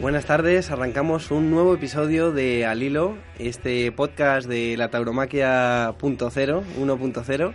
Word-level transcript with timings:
Buenas 0.00 0.24
tardes, 0.24 0.70
arrancamos 0.70 1.30
un 1.30 1.50
nuevo 1.50 1.74
episodio 1.74 2.32
de 2.32 2.64
Al 2.64 2.82
Hilo, 2.82 3.18
este 3.38 3.92
podcast 3.92 4.48
de 4.48 4.78
la 4.78 4.88
tauromaquia 4.88 5.92
1.0. 5.98 7.54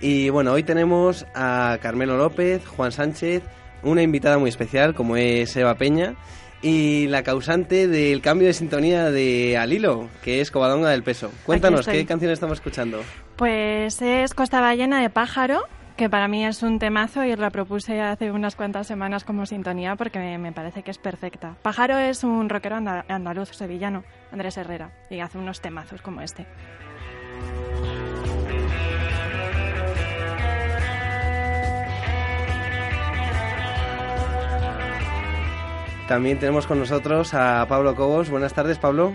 Y 0.00 0.28
bueno, 0.28 0.52
hoy 0.52 0.64
tenemos 0.64 1.24
a 1.36 1.78
Carmelo 1.80 2.16
López, 2.16 2.66
Juan 2.66 2.90
Sánchez, 2.90 3.44
una 3.84 4.02
invitada 4.02 4.38
muy 4.38 4.48
especial 4.48 4.96
como 4.96 5.16
es 5.16 5.54
Eva 5.54 5.76
Peña 5.76 6.16
y 6.62 7.06
la 7.06 7.22
causante 7.22 7.86
del 7.86 8.22
cambio 8.22 8.48
de 8.48 8.54
sintonía 8.54 9.12
de 9.12 9.56
Al 9.56 9.72
Hilo, 9.72 10.08
que 10.24 10.40
es 10.40 10.50
Covadonga 10.50 10.90
del 10.90 11.04
Peso. 11.04 11.30
Cuéntanos, 11.46 11.86
¿qué 11.86 12.04
canción 12.06 12.32
estamos 12.32 12.58
escuchando? 12.58 13.02
Pues 13.36 14.02
es 14.02 14.34
Costa 14.34 14.60
Ballena 14.60 15.00
de 15.00 15.10
Pájaro, 15.10 15.62
que 15.96 16.10
para 16.10 16.26
mí 16.28 16.44
es 16.44 16.62
un 16.62 16.78
temazo 16.78 17.24
y 17.24 17.34
la 17.36 17.50
propuse 17.50 18.00
hace 18.00 18.32
unas 18.32 18.56
cuantas 18.56 18.86
semanas 18.86 19.24
como 19.24 19.46
sintonía 19.46 19.94
porque 19.96 20.38
me 20.38 20.52
parece 20.52 20.82
que 20.82 20.90
es 20.90 20.98
perfecta. 20.98 21.56
Pájaro 21.62 21.98
es 21.98 22.24
un 22.24 22.48
rockero 22.48 22.76
andaluz 22.76 23.50
sevillano, 23.50 24.04
Andrés 24.32 24.56
Herrera, 24.56 24.90
y 25.08 25.20
hace 25.20 25.38
unos 25.38 25.60
temazos 25.60 26.02
como 26.02 26.20
este. 26.20 26.46
También 36.08 36.38
tenemos 36.38 36.66
con 36.66 36.78
nosotros 36.78 37.32
a 37.32 37.64
Pablo 37.66 37.94
Cobos. 37.94 38.28
Buenas 38.28 38.52
tardes, 38.52 38.78
Pablo. 38.78 39.14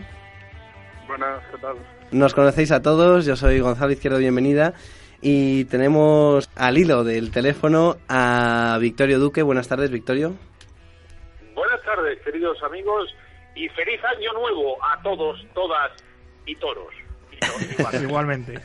Buenas, 1.07 1.41
¿qué 1.51 1.57
tal? 1.59 1.75
Nos 2.11 2.33
conocéis 2.33 2.71
a 2.71 2.81
todos, 2.81 3.25
yo 3.25 3.35
soy 3.35 3.59
Gonzalo 3.59 3.91
Izquierdo, 3.91 4.17
bienvenida. 4.17 4.73
Y 5.21 5.65
tenemos 5.65 6.49
al 6.55 6.77
hilo 6.77 7.03
del 7.03 7.31
teléfono 7.31 7.97
a 8.07 8.77
Victorio 8.79 9.19
Duque. 9.19 9.41
Buenas 9.41 9.67
tardes, 9.67 9.91
Victorio. 9.91 10.35
Buenas 11.53 11.81
tardes, 11.83 12.19
queridos 12.23 12.61
amigos, 12.63 13.13
y 13.55 13.67
feliz 13.69 13.99
año 14.15 14.31
nuevo 14.33 14.77
a 14.83 15.01
todos, 15.01 15.45
todas 15.53 15.91
y 16.45 16.55
toros. 16.55 16.93
Igualmente. 18.01 18.59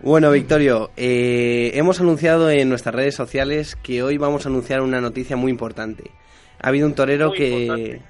Bueno, 0.00 0.30
Victorio, 0.30 0.90
eh, 0.96 1.72
hemos 1.74 2.00
anunciado 2.00 2.50
en 2.50 2.68
nuestras 2.68 2.94
redes 2.94 3.14
sociales 3.14 3.74
que 3.74 4.02
hoy 4.02 4.18
vamos 4.18 4.46
a 4.46 4.50
anunciar 4.50 4.82
una 4.82 5.00
noticia 5.00 5.36
muy 5.36 5.50
importante. 5.50 6.10
Ha 6.60 6.68
habido 6.68 6.86
un 6.86 6.94
torero 6.94 7.32
que... 7.32 8.00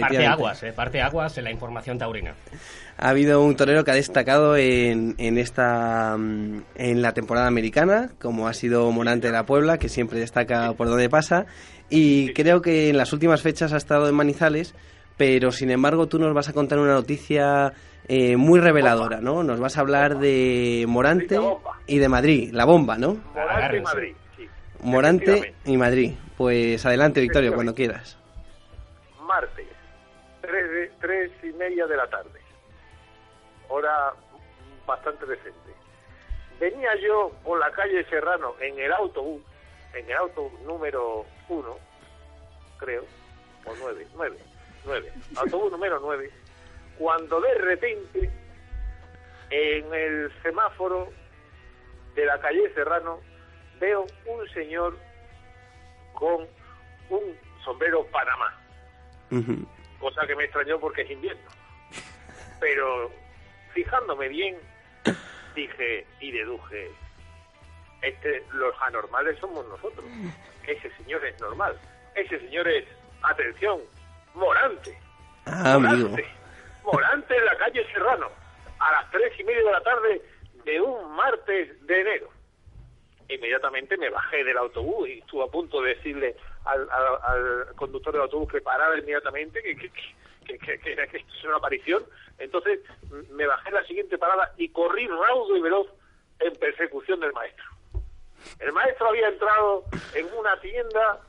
Parte 0.00 0.26
aguas, 0.26 0.62
eh, 0.62 0.72
parte 0.72 1.00
aguas 1.00 1.36
en 1.38 1.44
la 1.44 1.50
información 1.50 1.98
taurina. 1.98 2.34
Ha 2.98 3.10
habido 3.10 3.42
un 3.42 3.56
torero 3.56 3.84
que 3.84 3.90
ha 3.90 3.94
destacado 3.94 4.56
en, 4.56 5.14
en, 5.18 5.38
esta 5.38 6.16
mm, 6.16 6.62
en 6.76 7.02
la 7.02 7.12
temporada 7.12 7.46
americana, 7.46 8.10
como 8.20 8.48
ha 8.48 8.54
sido 8.54 8.90
Morante 8.90 9.28
de 9.28 9.32
la 9.32 9.44
Puebla, 9.44 9.78
que 9.78 9.88
siempre 9.88 10.18
destaca 10.18 10.72
por 10.72 10.88
donde 10.88 11.10
pasa, 11.10 11.46
y 11.90 12.32
creo 12.32 12.62
que 12.62 12.88
en 12.90 12.96
las 12.96 13.12
últimas 13.12 13.42
fechas 13.42 13.72
ha 13.72 13.76
estado 13.76 14.08
en 14.08 14.14
Manizales, 14.14 14.74
pero 15.16 15.52
sin 15.52 15.70
embargo 15.70 16.06
tú 16.06 16.18
nos 16.18 16.34
vas 16.34 16.48
a 16.48 16.52
contar 16.52 16.78
una 16.78 16.94
noticia 16.94 17.72
eh, 18.08 18.36
muy 18.36 18.60
reveladora, 18.60 19.20
¿no? 19.20 19.42
Nos 19.42 19.60
vas 19.60 19.76
a 19.76 19.80
hablar 19.80 20.18
de 20.18 20.84
Morante 20.88 21.38
y 21.86 21.98
de 21.98 22.08
Madrid, 22.08 22.50
la 22.52 22.64
bomba, 22.64 22.96
¿no? 22.98 23.16
Morante 23.34 23.76
y 23.76 23.80
Madrid. 23.80 24.14
Morante 24.82 25.54
y 25.64 25.76
Madrid. 25.76 26.12
Pues 26.36 26.84
adelante, 26.84 27.20
Victorio, 27.20 27.54
cuando 27.54 27.74
quieras. 27.74 28.18
Martes, 30.46 30.46
tres, 30.46 30.90
tres 31.00 31.32
y 31.42 31.56
media 31.56 31.86
de 31.86 31.96
la 31.96 32.08
tarde. 32.08 32.40
Hora 33.68 34.12
bastante 34.86 35.26
decente. 35.26 35.74
Venía 36.60 36.94
yo 36.96 37.32
por 37.44 37.58
la 37.58 37.70
calle 37.72 38.04
Serrano 38.04 38.54
en 38.60 38.78
el 38.78 38.92
autobús, 38.92 39.42
en 39.94 40.08
el 40.08 40.16
autobús 40.16 40.58
número 40.60 41.26
uno, 41.48 41.76
creo, 42.78 43.04
o 43.64 43.74
nueve, 43.78 44.06
nueve, 44.14 44.38
nueve, 44.84 45.12
autobús 45.36 45.72
número 45.72 45.98
nueve, 46.00 46.30
cuando 46.98 47.40
de 47.40 47.54
repente 47.54 48.30
en 49.50 49.94
el 49.94 50.32
semáforo 50.42 51.08
de 52.14 52.24
la 52.24 52.40
calle 52.40 52.72
Serrano 52.74 53.20
veo 53.78 54.06
un 54.26 54.48
señor 54.50 54.96
con 56.14 56.46
un 57.10 57.22
sombrero 57.64 58.06
Panamá, 58.06 58.58
cosa 59.98 60.26
que 60.26 60.36
me 60.36 60.44
extrañó 60.44 60.78
porque 60.78 61.02
es 61.02 61.10
invierno. 61.10 61.50
Pero 62.60 63.10
fijándome 63.72 64.28
bien, 64.28 64.56
dije 65.54 66.06
y 66.20 66.30
deduje, 66.32 66.90
este, 68.02 68.42
los 68.52 68.74
anormales 68.82 69.38
somos 69.38 69.66
nosotros. 69.66 70.04
Ese 70.66 70.90
señor 70.96 71.24
es 71.24 71.40
normal. 71.40 71.78
Ese 72.14 72.38
señor 72.40 72.66
es, 72.68 72.84
atención, 73.22 73.80
Morante. 74.34 74.98
Ah, 75.46 75.78
Morante. 75.78 76.24
Morante 76.84 77.36
en 77.36 77.44
la 77.44 77.56
calle 77.56 77.84
Serrano, 77.92 78.28
a 78.78 78.92
las 78.92 79.10
tres 79.10 79.32
y 79.38 79.44
media 79.44 79.64
de 79.64 79.72
la 79.72 79.80
tarde 79.82 80.22
de 80.64 80.80
un 80.80 81.14
martes 81.14 81.86
de 81.86 82.00
enero. 82.00 82.28
Inmediatamente 83.28 83.96
me 83.96 84.08
bajé 84.08 84.44
del 84.44 84.56
autobús 84.56 85.08
y 85.08 85.18
estuve 85.18 85.44
a 85.44 85.48
punto 85.48 85.82
de 85.82 85.94
decirle 85.94 86.36
al, 86.66 87.74
conductor 87.76 88.12
del 88.12 88.22
autobús 88.22 88.52
que 88.52 88.60
parara 88.60 88.98
inmediatamente, 88.98 89.62
que, 89.62 89.76
que, 89.76 89.90
que, 90.46 90.58
que, 90.58 90.78
que 90.78 91.16
esto 91.16 91.34
es 91.38 91.44
una 91.44 91.56
aparición. 91.56 92.04
Entonces 92.38 92.80
me 93.30 93.46
bajé 93.46 93.68
en 93.68 93.74
la 93.74 93.84
siguiente 93.84 94.18
parada 94.18 94.52
y 94.56 94.68
corrí 94.68 95.06
raudo 95.06 95.56
y 95.56 95.60
veloz 95.60 95.86
en 96.40 96.54
persecución 96.56 97.20
del 97.20 97.32
maestro. 97.32 97.64
El 98.58 98.72
maestro 98.72 99.08
había 99.08 99.28
entrado 99.28 99.84
en 100.14 100.26
una 100.34 100.60
tienda 100.60 101.20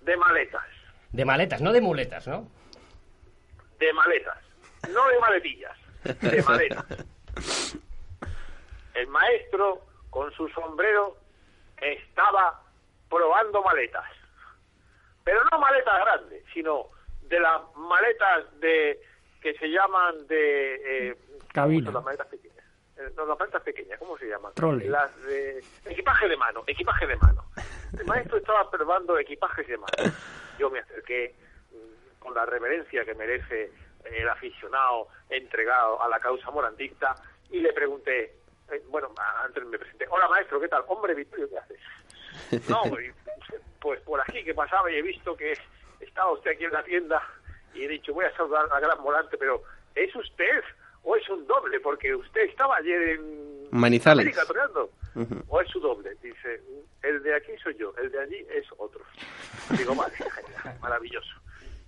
de 0.00 0.16
maletas. 0.16 0.66
De 1.10 1.24
maletas, 1.24 1.60
no 1.60 1.72
de 1.72 1.80
muletas, 1.80 2.26
¿no? 2.26 2.48
De 3.78 3.92
maletas, 3.92 4.38
no 4.90 5.08
de 5.08 5.18
maletillas, 5.18 5.76
de 6.20 6.42
maletas. 6.42 6.84
El 8.94 9.06
maestro, 9.08 9.82
con 10.10 10.32
su 10.32 10.48
sombrero, 10.48 11.16
estaba 11.80 12.62
probando 13.08 13.62
maletas. 13.62 14.04
Pero 15.24 15.40
no 15.50 15.58
maletas 15.58 15.94
grandes, 16.04 16.44
sino 16.52 16.86
de 17.22 17.40
las 17.40 17.60
maletas 17.76 18.60
de 18.60 19.00
que 19.40 19.54
se 19.54 19.68
llaman 19.68 20.26
de 20.26 21.10
eh, 21.10 21.16
cabina. 21.52 21.90
las 21.90 22.04
maletas 22.04 22.26
pequeñas 22.28 22.64
eh, 22.96 23.10
no 23.16 23.26
las 23.26 23.38
maletas 23.38 23.62
pequeñas 23.62 23.98
cómo 23.98 24.16
se 24.18 24.26
llaman 24.26 24.52
Trolley. 24.54 24.88
las 24.88 25.10
de 25.22 25.64
equipaje 25.86 26.28
de 26.28 26.36
mano 26.36 26.62
equipaje 26.66 27.06
de 27.06 27.16
mano. 27.16 27.44
El 27.98 28.06
maestro 28.06 28.38
estaba 28.38 28.70
probando 28.70 29.18
equipajes 29.18 29.66
de 29.66 29.76
mano. 29.76 30.14
Yo 30.58 30.70
me 30.70 30.78
acerqué 30.78 31.34
mm, 31.72 32.20
con 32.20 32.34
la 32.34 32.46
reverencia 32.46 33.04
que 33.04 33.14
merece 33.14 33.70
el 34.04 34.28
aficionado 34.28 35.08
entregado 35.28 36.02
a 36.02 36.08
la 36.08 36.18
causa 36.20 36.50
morantista 36.50 37.14
y 37.50 37.60
le 37.60 37.72
pregunté 37.72 38.36
eh, 38.70 38.82
bueno 38.88 39.12
antes 39.44 39.64
me 39.66 39.78
presenté 39.78 40.06
hola 40.10 40.28
maestro 40.28 40.60
qué 40.60 40.68
tal 40.68 40.84
hombre 40.88 41.14
Victorio 41.14 41.48
qué 41.48 41.58
haces 41.58 42.68
no 42.68 42.82
pues 43.82 44.00
por 44.02 44.20
aquí 44.20 44.44
que 44.44 44.54
pasaba 44.54 44.90
y 44.90 44.96
he 44.96 45.02
visto 45.02 45.36
que 45.36 45.58
estaba 46.00 46.32
usted 46.32 46.52
aquí 46.52 46.64
en 46.64 46.72
la 46.72 46.84
tienda 46.84 47.20
y 47.74 47.84
he 47.84 47.88
dicho, 47.88 48.14
voy 48.14 48.24
a 48.24 48.36
saludar 48.36 48.66
a 48.72 48.80
Gran 48.80 49.00
Morante, 49.02 49.36
pero 49.36 49.62
¿es 49.94 50.14
usted 50.14 50.62
o 51.02 51.16
es 51.16 51.28
un 51.28 51.46
doble? 51.46 51.80
Porque 51.80 52.14
usted 52.14 52.42
estaba 52.42 52.76
ayer 52.76 53.02
en 53.10 53.68
Manizales. 53.70 54.36
América 54.38 54.88
¿O 55.48 55.60
es 55.60 55.68
su 55.68 55.80
doble? 55.80 56.14
Dice, 56.22 56.62
el 57.02 57.22
de 57.22 57.34
aquí 57.34 57.52
soy 57.62 57.76
yo, 57.76 57.92
el 57.98 58.10
de 58.10 58.20
allí 58.20 58.46
es 58.50 58.66
otro. 58.78 59.02
Digo, 59.76 59.94
vale, 59.94 60.14
maravilloso. 60.80 61.34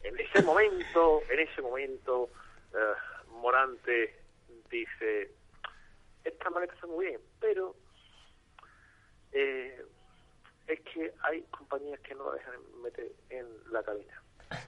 En 0.03 0.19
ese 0.19 0.43
momento, 0.43 1.23
en 1.31 1.41
ese 1.41 1.63
momento, 1.63 2.29
eh, 2.75 3.29
Morante 3.41 4.15
dice, 4.71 5.31
esta 6.25 6.51
maleta 6.51 6.75
está 6.75 6.87
muy 6.87 7.07
bien, 7.07 7.21
pero 7.41 7.75
eh, 9.33 9.85
es 10.67 10.81
que 10.81 11.13
hay 11.23 11.43
compañías 11.51 12.01
que 12.01 12.15
no 12.15 12.29
la 12.31 12.37
dejan 12.37 12.55
meter 12.83 13.07
en 13.31 13.47
la 13.71 13.83
cabina. 13.83 14.21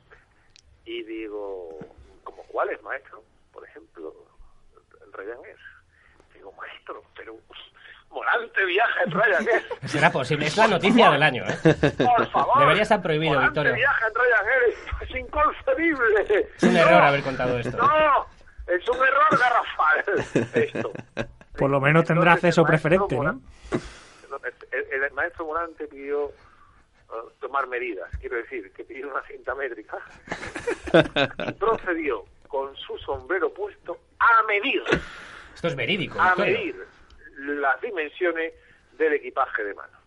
Y 0.88 1.02
digo, 1.02 1.78
¿como 2.22 2.44
cuáles, 2.44 2.80
maestro? 2.82 3.20
Por 3.52 3.64
ejemplo, 3.68 4.14
el 5.04 5.12
Ryanair. 5.12 5.56
Digo, 6.32 6.52
maestro, 6.52 7.02
pero 7.16 7.36
Morante 8.10 8.64
viaja 8.64 9.02
en 9.04 9.10
Ryanair. 9.10 9.66
Será 9.86 10.12
posible, 10.12 10.46
es 10.46 10.56
la 10.56 10.68
noticia 10.68 11.10
del 11.10 11.22
año, 11.24 11.44
¿eh? 11.44 11.58
Por 11.98 12.30
favor. 12.30 12.60
Debería 12.60 12.82
estar 12.84 13.02
prohibido, 13.02 13.34
Morante 13.34 13.48
Victorio. 13.60 13.74
viaja 13.74 14.06
en 14.06 14.14
Ryanair, 14.14 14.74
es 15.00 15.10
inconcebible. 15.16 16.48
Es 16.56 16.62
un 16.62 16.74
No, 16.74 16.78
error 16.80 17.02
haber 17.02 17.22
contado 17.24 17.58
esto. 17.58 17.76
No, 17.76 18.26
es 18.72 18.88
un 18.88 18.96
error 18.96 19.38
garrafal 19.40 20.04
esto. 20.54 20.92
Por 21.58 21.68
lo 21.70 21.80
menos 21.80 22.04
tendrá 22.04 22.34
Entonces, 22.34 22.44
acceso 22.56 22.62
maestro 22.62 22.90
preferente, 22.90 23.14
¿no? 23.16 23.22
Morante- 23.22 23.80
El, 24.70 25.02
el 25.02 25.12
maestro 25.12 25.46
Morante 25.46 25.86
pidió 25.86 26.26
uh, 26.26 27.30
tomar 27.40 27.66
medidas, 27.66 28.10
quiero 28.20 28.36
decir, 28.36 28.72
que 28.72 28.84
pidió 28.84 29.08
una 29.08 29.22
cinta 29.26 29.54
métrica. 29.54 29.98
Y 31.48 31.52
procedió 31.58 32.24
con 32.48 32.76
su 32.76 32.96
sombrero 32.98 33.52
puesto 33.52 33.98
a 34.18 34.42
medir, 34.46 34.82
Esto 35.54 35.68
es 35.68 35.76
verídico, 35.76 36.20
a 36.20 36.34
medir 36.36 36.86
las 37.38 37.80
dimensiones 37.80 38.54
del 38.96 39.14
equipaje 39.14 39.64
de 39.64 39.74
mano. 39.74 39.98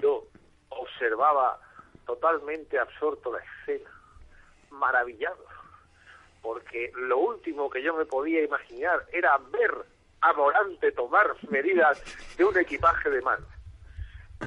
Yo 0.00 0.26
observaba 0.70 1.60
totalmente 2.06 2.78
absorto 2.78 3.32
la 3.32 3.38
escena 3.38 3.90
maravillado, 4.70 5.44
porque 6.40 6.90
lo 6.96 7.18
último 7.18 7.68
que 7.68 7.82
yo 7.82 7.94
me 7.94 8.06
podía 8.06 8.42
imaginar 8.42 9.04
era 9.12 9.36
ver 9.38 9.84
a 10.20 10.32
Morante 10.32 10.92
tomar 10.92 11.34
medidas 11.50 12.02
de 12.36 12.44
un 12.44 12.56
equipaje 12.58 13.10
de 13.10 13.22
mar. 13.22 13.38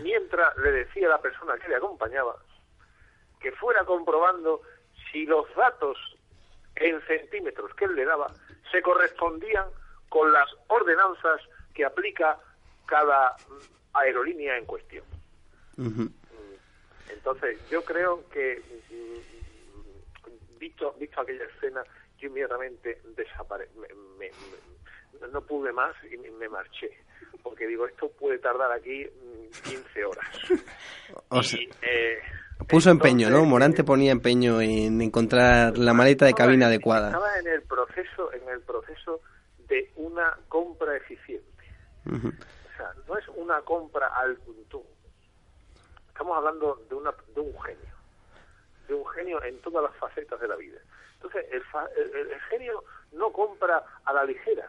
Mientras 0.01 0.55
le 0.57 0.71
decía 0.71 1.07
a 1.07 1.11
la 1.11 1.21
persona 1.21 1.57
que 1.57 1.67
le 1.67 1.75
acompañaba 1.75 2.35
que 3.39 3.51
fuera 3.53 3.83
comprobando 3.85 4.61
si 5.11 5.25
los 5.25 5.53
datos 5.55 5.97
en 6.75 7.01
centímetros 7.05 7.73
que 7.75 7.85
él 7.85 7.95
le 7.95 8.05
daba 8.05 8.31
se 8.71 8.81
correspondían 8.81 9.65
con 10.09 10.31
las 10.31 10.49
ordenanzas 10.67 11.41
que 11.73 11.85
aplica 11.85 12.37
cada 12.85 13.35
aerolínea 13.93 14.57
en 14.57 14.65
cuestión. 14.65 15.03
Entonces, 17.09 17.59
yo 17.69 17.83
creo 17.83 18.27
que, 18.29 18.61
mm, 18.89 20.57
visto, 20.57 20.93
visto 20.99 21.21
aquella 21.21 21.45
escena, 21.45 21.83
yo 22.17 22.27
inmediatamente 22.27 23.01
desapare 23.15 23.69
me, 24.17 24.31
no 25.31 25.41
pude 25.41 25.71
más 25.71 25.95
y 26.11 26.17
me 26.17 26.49
marché. 26.49 26.89
Porque 27.43 27.67
digo, 27.67 27.87
esto 27.87 28.09
puede 28.09 28.37
tardar 28.39 28.71
aquí 28.71 29.07
15 29.63 29.79
mm, 29.79 30.07
horas. 30.07 30.27
Eh, 31.81 32.19
puso 32.67 32.89
empeño, 32.89 33.29
¿no? 33.29 33.43
Morante 33.45 33.83
ponía 33.83 34.11
empeño 34.11 34.61
en 34.61 35.01
encontrar 35.01 35.77
la 35.77 35.93
maleta 35.93 36.25
de 36.25 36.33
cabina 36.33 36.67
adecuada. 36.67 37.07
Estaba 37.07 37.39
en 37.39 37.47
el 37.47 37.61
proceso, 37.63 38.33
en 38.33 38.47
el 38.49 38.61
proceso 38.61 39.21
de 39.67 39.91
una 39.95 40.37
compra 40.47 40.95
eficiente. 40.97 41.45
O 42.05 42.77
sea, 42.77 42.93
no 43.07 43.17
es 43.17 43.27
una 43.29 43.61
compra 43.61 44.07
al 44.07 44.35
punto. 44.37 44.83
Estamos 46.07 46.37
hablando 46.37 46.85
de, 46.89 46.95
una, 46.95 47.11
de 47.33 47.41
un 47.41 47.61
genio, 47.61 47.95
de 48.87 48.93
un 48.93 49.07
genio 49.07 49.43
en 49.43 49.59
todas 49.61 49.83
las 49.83 49.95
facetas 49.95 50.39
de 50.39 50.47
la 50.47 50.55
vida. 50.55 50.79
Entonces, 51.15 51.45
el, 51.51 52.15
el, 52.15 52.41
genio 52.49 52.83
no 53.11 53.31
compra 53.31 53.83
a 54.05 54.13
la 54.13 54.23
ligera, 54.23 54.67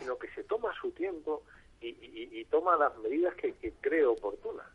sino 0.00 0.18
que 0.18 0.28
se 0.30 0.42
toma 0.42 0.72
su 0.80 0.90
tiempo 0.90 1.42
y, 1.80 2.44
toma 2.46 2.76
las 2.76 2.96
medidas 2.98 3.34
que, 3.36 3.54
cree 3.80 4.04
oportunas. 4.04 4.66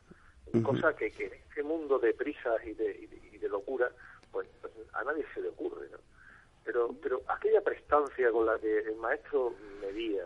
Cosa 0.64 0.96
que, 0.96 1.08
en 1.08 1.34
este 1.34 1.64
mundo 1.64 2.00
de 2.00 2.14
prisas 2.14 2.64
y 2.66 2.74
de, 2.74 3.10
de 3.40 3.50
locura, 3.50 3.92
pues, 4.32 4.48
pues, 4.62 4.74
a 4.94 5.04
nadie 5.04 5.26
se 5.34 5.42
le 5.42 5.50
ocurre. 5.50 5.90
¿no? 5.92 5.98
Pero, 6.64 6.96
pero 7.02 7.22
aquella 7.28 7.62
prestancia 7.62 8.32
con 8.32 8.46
la 8.46 8.58
que 8.58 8.80
el 8.80 8.96
maestro 8.96 9.54
medía 9.82 10.24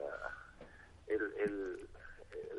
el, 1.08 1.22
el, 1.40 1.88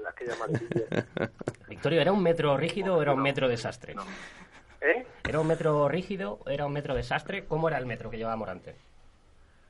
aquella 0.06 0.36
maravilla. 0.36 1.30
Victorio, 1.68 2.00
¿era 2.00 2.12
un 2.12 2.22
metro 2.22 2.56
rígido 2.56 2.96
o 2.96 3.02
era 3.02 3.12
un 3.12 3.22
metro 3.22 3.48
desastre? 3.48 3.94
¿Eh? 4.80 5.06
¿Era 5.28 5.40
un 5.40 5.46
metro 5.46 5.88
rígido? 5.88 6.40
¿Era 6.46 6.66
un 6.66 6.72
metro 6.72 6.94
desastre? 6.94 7.44
¿Cómo 7.44 7.68
era 7.68 7.78
el 7.78 7.86
metro 7.86 8.10
que 8.10 8.16
llevaba 8.16 8.36
Morante? 8.36 8.74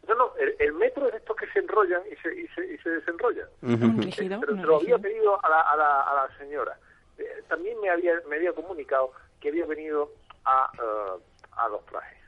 No, 0.08 0.14
no, 0.14 0.32
el, 0.58 0.73
metro 0.75 1.08
es 1.08 1.14
estos 1.14 1.37
que 1.37 1.47
se 1.49 1.61
enrollan 1.61 2.02
y 2.11 2.17
se, 2.17 2.35
y 2.35 2.49
se, 2.49 2.75
y 2.75 2.79
se 2.79 2.91
desenrollan. 2.91 3.47
Pero 3.61 4.56
se 4.56 4.62
lo 4.62 4.76
había 4.76 4.99
pedido 4.99 5.44
a 5.44 5.49
la, 5.49 5.61
a 5.61 5.76
la, 5.76 6.00
a 6.00 6.14
la 6.14 6.38
señora. 6.38 6.76
Eh, 7.19 7.44
también 7.49 7.81
me 7.81 7.91
había, 7.91 8.14
me 8.29 8.37
había 8.37 8.52
comunicado 8.52 9.12
que 9.38 9.49
había 9.50 9.67
venido 9.67 10.11
a, 10.44 10.70
uh, 10.79 11.20
a 11.56 11.69
los 11.69 11.85
trajes. 11.87 12.19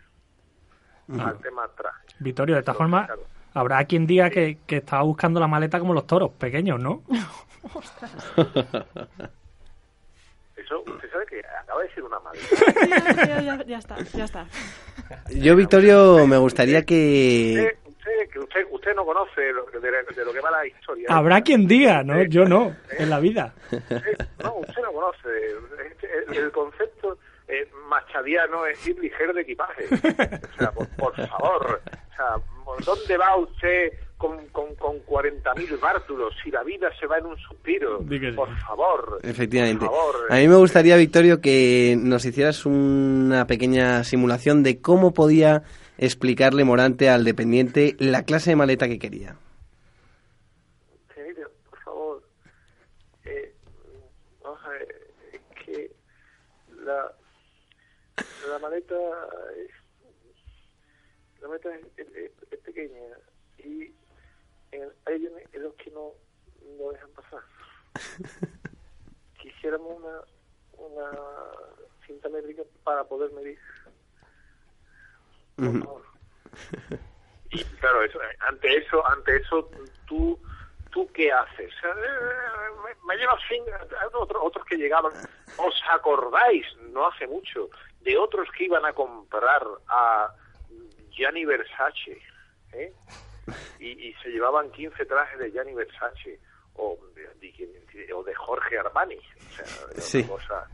Al 1.19 1.38
tema 1.40 1.69
trajes. 1.76 2.14
Victorio, 2.20 2.54
de 2.54 2.60
esta 2.60 2.74
forma, 2.74 3.08
habrá 3.54 3.84
quien 3.84 4.06
diga 4.06 4.30
que, 4.30 4.58
que 4.66 4.78
estaba 4.78 5.02
buscando 5.02 5.40
la 5.40 5.48
maleta 5.48 5.78
como 5.78 5.92
los 5.92 6.06
toros, 6.06 6.30
pequeños, 6.32 6.80
¿no? 6.80 7.02
Eso, 10.56 10.80
usted 10.86 11.10
sabe 11.10 11.26
que 11.26 11.42
acaba 11.60 11.82
de 11.82 11.92
ser 11.92 12.04
una 12.04 12.20
maleta. 12.20 12.46
ya, 13.42 13.62
ya, 13.64 13.78
está, 13.78 13.98
ya 13.98 14.24
está. 14.24 14.46
Yo, 15.35 15.56
Victorio, 15.56 16.26
me 16.26 16.37
gustaría 16.37 16.85
que... 16.85 17.75
Usted, 17.85 18.41
usted, 18.41 18.67
usted, 18.70 18.94
no 18.94 19.05
conoce 19.05 19.41
de, 19.41 19.53
lo 19.53 20.32
que 20.32 20.41
va 20.41 20.50
la 20.50 20.67
historia. 20.67 21.06
Habrá 21.11 21.41
quien 21.41 21.67
diga, 21.67 22.03
¿no? 22.03 22.23
Yo 22.25 22.44
no, 22.44 22.75
en 22.99 23.11
la 23.11 23.20
vida. 23.20 23.55
No, 24.43 24.55
usted 24.56 24.82
no 24.82 24.93
conoce. 24.93 25.29
El, 26.32 26.50
concepto 26.50 27.19
eh, 27.49 27.69
machadiano 27.88 28.67
es 28.67 28.87
ir 28.87 28.99
ligero 28.99 29.32
de 29.32 29.43
equipaje. 29.43 29.87
O 29.87 30.59
sea, 30.59 30.73
por, 30.73 30.88
por 30.97 31.15
favor. 31.15 31.81
O 31.87 32.17
sea, 32.17 32.85
¿dónde 32.85 33.17
va 33.17 33.37
usted 33.37 33.93
con, 34.22 34.46
con, 34.50 34.72
con 34.76 35.04
40.000 35.04 35.80
bártulos 35.80 36.32
si 36.44 36.52
la 36.52 36.62
vida 36.62 36.88
se 37.00 37.08
va 37.08 37.19
en 37.19 37.26
un 37.26 37.36
suspiro? 37.38 37.98
Por 38.36 38.56
favor. 38.60 39.19
Efectivamente. 39.24 39.84
Por 39.84 39.92
favor. 39.92 40.14
A 40.30 40.36
mí 40.36 40.46
me 40.46 40.54
gustaría, 40.54 40.96
Victorio, 40.96 41.40
que 41.40 41.96
nos 41.98 42.24
hicieras 42.24 42.64
una 42.64 43.48
pequeña 43.48 44.04
simulación 44.04 44.62
de 44.62 44.80
cómo 44.80 45.12
podía 45.12 45.64
explicarle 45.98 46.62
Morante 46.62 47.10
al 47.10 47.24
dependiente 47.24 47.96
la 47.98 48.22
clase 48.22 48.50
de 48.50 48.56
maleta 48.56 48.86
que 48.86 49.00
quería. 49.00 49.34
por 51.69 51.78
favor. 51.80 52.22
Eh, 53.24 53.52
vamos 54.44 54.60
a 54.64 54.69
ver, 54.69 54.88
es 55.32 55.40
que 55.66 55.90
la, 56.84 57.12
la 58.48 58.58
maleta 58.60 58.94
es, 59.56 59.70
la 61.40 61.48
maleta 61.48 61.70
es 61.96 62.58
pequeña 62.60 63.00
y 63.58 63.90
hay 65.06 65.28
en 65.52 65.62
los 65.62 65.74
que 65.74 65.90
no, 65.90 66.12
no 66.78 66.90
dejan 66.90 67.10
pasar. 67.10 67.40
Quisiéramos 69.40 69.98
una, 69.98 70.20
una 70.78 71.10
cinta 72.06 72.28
métrica 72.28 72.62
para 72.84 73.04
poder 73.04 73.30
medir. 73.32 73.58
Y 77.50 77.64
claro, 77.64 78.02
eso, 78.02 78.19
ante 78.48 78.76
eso, 78.78 79.06
ante 79.08 79.36
eso, 79.36 79.70
tú, 80.06 80.38
tú 80.90 81.10
qué 81.12 81.30
haces? 81.30 81.72
Eh, 81.84 82.94
me, 83.06 83.16
llevas 83.16 83.40
otros, 84.14 84.42
otros 84.42 84.64
que 84.66 84.76
llegaban. 84.76 85.12
¿Os 85.58 85.82
acordáis? 85.90 86.66
No 86.92 87.06
hace 87.06 87.26
mucho 87.26 87.69
de 88.00 88.16
otros 88.16 88.48
que 88.56 88.64
iban 88.64 88.84
a 88.84 88.92
comprar 88.92 89.62
a 89.88 90.34
Gianni 91.10 91.44
Versace, 91.44 92.22
¿eh? 92.72 92.93
Y, 93.79 94.13
se 94.22 94.29
llevaban 94.31 94.70
15 94.70 95.05
trajes 95.06 95.39
de 95.39 95.51
Gianni 95.51 95.75
Versace 95.75 96.39
o 96.75 96.99
de, 97.15 98.13
o 98.15 98.22
de 98.22 98.34
Jorge 98.34 98.79
Armani. 98.79 99.19
O 99.19 99.51
sea, 99.55 99.65
era, 99.65 100.13
una 100.15 100.27
cosa, 100.27 100.69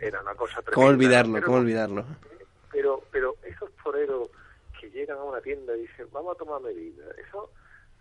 era 0.00 0.20
una 0.20 0.34
cosa 0.34 0.62
tremenda. 0.62 0.74
¿Cómo 0.74 0.86
olvidarlo? 0.88 1.42
¿Cómo 1.42 1.56
olvidarlo? 1.58 2.04
Pero, 2.72 3.02
pero 3.10 3.36
esos 3.44 3.70
toreros 3.82 4.28
que 4.80 4.90
llegan 4.90 5.18
a 5.18 5.24
una 5.24 5.40
tienda 5.40 5.76
y 5.76 5.82
dicen, 5.82 6.06
vamos 6.12 6.34
a 6.34 6.38
tomar 6.38 6.60
medidas, 6.62 7.06
eso, 7.18 7.50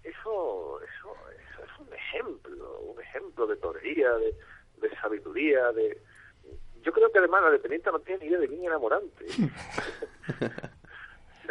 eso, 0.04 0.80
eso, 0.82 1.16
eso 1.32 1.64
es 1.64 1.80
un 1.80 1.94
ejemplo, 1.94 2.80
un 2.80 3.02
ejemplo 3.02 3.46
de 3.48 3.58
torería, 3.58 4.12
de, 4.14 4.34
de 4.78 4.96
sabiduría, 5.02 5.72
de... 5.74 6.02
Yo 6.82 6.94
creo 6.94 7.12
que 7.12 7.20
además 7.20 7.44
la 7.44 7.52
dependiente 7.52 7.92
no 7.92 8.00
tiene 8.00 8.22
ni 8.22 8.30
idea 8.30 8.40
de 8.40 8.48
quién 8.48 8.64
enamorante. 8.64 9.26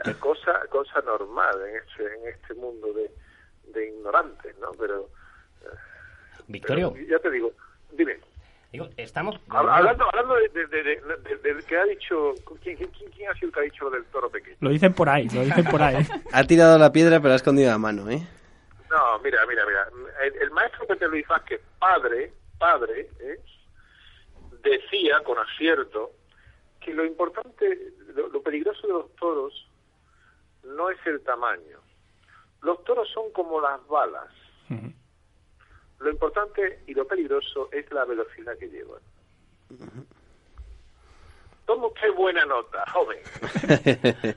cosa 0.20 0.60
cosa 0.70 1.00
normal 1.02 1.56
en 1.68 1.76
este 1.76 2.14
en 2.14 2.28
este 2.28 2.54
mundo 2.54 2.92
de, 2.92 3.10
de 3.72 3.88
ignorantes 3.88 4.56
no 4.58 4.72
pero 4.72 5.08
eh, 5.62 5.66
Victorio. 6.46 6.94
ya 7.08 7.18
te 7.18 7.30
digo 7.30 7.52
dime. 7.92 8.18
Digo 8.70 8.86
estamos 8.98 9.40
hablando 9.48 10.04
hablando 10.04 10.34
de, 10.34 10.66
de, 10.66 11.64
que 11.66 11.78
ha 11.78 11.84
dicho 11.84 12.34
¿quién, 12.62 12.76
quién, 12.76 12.90
quién 12.90 13.30
ha 13.30 13.34
sido 13.34 13.48
el 13.48 13.54
que 13.54 13.60
ha 13.60 13.62
dicho 13.62 13.84
lo 13.84 13.90
del 13.90 14.04
toro 14.06 14.28
pequeño 14.28 14.56
lo 14.60 14.68
dicen 14.70 14.92
por 14.92 15.08
ahí 15.08 15.26
lo 15.30 15.42
dicen 15.42 15.64
por 15.64 15.80
ahí. 15.82 16.06
Ha 16.32 16.44
tirado 16.44 16.78
la 16.78 16.92
piedra 16.92 17.20
pero 17.20 17.32
ha 17.32 17.36
escondido 17.36 17.70
la 17.70 17.78
mano 17.78 18.10
eh 18.10 18.26
no 18.90 19.18
mira 19.20 19.38
mira 19.46 19.64
mira. 19.66 19.88
El, 20.40 20.50
maestro 20.50 20.86
Pepe 20.86 21.08
Luis 21.08 21.26
Vázquez 21.26 21.60
padre 21.78 22.32
padre 22.58 23.08
¿eh? 23.20 23.40
decía 24.62 25.22
con 25.24 25.38
acierto 25.38 26.12
que 26.80 26.92
lo 26.92 27.04
importante 27.04 27.92
lo 28.14 28.42
peligroso 28.42 28.86
de 28.86 28.92
los 28.92 29.16
toros 29.16 29.67
no 30.76 30.90
es 30.90 30.98
el 31.06 31.20
tamaño. 31.22 31.78
Los 32.62 32.82
toros 32.84 33.08
son 33.12 33.30
como 33.32 33.60
las 33.60 33.86
balas. 33.86 34.28
Lo 36.00 36.10
importante 36.10 36.80
y 36.86 36.94
lo 36.94 37.06
peligroso 37.06 37.68
es 37.72 37.90
la 37.90 38.04
velocidad 38.04 38.56
que 38.56 38.68
llevan. 38.68 39.00
Toma 41.66 41.88
usted 41.88 42.14
buena 42.14 42.46
nota, 42.46 42.84
joven. 42.92 43.18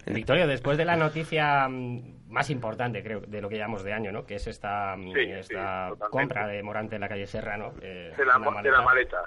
Victoria, 0.13 0.47
después 0.47 0.77
de 0.77 0.85
la 0.85 0.95
noticia 0.95 1.67
mm, 1.69 2.20
más 2.31 2.49
importante, 2.49 3.03
creo, 3.03 3.21
de 3.21 3.41
lo 3.41 3.49
que 3.49 3.57
llamamos 3.57 3.83
de 3.83 3.93
año, 3.93 4.11
¿no? 4.11 4.25
Que 4.25 4.35
es 4.35 4.47
esta, 4.47 4.95
mm, 4.97 5.15
esta 5.15 5.91
compra 6.09 6.47
de 6.47 6.63
Morante 6.63 6.95
en 6.95 7.01
la 7.01 7.09
calle 7.09 7.27
Serrano. 7.27 7.73
Eh, 7.81 8.13
de, 8.17 8.25
la, 8.25 8.39
maleta. 8.39 9.25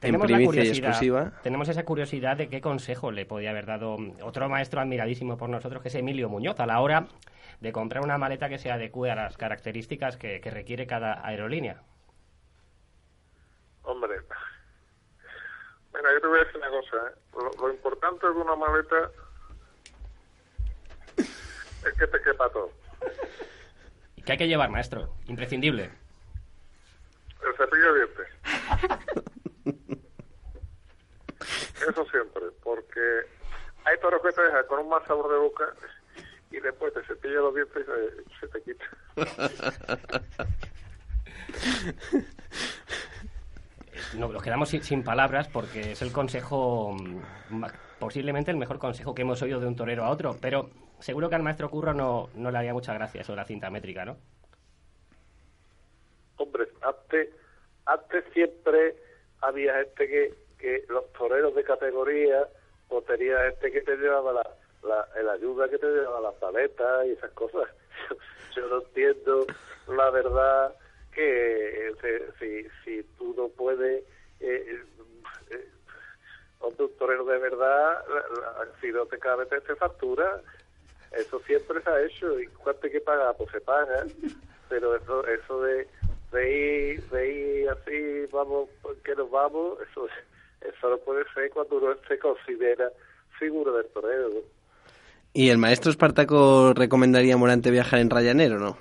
tenemos, 0.00 0.30
la 0.30 0.38
curiosidad, 0.42 1.32
tenemos 1.42 1.68
esa 1.68 1.84
curiosidad 1.84 2.36
de 2.36 2.48
qué 2.48 2.60
consejo 2.60 3.10
le 3.10 3.26
podía 3.26 3.50
haber 3.50 3.66
dado 3.66 3.98
otro 4.22 4.48
maestro 4.48 4.80
admiradísimo 4.80 5.36
por 5.36 5.48
nosotros, 5.48 5.82
que 5.82 5.88
es 5.88 5.94
Emilio 5.96 6.28
Muñoz, 6.28 6.60
a 6.60 6.66
la 6.66 6.80
hora 6.80 7.06
de 7.60 7.72
comprar 7.72 8.04
una 8.04 8.18
maleta 8.18 8.48
que 8.48 8.58
se 8.58 8.70
adecue 8.70 9.10
a 9.10 9.14
las 9.14 9.36
características 9.36 10.16
que, 10.16 10.40
requiere 10.44 10.86
cada 10.86 11.26
aerolínea. 11.26 11.82
Hombre, 13.82 14.16
bueno, 15.90 16.08
yo 16.12 16.20
te 16.20 16.26
voy 16.26 16.38
a 16.38 16.44
decir 16.44 16.56
una 16.56 16.68
cosa. 16.68 16.96
¿eh? 17.08 17.50
Lo, 17.60 17.70
importante 17.70 18.26
de 18.26 18.32
una 18.32 18.56
maleta 18.56 19.10
es 21.86 21.98
que 21.98 22.06
te 22.06 22.20
quepa 22.20 22.48
todo. 22.50 22.70
¿Qué 24.24 24.32
hay 24.32 24.38
que 24.38 24.48
llevar, 24.48 24.70
maestro? 24.70 25.14
Imprescindible. 25.26 25.90
El 27.44 27.56
cepillo 27.56 27.94
de 27.94 28.04
dientes. 28.04 28.26
Eso 31.88 32.04
siempre, 32.06 32.42
porque 32.64 33.00
hay 33.84 33.98
toros 34.00 34.20
que 34.22 34.32
te 34.32 34.42
dejan 34.42 34.66
con 34.66 34.80
un 34.80 34.88
mal 34.88 35.06
sabor 35.06 35.30
de 35.30 35.38
boca 35.38 35.72
y 36.50 36.58
después 36.58 36.92
te 36.92 37.04
cepillas 37.04 37.42
los 37.42 37.54
dientes 37.54 37.86
y 37.86 38.40
se, 38.40 38.48
te 38.48 38.62
quita. 38.62 38.84
nos 44.18 44.42
quedamos 44.42 44.68
sin, 44.68 45.04
palabras 45.04 45.48
porque 45.48 45.92
es 45.92 46.02
el 46.02 46.12
consejo, 46.12 46.96
mm, 46.98 47.64
posiblemente 47.98 48.50
el 48.50 48.56
mejor 48.56 48.78
consejo 48.78 49.14
que 49.14 49.22
hemos 49.22 49.40
oído 49.42 49.60
de 49.60 49.66
un 49.66 49.76
torero 49.76 50.04
a 50.04 50.10
otro, 50.10 50.36
pero 50.40 50.70
seguro 51.00 51.28
que 51.28 51.34
al 51.34 51.42
maestro 51.42 51.70
Curro 51.70 51.94
no, 51.94 52.28
no 52.34 52.50
le 52.50 52.58
haría 52.58 52.72
mucha 52.72 52.94
gracia 52.94 53.20
eso 53.20 53.32
de 53.32 53.36
la 53.36 53.44
cinta 53.44 53.70
métrica, 53.70 54.04
¿no? 54.04 54.16
Hombre, 56.36 56.68
antes, 56.82 57.30
antes 57.86 58.24
siempre 58.32 58.96
había 59.40 59.74
gente 59.74 60.08
que, 60.08 60.34
que 60.58 60.84
los 60.88 61.10
toreros 61.12 61.54
de 61.54 61.64
categoría, 61.64 62.46
o 62.88 63.02
tenía 63.02 63.38
gente 63.50 63.72
que 63.72 63.80
te 63.82 63.96
llevaba 63.96 64.32
la, 64.32 65.08
la, 65.22 65.32
ayuda 65.32 65.68
que 65.68 65.78
te 65.78 65.86
llevaba 65.86 66.20
las 66.20 66.34
paletas 66.34 67.06
y 67.06 67.10
esas 67.12 67.30
cosas. 67.32 67.68
Yo 68.56 68.66
no 68.68 68.82
entiendo 68.82 69.46
la 69.88 70.10
verdad 70.10 70.74
que 71.12 71.88
eh, 71.88 72.32
si, 72.38 72.68
si 72.84 73.02
tú 73.16 73.34
no 73.36 73.48
puedes 73.48 74.04
eh, 74.40 74.82
eh, 75.50 75.68
un 76.60 76.96
torero 76.98 77.24
de 77.24 77.38
verdad 77.38 78.04
si 78.80 78.88
no 78.88 79.06
te 79.06 79.18
cabe 79.18 79.46
te, 79.46 79.60
factura 79.76 80.42
eso 81.12 81.40
siempre 81.40 81.82
se 81.82 81.90
ha 81.90 82.02
hecho 82.02 82.40
y 82.40 82.46
cuánto 82.48 82.86
hay 82.86 82.92
que 82.92 83.00
pagar 83.00 83.34
pues 83.36 83.50
se 83.50 83.60
paga 83.60 84.04
pero 84.68 84.96
eso 84.96 85.26
eso 85.26 85.62
de 85.62 85.88
de 86.32 86.92
ir, 86.94 87.02
de 87.10 87.28
ir 87.28 87.68
así 87.70 88.26
vamos 88.32 88.68
que 89.04 89.14
nos 89.14 89.30
vamos 89.30 89.78
eso 89.90 90.08
eso 90.60 90.90
no 90.90 90.98
puede 90.98 91.24
ser 91.34 91.50
cuando 91.50 91.76
uno 91.76 91.94
se 92.08 92.18
considera 92.18 92.90
figura 93.38 93.72
del 93.72 93.86
torero 93.86 94.42
¿Y 95.36 95.50
el 95.50 95.58
maestro 95.58 95.90
Espartaco 95.90 96.72
recomendaría 96.72 97.34
a 97.34 97.36
Morante 97.36 97.70
viajar 97.70 97.98
en 97.98 98.08
Ryanair 98.08 98.54
o 98.54 98.58
no? 98.58 98.78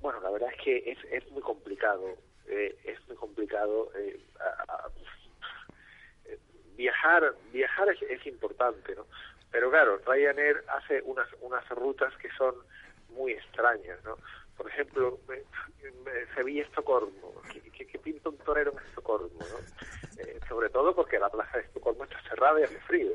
Bueno, 0.00 0.20
la 0.22 0.30
verdad 0.30 0.48
es 0.56 0.64
que 0.64 0.90
es, 0.90 0.96
es 1.12 1.30
muy 1.32 1.42
complicado. 1.42 2.16
Eh, 2.46 2.74
es 2.84 2.98
muy 3.08 3.16
complicado. 3.18 3.90
Eh, 3.94 4.18
eh, 4.18 4.97
viajar 6.78 7.34
viajar 7.52 7.88
es, 7.90 8.26
importante, 8.26 8.94
¿no? 8.94 9.04
Pero 9.50 9.70
claro, 9.70 10.00
Ryanair 10.06 10.64
hace 10.68 11.02
unas, 11.02 11.28
unas 11.40 11.68
rutas 11.70 12.14
que 12.18 12.30
son 12.38 12.54
muy 13.10 13.32
extrañas, 13.32 13.98
¿no? 14.04 14.16
Por 14.56 14.68
ejemplo, 14.68 15.18
Sevilla-Estocolmo. 16.34 17.42
¿Qué, 17.52 17.86
qué, 17.86 17.98
pinta 17.98 18.28
un 18.28 18.38
torero 18.38 18.72
en 18.72 18.78
Estocolmo? 18.86 19.38
¿no? 19.38 20.48
sobre 20.48 20.68
todo 20.70 20.94
porque 20.94 21.18
la 21.18 21.28
plaza 21.28 21.58
de 21.58 21.64
Estocolmo 21.64 22.04
está 22.04 22.20
cerrada 22.22 22.60
y 22.60 22.64
hace 22.64 22.80
frío. 22.80 23.12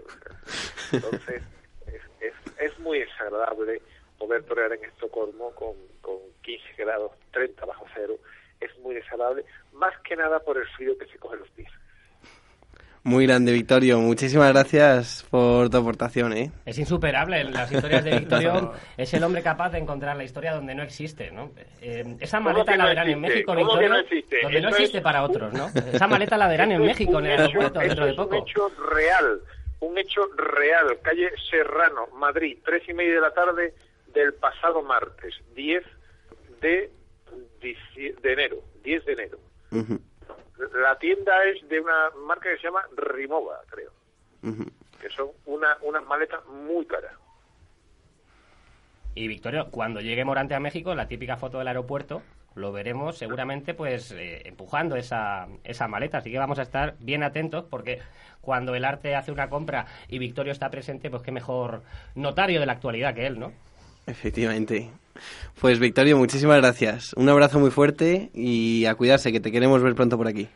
Entonces, 0.91 1.41
es, 1.88 2.01
es, 2.22 2.34
es 2.60 2.79
muy 2.79 3.00
desagradable 3.00 3.82
poder 4.17 4.43
torear 4.43 4.72
en 4.74 4.86
Estocolmo 4.86 5.53
con, 5.55 5.75
con 6.01 6.17
15 6.43 6.63
grados, 6.77 7.12
30 7.32 7.65
bajo 7.65 7.86
cero, 7.93 8.15
es 8.62 8.77
muy 8.79 8.96
desagradable, 8.96 9.46
más 9.74 9.98
que 10.01 10.15
nada 10.15 10.39
por 10.39 10.58
el 10.58 10.67
frío 10.70 10.98
que 10.98 11.08
se 11.08 11.17
coge 11.17 11.38
los 11.38 11.50
pies. 11.50 11.70
Muy 13.05 13.27
grande, 13.27 13.51
Victorio. 13.51 14.00
Muchísimas 14.00 14.53
gracias 14.53 15.25
por 15.29 15.69
tu 15.69 15.75
aportación. 15.75 16.31
¿eh? 16.31 16.51
Es 16.65 16.79
insuperable. 16.79 17.43
Las 17.43 17.69
historias 17.69 18.01
de 18.05 18.12
Victorio 18.19 18.74
es 18.95 19.13
el 19.13 19.24
hombre 19.25 19.43
capaz 19.43 19.72
de 19.72 19.79
encontrar 19.79 20.15
la 20.15 20.24
historia 20.24 20.53
donde 20.53 20.74
no 20.74 20.83
existe. 20.83 21.29
¿no? 21.31 21.51
Eh, 21.81 22.15
esa 22.22 22.39
maleta 22.39 22.77
la 22.77 22.86
verán 22.86 23.10
en 23.10 23.19
México, 23.19 23.53
Victorio, 23.55 23.89
no 23.89 24.00
existe? 24.00 24.38
donde 24.41 24.62
no 24.62 24.69
existe 24.69 25.01
para 25.01 25.24
otros. 25.24 25.51
¿no? 25.51 25.69
Esa 25.91 26.07
maleta 26.07 26.38
la 26.38 26.48
verán 26.48 26.72
en 26.72 26.81
México, 26.81 27.19
en 27.19 27.25
el 27.25 27.39
aeropuerto, 27.41 27.79
dentro 27.81 28.05
de 28.05 28.13
poco. 28.13 28.36
Es 28.36 28.41
un 28.41 28.48
hecho 28.48 28.69
real. 28.89 29.41
Un 29.81 29.98
hecho 29.98 30.22
real. 30.38 30.98
Calle 31.01 31.29
Serrano, 31.51 32.07
Madrid, 32.15 32.57
tres 32.63 32.88
y 32.88 32.93
media 32.93 33.15
de 33.15 33.22
la 33.22 33.33
tarde 33.33 33.74
del 34.13 34.33
pasado 34.36 34.81
martes, 34.81 35.36
10 35.55 35.83
de, 36.62 36.89
de 37.62 38.31
enero, 38.31 38.63
10 38.81 39.05
de 39.05 39.12
enero. 39.12 39.39
La 40.57 40.98
tienda 41.00 41.43
es 41.45 41.67
de 41.67 41.79
una 41.79 42.12
marca 42.25 42.50
que 42.50 42.57
se 42.57 42.63
llama 42.63 42.83
Rimova, 42.95 43.62
creo, 43.67 43.91
que 45.01 45.10
son 45.10 45.29
una, 45.45 45.77
unas 45.81 46.05
maletas 46.05 46.45
muy 46.45 46.86
caras. 46.86 47.13
Y 49.15 49.27
Victorio, 49.27 49.69
cuando 49.69 50.01
llegue 50.01 50.25
Morante 50.25 50.55
a 50.55 50.60
México, 50.60 50.95
la 50.95 51.07
típica 51.07 51.38
foto 51.38 51.60
del 51.60 51.67
aeropuerto, 51.67 52.24
lo 52.55 52.72
veremos 52.72 53.17
seguramente 53.17 53.74
pues 53.74 54.12
eh, 54.12 54.41
empujando 54.45 54.95
esa, 54.95 55.48
esa 55.63 55.88
maleta. 55.88 56.19
Así 56.19 56.31
que 56.31 56.39
vamos 56.39 56.60
a 56.60 56.63
estar 56.63 56.95
bien 57.00 57.24
atentos 57.24 57.65
porque 57.69 58.00
cuando 58.41 58.75
el 58.75 58.86
arte 58.86 59.15
hace 59.15 59.31
una 59.31 59.50
compra 59.50 59.86
y 60.07 60.19
Victorio 60.19 60.51
está 60.51 60.69
presente, 60.69 61.10
pues 61.10 61.24
qué 61.24 61.31
mejor 61.31 61.81
notario 62.15 62.60
de 62.60 62.65
la 62.65 62.74
actualidad 62.74 63.15
que 63.15 63.25
él, 63.25 63.39
¿no? 63.39 63.53
Efectivamente. 64.05 64.91
Pues 65.60 65.79
Victorio, 65.79 66.17
muchísimas 66.17 66.57
gracias. 66.57 67.13
Un 67.13 67.29
abrazo 67.29 67.60
muy 67.60 67.72
fuerte 67.72 68.29
y 68.33 68.86
a 68.86 68.95
cuidarse, 68.95 69.31
que 69.31 69.39
te 69.39 69.51
queremos 69.51 69.81
ver 69.81 69.95
pronto 69.95 70.17
por 70.17 70.27
aquí. 70.27 70.50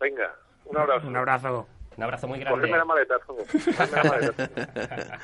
Venga, 0.00 0.34
un 0.66 0.76
abrazo. 0.76 1.08
Un 1.08 1.16
abrazo. 1.16 1.66
Un 1.96 2.04
abrazo 2.04 2.28
muy 2.28 2.38
grande. 2.38 2.68
la 2.68 2.84
maleta, 2.84 3.14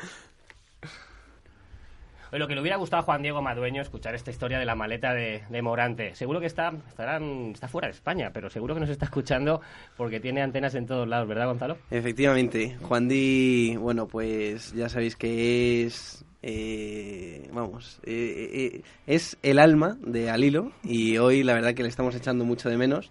lo 2.39 2.49
que 2.49 2.55
le 2.55 2.61
hubiera 2.61 2.77
gustado 2.77 3.03
a 3.03 3.05
Juan 3.05 3.23
Diego 3.23 3.43
Madueño 3.43 3.83
escuchar 3.83 4.15
esta 4.15 4.31
historia 4.31 4.59
de 4.59 4.65
la 4.65 4.75
maleta 4.75 5.15
de, 5.15 5.63
Morante. 5.63 6.15
Seguro 6.15 6.41
que 6.41 6.47
está, 6.47 6.73
estarán, 6.89 7.53
está 7.53 7.69
fuera 7.69 7.89
de 7.89 7.93
España, 7.93 8.31
pero 8.33 8.51
seguro 8.51 8.75
que 8.75 8.81
nos 8.81 8.91
está 8.91 9.07
escuchando 9.07 9.61
porque 9.97 10.21
tiene 10.21 10.43
antenas 10.43 10.75
en 10.75 10.87
todos 10.87 11.09
lados, 11.09 11.29
¿verdad, 11.29 11.47
Gonzalo? 11.47 11.79
Efectivamente. 11.91 12.77
Juan 12.83 13.09
Di, 13.09 13.77
bueno, 13.77 14.07
pues 14.07 14.73
ya 14.73 14.89
sabéis 14.89 15.17
que 15.17 15.85
es 15.85 16.25
eh, 16.47 17.49
vamos, 17.55 18.01
eh, 18.03 18.51
eh, 18.53 18.83
es 19.07 19.39
el 19.43 19.59
alma 19.59 19.97
de 20.03 20.29
Alilo 20.29 20.73
y 20.83 21.17
hoy 21.17 21.43
la 21.43 21.55
verdad 21.55 21.73
que 21.73 21.83
le 21.83 21.89
estamos 21.89 22.15
echando 22.15 22.45
mucho 22.45 22.69
de 22.69 22.77
menos 22.77 23.11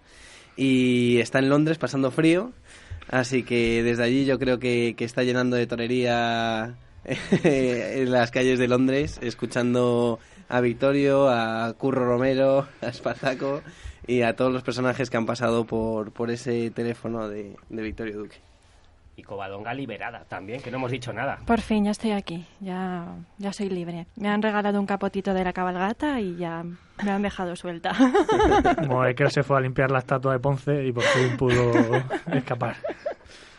y 0.56 1.18
está 1.18 1.40
en 1.40 1.48
Londres 1.48 1.76
pasando 1.76 2.12
frío, 2.12 2.52
así 3.08 3.42
que 3.42 3.82
desde 3.82 4.04
allí 4.04 4.24
yo 4.24 4.38
creo 4.38 4.60
que, 4.60 4.94
está 5.00 5.24
llenando 5.24 5.56
de 5.56 5.66
torería 5.66 6.76
en 7.44 8.10
las 8.10 8.30
calles 8.30 8.58
de 8.58 8.68
Londres, 8.68 9.18
escuchando 9.22 10.18
a 10.48 10.60
Victorio, 10.60 11.28
a 11.28 11.72
Curro 11.74 12.04
Romero, 12.06 12.66
a 12.82 12.86
Espartaco 12.86 13.62
y 14.06 14.22
a 14.22 14.36
todos 14.36 14.52
los 14.52 14.62
personajes 14.62 15.10
que 15.10 15.16
han 15.16 15.26
pasado 15.26 15.64
por, 15.64 16.12
por 16.12 16.30
ese 16.30 16.70
teléfono 16.70 17.28
de 17.28 17.56
Victorio 17.70 18.18
Duque 18.18 18.40
y 19.16 19.22
Covadonga 19.22 19.74
liberada 19.74 20.24
también, 20.28 20.60
que 20.60 20.70
no 20.70 20.78
hemos 20.78 20.90
dicho 20.90 21.12
nada. 21.12 21.38
Por 21.46 21.60
fin, 21.60 21.84
ya 21.84 21.92
estoy 21.92 22.12
aquí, 22.12 22.46
ya, 22.60 23.06
ya 23.38 23.52
soy 23.52 23.68
libre. 23.68 24.06
Me 24.16 24.28
han 24.28 24.42
regalado 24.42 24.80
un 24.80 24.86
capotito 24.86 25.34
de 25.34 25.44
la 25.44 25.52
cabalgata 25.52 26.20
y 26.20 26.36
ya 26.36 26.64
me 27.04 27.10
han 27.10 27.22
dejado 27.22 27.54
suelta. 27.56 27.92
Como 28.86 29.04
es 29.04 29.14
que 29.14 29.30
se 29.30 29.42
fue 29.42 29.58
a 29.58 29.60
limpiar 29.60 29.90
la 29.90 29.98
estatua 30.00 30.32
de 30.32 30.38
Ponce 30.40 30.84
y 30.84 30.92
por 30.92 31.04
fin 31.04 31.36
pudo 31.36 31.72
escapar. 32.32 32.76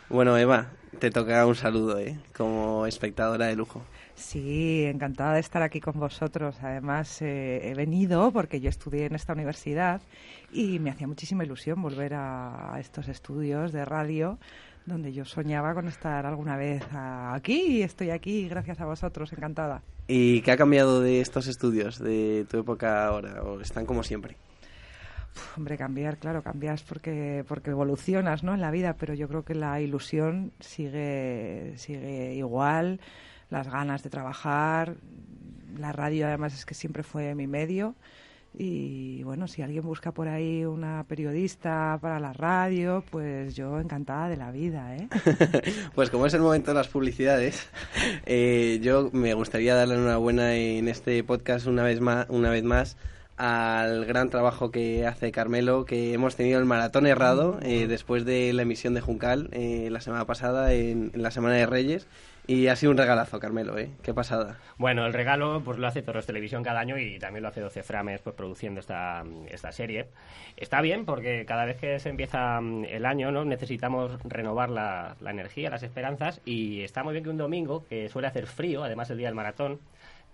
Bueno, 0.08 0.36
Eva, 0.38 0.68
te 0.98 1.10
toca 1.10 1.44
un 1.46 1.54
saludo, 1.54 1.98
¿eh? 1.98 2.18
Como 2.36 2.86
espectadora 2.86 3.46
de 3.46 3.56
lujo. 3.56 3.82
Sí, 4.14 4.84
encantada 4.84 5.34
de 5.34 5.40
estar 5.40 5.62
aquí 5.62 5.80
con 5.80 5.98
vosotros. 5.98 6.56
Además, 6.62 7.20
eh, 7.22 7.68
he 7.68 7.74
venido 7.74 8.30
porque 8.32 8.60
yo 8.60 8.70
estudié 8.70 9.06
en 9.06 9.14
esta 9.14 9.32
universidad 9.32 10.00
y 10.52 10.78
me 10.78 10.90
hacía 10.90 11.06
muchísima 11.06 11.44
ilusión 11.44 11.82
volver 11.82 12.14
a 12.14 12.76
estos 12.78 13.08
estudios 13.08 13.72
de 13.72 13.84
radio 13.84 14.38
donde 14.86 15.12
yo 15.12 15.24
soñaba 15.24 15.74
con 15.74 15.88
estar 15.88 16.24
alguna 16.24 16.56
vez 16.56 16.82
aquí 16.92 17.78
y 17.78 17.82
estoy 17.82 18.10
aquí 18.10 18.48
gracias 18.48 18.80
a 18.80 18.86
vosotros, 18.86 19.32
encantada. 19.32 19.82
¿Y 20.06 20.40
qué 20.42 20.52
ha 20.52 20.56
cambiado 20.56 21.00
de 21.00 21.20
estos 21.20 21.48
estudios, 21.48 21.98
de 21.98 22.46
tu 22.48 22.58
época 22.58 23.06
ahora? 23.06 23.42
¿O 23.42 23.60
están 23.60 23.84
como 23.84 24.04
siempre? 24.04 24.36
Hombre, 25.56 25.76
cambiar, 25.76 26.18
claro, 26.18 26.42
cambias 26.42 26.82
porque, 26.82 27.44
porque 27.48 27.70
evolucionas 27.70 28.42
¿no? 28.42 28.54
en 28.54 28.60
la 28.60 28.70
vida, 28.70 28.96
pero 28.98 29.14
yo 29.14 29.28
creo 29.28 29.44
que 29.44 29.54
la 29.54 29.80
ilusión 29.80 30.52
sigue, 30.60 31.74
sigue 31.76 32.34
igual, 32.34 33.00
las 33.50 33.70
ganas 33.70 34.02
de 34.02 34.10
trabajar, 34.10 34.96
la 35.78 35.92
radio 35.92 36.26
además 36.26 36.54
es 36.54 36.64
que 36.64 36.74
siempre 36.74 37.02
fue 37.02 37.34
mi 37.34 37.46
medio 37.46 37.94
y 38.58 39.22
bueno, 39.22 39.48
si 39.48 39.60
alguien 39.60 39.82
busca 39.82 40.12
por 40.12 40.28
ahí 40.28 40.64
una 40.64 41.04
periodista 41.06 41.98
para 42.00 42.18
la 42.18 42.32
radio, 42.32 43.04
pues 43.10 43.54
yo 43.54 43.78
encantada 43.78 44.30
de 44.30 44.38
la 44.38 44.50
vida, 44.50 44.96
¿eh? 44.96 45.08
pues 45.94 46.08
como 46.08 46.24
es 46.24 46.32
el 46.32 46.40
momento 46.40 46.70
de 46.70 46.76
las 46.76 46.88
publicidades, 46.88 47.68
eh, 48.24 48.80
yo 48.82 49.10
me 49.12 49.34
gustaría 49.34 49.74
darle 49.74 49.98
una 49.98 50.16
buena 50.16 50.54
en 50.54 50.88
este 50.88 51.22
podcast 51.22 51.66
una 51.66 51.82
vez 51.82 52.00
más, 52.00 52.26
una 52.30 52.48
vez 52.48 52.64
más 52.64 52.96
al 53.36 54.06
gran 54.06 54.30
trabajo 54.30 54.70
que 54.70 55.06
hace 55.06 55.30
Carmelo, 55.30 55.84
que 55.84 56.14
hemos 56.14 56.36
tenido 56.36 56.58
el 56.58 56.64
maratón 56.64 57.06
errado 57.06 57.58
eh, 57.62 57.86
después 57.86 58.24
de 58.24 58.52
la 58.52 58.62
emisión 58.62 58.94
de 58.94 59.00
Juncal 59.00 59.48
eh, 59.52 59.88
la 59.90 60.00
semana 60.00 60.24
pasada, 60.24 60.72
en, 60.72 61.12
la 61.14 61.30
Semana 61.30 61.54
de 61.54 61.66
Reyes. 61.66 62.08
Y 62.48 62.68
ha 62.68 62.76
sido 62.76 62.92
un 62.92 62.98
regalazo, 62.98 63.40
Carmelo, 63.40 63.76
¿eh? 63.76 63.90
Qué 64.04 64.14
pasada. 64.14 64.56
Bueno, 64.78 65.04
el 65.04 65.12
regalo 65.12 65.62
pues 65.64 65.78
lo 65.78 65.88
hace 65.88 66.02
Toros 66.02 66.26
Televisión 66.26 66.62
cada 66.62 66.78
año 66.78 66.96
y 66.96 67.18
también 67.18 67.42
lo 67.42 67.48
hace 67.48 67.60
12 67.60 67.82
Frames 67.82 68.20
pues, 68.20 68.36
produciendo 68.36 68.78
esta, 68.78 69.24
esta 69.50 69.72
serie. 69.72 70.06
Está 70.56 70.80
bien 70.80 71.04
porque 71.04 71.44
cada 71.44 71.64
vez 71.64 71.76
que 71.78 71.98
se 71.98 72.08
empieza 72.08 72.60
mm, 72.60 72.84
el 72.84 73.04
año 73.04 73.32
no 73.32 73.44
necesitamos 73.44 74.12
renovar 74.22 74.70
la, 74.70 75.16
la 75.20 75.32
energía, 75.32 75.70
las 75.70 75.82
esperanzas 75.82 76.40
y 76.44 76.82
está 76.82 77.02
muy 77.02 77.14
bien 77.14 77.24
que 77.24 77.30
un 77.30 77.36
domingo, 77.36 77.84
que 77.88 78.08
suele 78.08 78.28
hacer 78.28 78.46
frío, 78.46 78.84
además 78.84 79.10
el 79.10 79.18
día 79.18 79.26
del 79.26 79.34
maratón, 79.34 79.80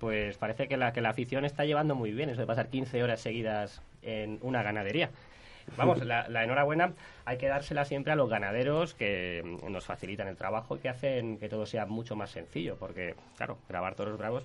pues 0.02 0.37
parece 0.37 0.66
que 0.66 0.76
la, 0.76 0.92
que 0.92 1.00
la 1.00 1.11
afición 1.11 1.44
está 1.44 1.64
llevando 1.64 1.94
muy 1.94 2.11
bien 2.11 2.28
eso 2.28 2.40
de 2.40 2.47
pasar 2.49 2.71
15 2.71 3.04
horas 3.04 3.21
seguidas 3.21 3.82
en 4.02 4.40
una 4.42 4.61
ganadería. 4.61 5.11
Vamos, 5.76 6.04
la, 6.04 6.26
enhorabuena 6.42 6.92
hay 7.25 7.38
que 7.38 7.47
dársela 7.47 7.85
siempre 7.85 8.12
a 8.12 8.16
los 8.16 8.28
ganaderos 8.28 8.94
que 8.94 9.59
nos 9.71 9.85
facilitan 9.85 10.26
el 10.26 10.37
trabajo 10.37 10.75
y 10.75 10.80
que 10.80 10.88
hacen 10.88 11.38
que 11.38 11.49
todo 11.49 11.66
sea 11.66 11.87
mucho 11.87 12.16
más 12.16 12.30
sencillo, 12.30 12.75
porque, 12.80 13.14
claro, 13.37 13.59
grabar 13.68 13.94
toros 13.94 14.18
bravos, 14.18 14.42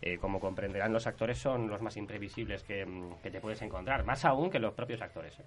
eh, 0.00 0.18
como 0.18 0.38
comprenderán 0.38 0.92
los 0.92 1.08
actores, 1.08 1.38
son 1.38 1.66
los 1.66 1.82
más 1.82 1.96
imprevisibles 1.96 2.62
que, 2.62 2.86
te 3.20 3.40
puedes 3.40 3.62
encontrar, 3.62 4.04
más 4.04 4.24
aún 4.24 4.48
que 4.48 4.60
los 4.60 4.74
propios 4.74 5.02
actores. 5.02 5.36
¿eh? 5.40 5.44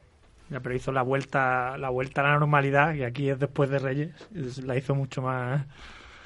Ya, 0.50 0.60
pero 0.60 0.76
hizo 0.76 0.92
la 0.92 1.04
vuelta, 1.04 1.78
la 1.78 1.88
vuelta 1.88 2.20
a 2.20 2.26
la 2.26 2.34
normalidad, 2.34 2.96
y 2.96 3.04
aquí 3.06 3.30
es 3.30 3.40
después 3.40 3.70
de 3.70 3.80
Reyes, 3.80 4.60
la 4.62 4.76
hizo 4.76 4.94
mucho 4.94 5.22
más 5.22 5.66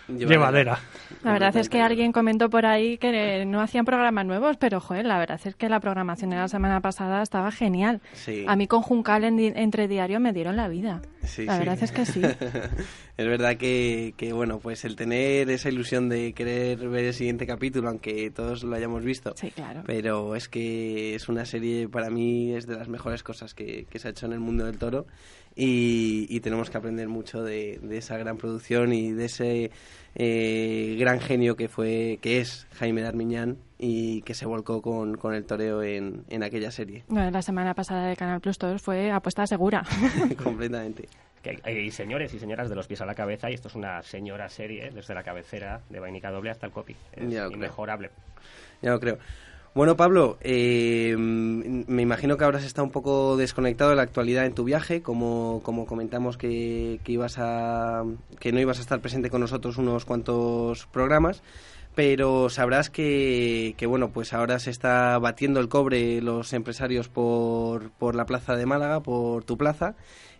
llevadera. 0.07 0.79
La 1.23 1.33
verdad 1.33 1.55
es 1.57 1.69
que 1.69 1.81
alguien 1.81 2.11
comentó 2.11 2.49
por 2.49 2.65
ahí 2.65 2.97
que 2.97 3.45
no 3.45 3.61
hacían 3.61 3.85
programas 3.85 4.25
nuevos, 4.25 4.57
pero 4.57 4.79
joder, 4.79 5.05
la 5.05 5.17
verdad 5.17 5.39
es 5.43 5.55
que 5.55 5.69
la 5.69 5.79
programación 5.79 6.29
de 6.29 6.37
la 6.37 6.47
semana 6.47 6.81
pasada 6.81 7.21
estaba 7.21 7.51
genial. 7.51 8.01
A 8.47 8.55
mí 8.55 8.67
con 8.67 8.81
Juncal 8.81 9.23
entre 9.23 9.87
diario 9.87 10.19
me 10.19 10.33
dieron 10.33 10.55
la 10.55 10.67
vida. 10.67 11.01
la 11.37 11.57
verdad 11.57 11.77
es 11.81 11.91
que 11.91 12.05
sí. 12.05 12.21
es 13.17 13.25
verdad 13.25 13.57
que, 13.57 14.13
bueno, 14.33 14.59
pues 14.59 14.85
el 14.85 14.95
tener 14.95 15.49
esa 15.49 15.69
ilusión 15.69 16.09
de 16.09 16.33
querer 16.33 16.87
ver 16.89 17.05
el 17.05 17.13
siguiente 17.13 17.45
capítulo, 17.45 17.89
aunque 17.89 18.29
todos 18.31 18.63
lo 18.63 18.75
hayamos 18.75 19.03
visto. 19.03 19.33
Sí, 19.35 19.51
claro. 19.51 19.83
Pero 19.85 20.35
es 20.35 20.47
que 20.47 21.15
es 21.15 21.29
una 21.29 21.45
serie, 21.45 21.87
para 21.89 22.09
mí, 22.09 22.53
es 22.53 22.67
de 22.67 22.75
las 22.75 22.87
mejores 22.87 23.23
cosas 23.23 23.53
que, 23.53 23.85
que 23.89 23.99
se 23.99 24.07
ha 24.07 24.11
hecho 24.11 24.25
en 24.25 24.33
el 24.33 24.39
mundo 24.39 24.65
del 24.65 24.77
toro 24.77 25.07
y, 25.59 26.39
tenemos 26.41 26.69
que 26.69 26.77
aprender 26.77 27.07
mucho 27.07 27.41
de, 27.41 27.79
esa 27.91 28.17
gran 28.17 28.37
producción 28.37 28.93
y 28.93 29.11
de 29.11 29.25
ese 29.25 29.71
eh, 30.15 30.95
gran 30.99 31.19
genio 31.19 31.55
que 31.55 31.67
fue 31.67 32.19
que 32.21 32.39
es 32.39 32.67
Jaime 32.75 33.01
Darmiñán 33.01 33.57
y 33.79 34.21
que 34.21 34.35
se 34.35 34.45
volcó 34.45 34.81
con, 34.81 35.17
con 35.17 35.33
el 35.33 35.45
toreo 35.45 35.81
en, 35.81 36.25
en 36.29 36.43
aquella 36.43 36.69
serie. 36.69 37.03
la 37.09 37.41
semana 37.41 37.73
pasada 37.73 38.07
de 38.07 38.15
Canal 38.15 38.39
Plus 38.39 38.57
Todos 38.57 38.81
fue 38.81 39.11
apuesta 39.11 39.47
segura. 39.47 39.83
Completamente. 40.43 41.07
Que 41.41 41.59
hay, 41.63 41.89
señores 41.91 42.33
y 42.33 42.39
señoras 42.39 42.69
de 42.69 42.75
los 42.75 42.87
pies 42.87 43.01
a 43.01 43.05
la 43.05 43.15
cabeza 43.15 43.49
y 43.49 43.55
esto 43.55 43.67
es 43.67 43.75
una 43.75 44.01
señora 44.03 44.49
serie 44.49 44.91
desde 44.91 45.13
la 45.15 45.23
cabecera 45.23 45.81
de 45.89 45.99
Vainica 45.99 46.29
Doble 46.29 46.51
hasta 46.51 46.67
el 46.67 46.71
copy. 46.71 46.95
Es 47.13 47.23
inmejorable. 47.23 48.11
Ya 48.81 48.91
lo 48.91 48.99
creo. 48.99 49.17
Bueno, 49.77 49.95
Pablo, 49.95 50.39
eh, 50.41 51.15
me 51.15 52.01
imagino 52.01 52.35
que 52.35 52.43
habrás 52.43 52.63
estado 52.63 52.83
un 52.83 52.91
poco 52.91 53.37
desconectado 53.37 53.91
de 53.91 53.95
la 53.95 54.01
actualidad 54.01 54.47
en 54.47 54.55
tu 54.55 54.63
viaje, 54.63 55.03
como, 55.03 55.61
como 55.61 55.85
comentamos 55.85 56.35
que, 56.35 56.99
ibas 57.05 57.35
a, 57.37 58.03
que 58.39 58.51
no 58.51 58.59
ibas 58.59 58.79
a 58.79 58.81
estar 58.81 59.01
presente 59.01 59.29
con 59.29 59.39
nosotros 59.39 59.77
unos 59.77 60.03
cuantos 60.03 60.87
programas, 60.87 61.43
pero 61.93 62.49
sabrás 62.49 62.89
que, 62.89 63.75
que, 63.77 63.85
bueno, 63.85 64.09
pues 64.09 64.33
ahora 64.33 64.57
se 64.57 64.71
está 64.71 65.19
batiendo 65.19 65.59
el 65.59 65.69
cobre 65.69 66.21
los 66.23 66.53
empresarios 66.53 67.07
por, 67.07 67.91
por 67.91 68.15
la 68.15 68.25
plaza 68.25 68.55
de 68.55 68.65
Málaga, 68.65 69.01
por 69.01 69.43
tu 69.43 69.59
plaza, 69.59 69.93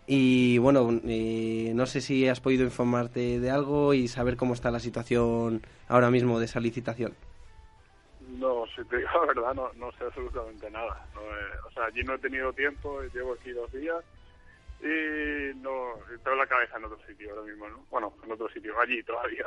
y 0.08 0.58
bueno, 0.58 1.00
eh, 1.04 1.70
no 1.76 1.86
sé 1.86 2.00
si 2.00 2.26
has 2.26 2.40
podido 2.40 2.64
informarte 2.64 3.38
de 3.38 3.50
algo 3.52 3.94
y 3.94 4.08
saber 4.08 4.36
cómo 4.36 4.54
está 4.54 4.72
la 4.72 4.80
situación 4.80 5.62
ahora 5.86 6.10
mismo 6.10 6.40
de 6.40 6.46
esa 6.46 6.58
licitación. 6.58 7.12
No, 8.38 8.64
si 8.74 8.84
te 8.84 8.98
digo 8.98 9.08
la 9.14 9.26
verdad, 9.26 9.54
no, 9.54 9.72
no 9.74 9.92
sé 9.92 10.04
absolutamente 10.04 10.70
nada. 10.70 11.04
Eh, 11.16 11.58
o 11.66 11.70
sea, 11.72 11.86
allí 11.86 12.02
no 12.04 12.14
he 12.14 12.18
tenido 12.18 12.52
tiempo, 12.52 13.02
llevo 13.12 13.34
aquí 13.34 13.50
dos 13.50 13.70
días 13.72 14.04
y 14.80 15.56
no 15.56 15.94
tengo 16.22 16.36
la 16.36 16.46
cabeza 16.46 16.76
en 16.76 16.84
otro 16.84 16.98
sitio 17.04 17.30
ahora 17.30 17.42
mismo, 17.42 17.68
¿no? 17.68 17.84
Bueno, 17.90 18.14
en 18.24 18.30
otro 18.30 18.48
sitio, 18.50 18.78
allí 18.78 19.02
todavía. 19.02 19.46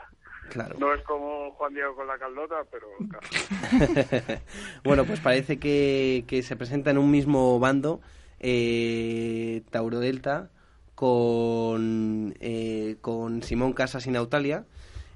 Claro. 0.50 0.76
No 0.78 0.94
es 0.94 1.02
como 1.04 1.52
Juan 1.52 1.74
Diego 1.74 1.96
con 1.96 2.08
la 2.08 2.18
caldota, 2.18 2.66
pero 2.70 2.88
bueno, 4.84 5.06
pues 5.06 5.22
parece 5.22 5.58
que, 5.58 6.26
que 6.28 6.44
se 6.44 6.58
presenta 6.58 6.92
en 6.92 6.98
un 6.98 7.10
mismo 7.10 7.60
bando 7.60 8.02
eh, 8.40 9.62
Tauro 9.70 10.00
Delta 10.00 10.50
con, 10.96 12.36
eh, 12.42 12.98
con 13.00 13.42
Simón 13.42 13.72
Casas 13.72 14.06
y 14.08 14.12
Nautalia 14.12 14.66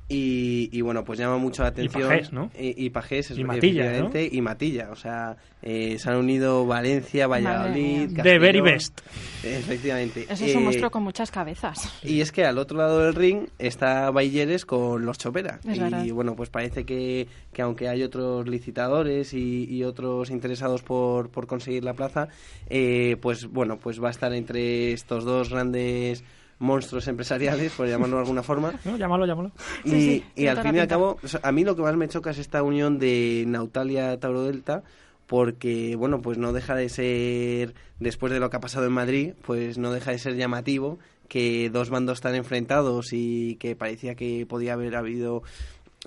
y, 0.08 0.82
bueno, 0.82 1.04
pues 1.04 1.18
llama 1.18 1.38
mucho 1.38 1.64
la 1.64 1.70
atención. 1.70 2.04
Y 2.04 2.08
Pajés, 2.08 2.32
¿no? 2.32 2.52
Y, 2.58 2.90
Pajés, 2.92 3.32
y 3.32 3.44
Matilla, 3.44 4.02
¿no? 4.02 4.12
y 4.14 4.42
Matilla. 4.42 4.90
O 4.92 4.96
sea, 4.96 5.36
eh, 5.64 5.98
se 5.98 6.10
han 6.10 6.18
unido 6.18 6.68
Valencia, 6.68 7.26
Valladolid. 7.26 8.10
De 8.12 8.38
very 8.38 8.62
best. 8.62 9.02
Efectivamente. 9.44 10.28
Eso 10.30 10.46
es 10.46 10.54
un 10.54 10.62
eh, 10.62 10.66
monstruo 10.66 10.92
con 10.92 11.04
muchas 11.04 11.32
cabezas. 11.32 11.92
Y 12.04 12.22
es 12.22 12.32
que 12.32 12.46
al 12.46 12.60
otro 12.60 12.78
lado 12.78 13.00
del 13.00 13.16
ring 13.16 13.48
está 13.58 14.12
Bailleres 14.12 14.66
con 14.66 15.06
los 15.06 15.18
Chopera. 15.18 15.60
y 16.04 16.12
bueno, 16.12 16.36
pues 16.36 16.50
parece 16.50 16.86
que, 16.86 17.28
que 17.52 17.64
aunque 17.64 17.90
hay 17.90 18.04
otros 18.04 18.48
licitadores 18.48 19.34
y, 19.34 19.84
otros 19.86 20.30
interesados 20.30 20.82
por, 20.84 21.30
por 21.30 21.48
conseguir 21.48 21.84
la 21.84 21.94
plaza, 21.94 22.28
eh, 22.70 23.18
pues 23.22 23.48
bueno, 23.48 23.78
pues 23.78 24.02
va 24.02 24.08
a 24.08 24.12
estar 24.12 24.34
entre 24.34 24.94
estos 24.94 25.26
dos 25.26 25.50
grandes 25.50 26.24
monstruos 26.60 27.08
empresariales, 27.08 27.72
por 27.74 27.88
llamarlo 27.88 28.18
de 28.18 28.22
alguna 28.22 28.44
forma. 28.44 28.74
No, 28.86 28.98
llámalo, 28.98 29.26
llámalo. 29.26 29.52
Y, 29.84 30.24
y 30.36 30.48
al 30.48 30.62
fin 30.62 30.76
y 30.76 30.80
al 30.80 30.88
cabo, 30.88 31.18
a 31.42 31.52
mí 31.52 31.64
lo 31.64 31.76
que 31.76 31.82
más 31.82 31.96
me 31.96 32.08
choca 32.08 32.32
es 32.32 32.38
esta 32.38 32.64
unión 32.64 33.00
de 33.00 33.44
Nautalia 33.48 34.20
Tauro 34.20 34.44
Delta, 34.44 34.84
porque, 35.28 35.96
bueno, 35.96 36.22
pues 36.22 36.38
no 36.38 36.54
deja 36.54 36.76
de 36.76 36.90
ser, 36.90 37.74
después 38.00 38.32
de 38.32 38.40
lo 38.40 38.50
que 38.50 38.58
ha 38.58 38.62
pasado 38.62 38.86
en 38.86 38.94
Madrid, 38.94 39.34
pues 39.42 39.78
no 39.78 39.92
deja 39.92 40.12
de 40.12 40.20
ser 40.20 40.36
llamativo 40.36 41.00
que 41.28 41.70
dos 41.72 41.90
bandos 41.90 42.22
tan 42.22 42.36
enfrentados 42.36 43.12
y 43.12 43.56
que 43.56 43.76
parecía 43.76 44.16
que 44.16 44.46
podía 44.46 44.74
haber 44.74 44.96
habido 44.96 45.42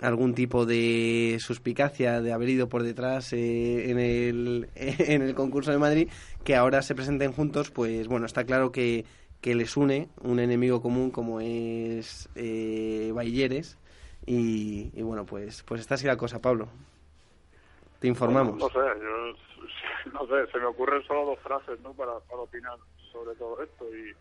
algún 0.00 0.34
tipo 0.34 0.64
de 0.64 1.38
suspicacia 1.40 2.20
de 2.20 2.32
haber 2.32 2.50
ido 2.50 2.68
por 2.68 2.84
detrás 2.84 3.32
eh, 3.32 3.90
en, 3.90 3.98
el, 3.98 4.68
en 4.76 5.22
el 5.22 5.34
concurso 5.34 5.72
de 5.72 5.78
Madrid, 5.78 6.08
que 6.44 6.56
ahora 6.56 6.82
se 6.82 6.94
presenten 6.94 7.32
juntos, 7.32 7.70
pues 7.70 8.06
bueno, 8.06 8.26
está 8.26 8.44
claro 8.44 8.70
que 8.70 9.04
que 9.40 9.54
les 9.54 9.76
une 9.76 10.08
un 10.22 10.40
enemigo 10.40 10.82
común 10.82 11.10
como 11.10 11.40
es 11.40 12.28
eh, 12.34 13.10
Bailleres 13.14 13.78
y, 14.26 14.90
bueno 15.00 15.24
pues 15.24 15.62
pues 15.62 15.80
está 15.80 15.94
así 15.94 16.06
la 16.06 16.16
cosa 16.16 16.40
Pablo. 16.40 16.68
Te 18.00 18.08
informamos. 18.08 18.56
No 18.56 18.68
sé 18.68 18.78
yo 18.78 20.12
no 20.12 20.26
sé 20.26 20.50
se 20.50 20.58
me 20.58 20.66
ocurren 20.66 21.02
solo 21.04 21.26
dos 21.26 21.38
frases 21.40 21.80
no 21.80 21.92
para, 21.92 22.18
para 22.20 22.42
opinar 22.42 22.76
sobre 23.12 23.34
todo 23.36 23.62
esto. 23.62 23.84
Y 23.94 24.12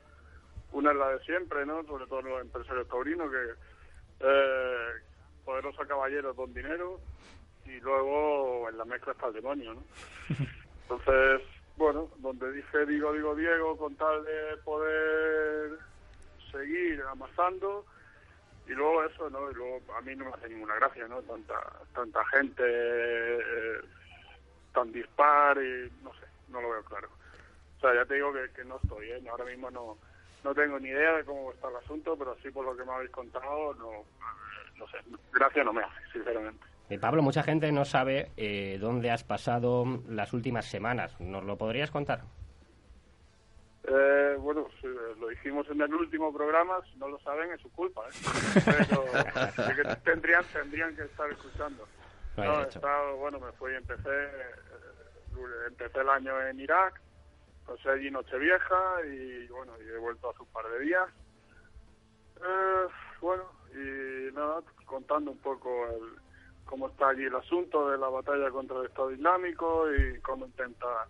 una 0.71 0.91
es 0.91 0.97
la 0.97 1.09
de 1.09 1.19
siempre 1.25 1.65
no 1.65 1.83
sobre 1.83 2.05
todo 2.07 2.21
los 2.21 2.41
empresarios 2.41 2.87
taurinos 2.87 3.29
que 3.31 3.53
eh, 4.19 4.87
poderoso 5.45 5.87
caballero 5.87 6.33
don 6.33 6.53
dinero 6.53 6.99
y 7.65 7.79
luego 7.81 8.69
en 8.69 8.77
la 8.77 8.85
mezcla 8.85 9.13
está 9.13 9.27
el 9.27 9.33
demonio 9.33 9.73
no 9.73 9.83
entonces 10.83 11.41
bueno, 11.77 12.09
donde 12.17 12.51
dije 12.51 12.85
digo, 12.85 13.13
digo, 13.13 13.35
Diego, 13.35 13.77
con 13.77 13.95
tal 13.95 14.23
de 14.25 14.57
poder 14.63 15.77
seguir 16.51 17.01
amasando. 17.03 17.85
Y 18.67 18.71
luego 18.71 19.03
eso, 19.05 19.29
¿no? 19.29 19.49
Y 19.49 19.53
luego 19.53 19.79
a 19.95 20.01
mí 20.01 20.15
no 20.15 20.25
me 20.25 20.31
hace 20.31 20.49
ninguna 20.49 20.75
gracia, 20.75 21.07
¿no? 21.07 21.21
Tanta, 21.21 21.55
tanta 21.93 22.25
gente 22.25 22.63
eh, 22.65 23.79
tan 24.73 24.91
dispar 24.91 25.57
y 25.57 25.89
no 26.03 26.11
sé, 26.15 26.25
no 26.49 26.61
lo 26.61 26.71
veo 26.71 26.83
claro. 26.83 27.07
O 27.77 27.79
sea, 27.79 27.93
ya 27.93 28.05
te 28.05 28.15
digo 28.15 28.33
que, 28.33 28.49
que 28.53 28.65
no 28.65 28.77
estoy, 28.83 29.11
¿eh? 29.11 29.23
Ahora 29.29 29.45
mismo 29.45 29.71
no, 29.71 29.97
no 30.43 30.53
tengo 30.53 30.79
ni 30.79 30.89
idea 30.89 31.13
de 31.13 31.23
cómo 31.23 31.51
está 31.53 31.69
el 31.69 31.77
asunto, 31.77 32.17
pero 32.17 32.35
sí 32.41 32.49
por 32.51 32.65
lo 32.65 32.75
que 32.75 32.83
me 32.83 32.91
habéis 32.91 33.11
contado, 33.11 33.73
no, 33.75 34.03
no 34.75 34.87
sé, 34.89 34.97
gracia 35.31 35.63
no 35.63 35.73
me 35.73 35.83
hace, 35.83 36.11
sinceramente. 36.11 36.65
Eh, 36.89 36.97
Pablo, 36.99 37.21
mucha 37.21 37.43
gente 37.43 37.71
no 37.71 37.83
sabe 37.83 38.31
eh, 38.37 38.77
dónde 38.79 39.11
has 39.11 39.23
pasado 39.23 39.85
las 40.07 40.31
últimas 40.31 40.65
semanas. 40.65 41.19
¿Nos 41.19 41.43
lo 41.43 41.57
podrías 41.57 41.91
contar? 41.91 42.21
Eh, 43.83 44.37
bueno, 44.39 44.67
lo 45.19 45.27
dijimos 45.27 45.67
en 45.69 45.81
el 45.81 45.93
último 45.93 46.33
programa, 46.33 46.75
si 46.91 46.97
no 46.97 47.09
lo 47.09 47.19
saben 47.19 47.51
es 47.51 47.61
su 47.61 47.71
culpa, 47.71 48.03
tendrían, 50.03 50.43
tendrían 50.51 50.95
que 50.95 51.03
estar 51.03 51.29
escuchando. 51.29 51.87
No, 52.35 52.61
estado, 52.61 53.17
bueno, 53.17 53.39
me 53.39 53.51
fui, 53.53 53.73
empecé, 53.73 54.29
empecé 55.67 56.01
el 56.01 56.09
año 56.09 56.41
en 56.47 56.59
Irak, 56.59 57.01
pasé 57.65 57.89
allí 57.89 58.11
Nochevieja 58.11 59.05
y 59.05 59.47
bueno, 59.47 59.73
y 59.83 59.89
he 59.89 59.97
vuelto 59.97 60.29
hace 60.29 60.43
un 60.43 60.49
par 60.49 60.65
de 60.69 60.79
días. 60.79 61.09
bueno, 63.21 63.43
y 63.73 64.35
nada, 64.35 64.61
contando 64.85 65.31
un 65.31 65.39
poco 65.39 65.87
el, 65.87 66.26
cómo 66.67 66.89
está 66.89 67.09
allí 67.09 67.23
el 67.23 67.35
asunto 67.35 67.89
de 67.89 67.97
la 67.97 68.09
batalla 68.09 68.51
contra 68.51 68.79
el 68.79 68.85
Estado 68.85 69.11
Islámico 69.11 69.91
y 69.91 70.19
cómo 70.19 70.45
intenta 70.45 71.07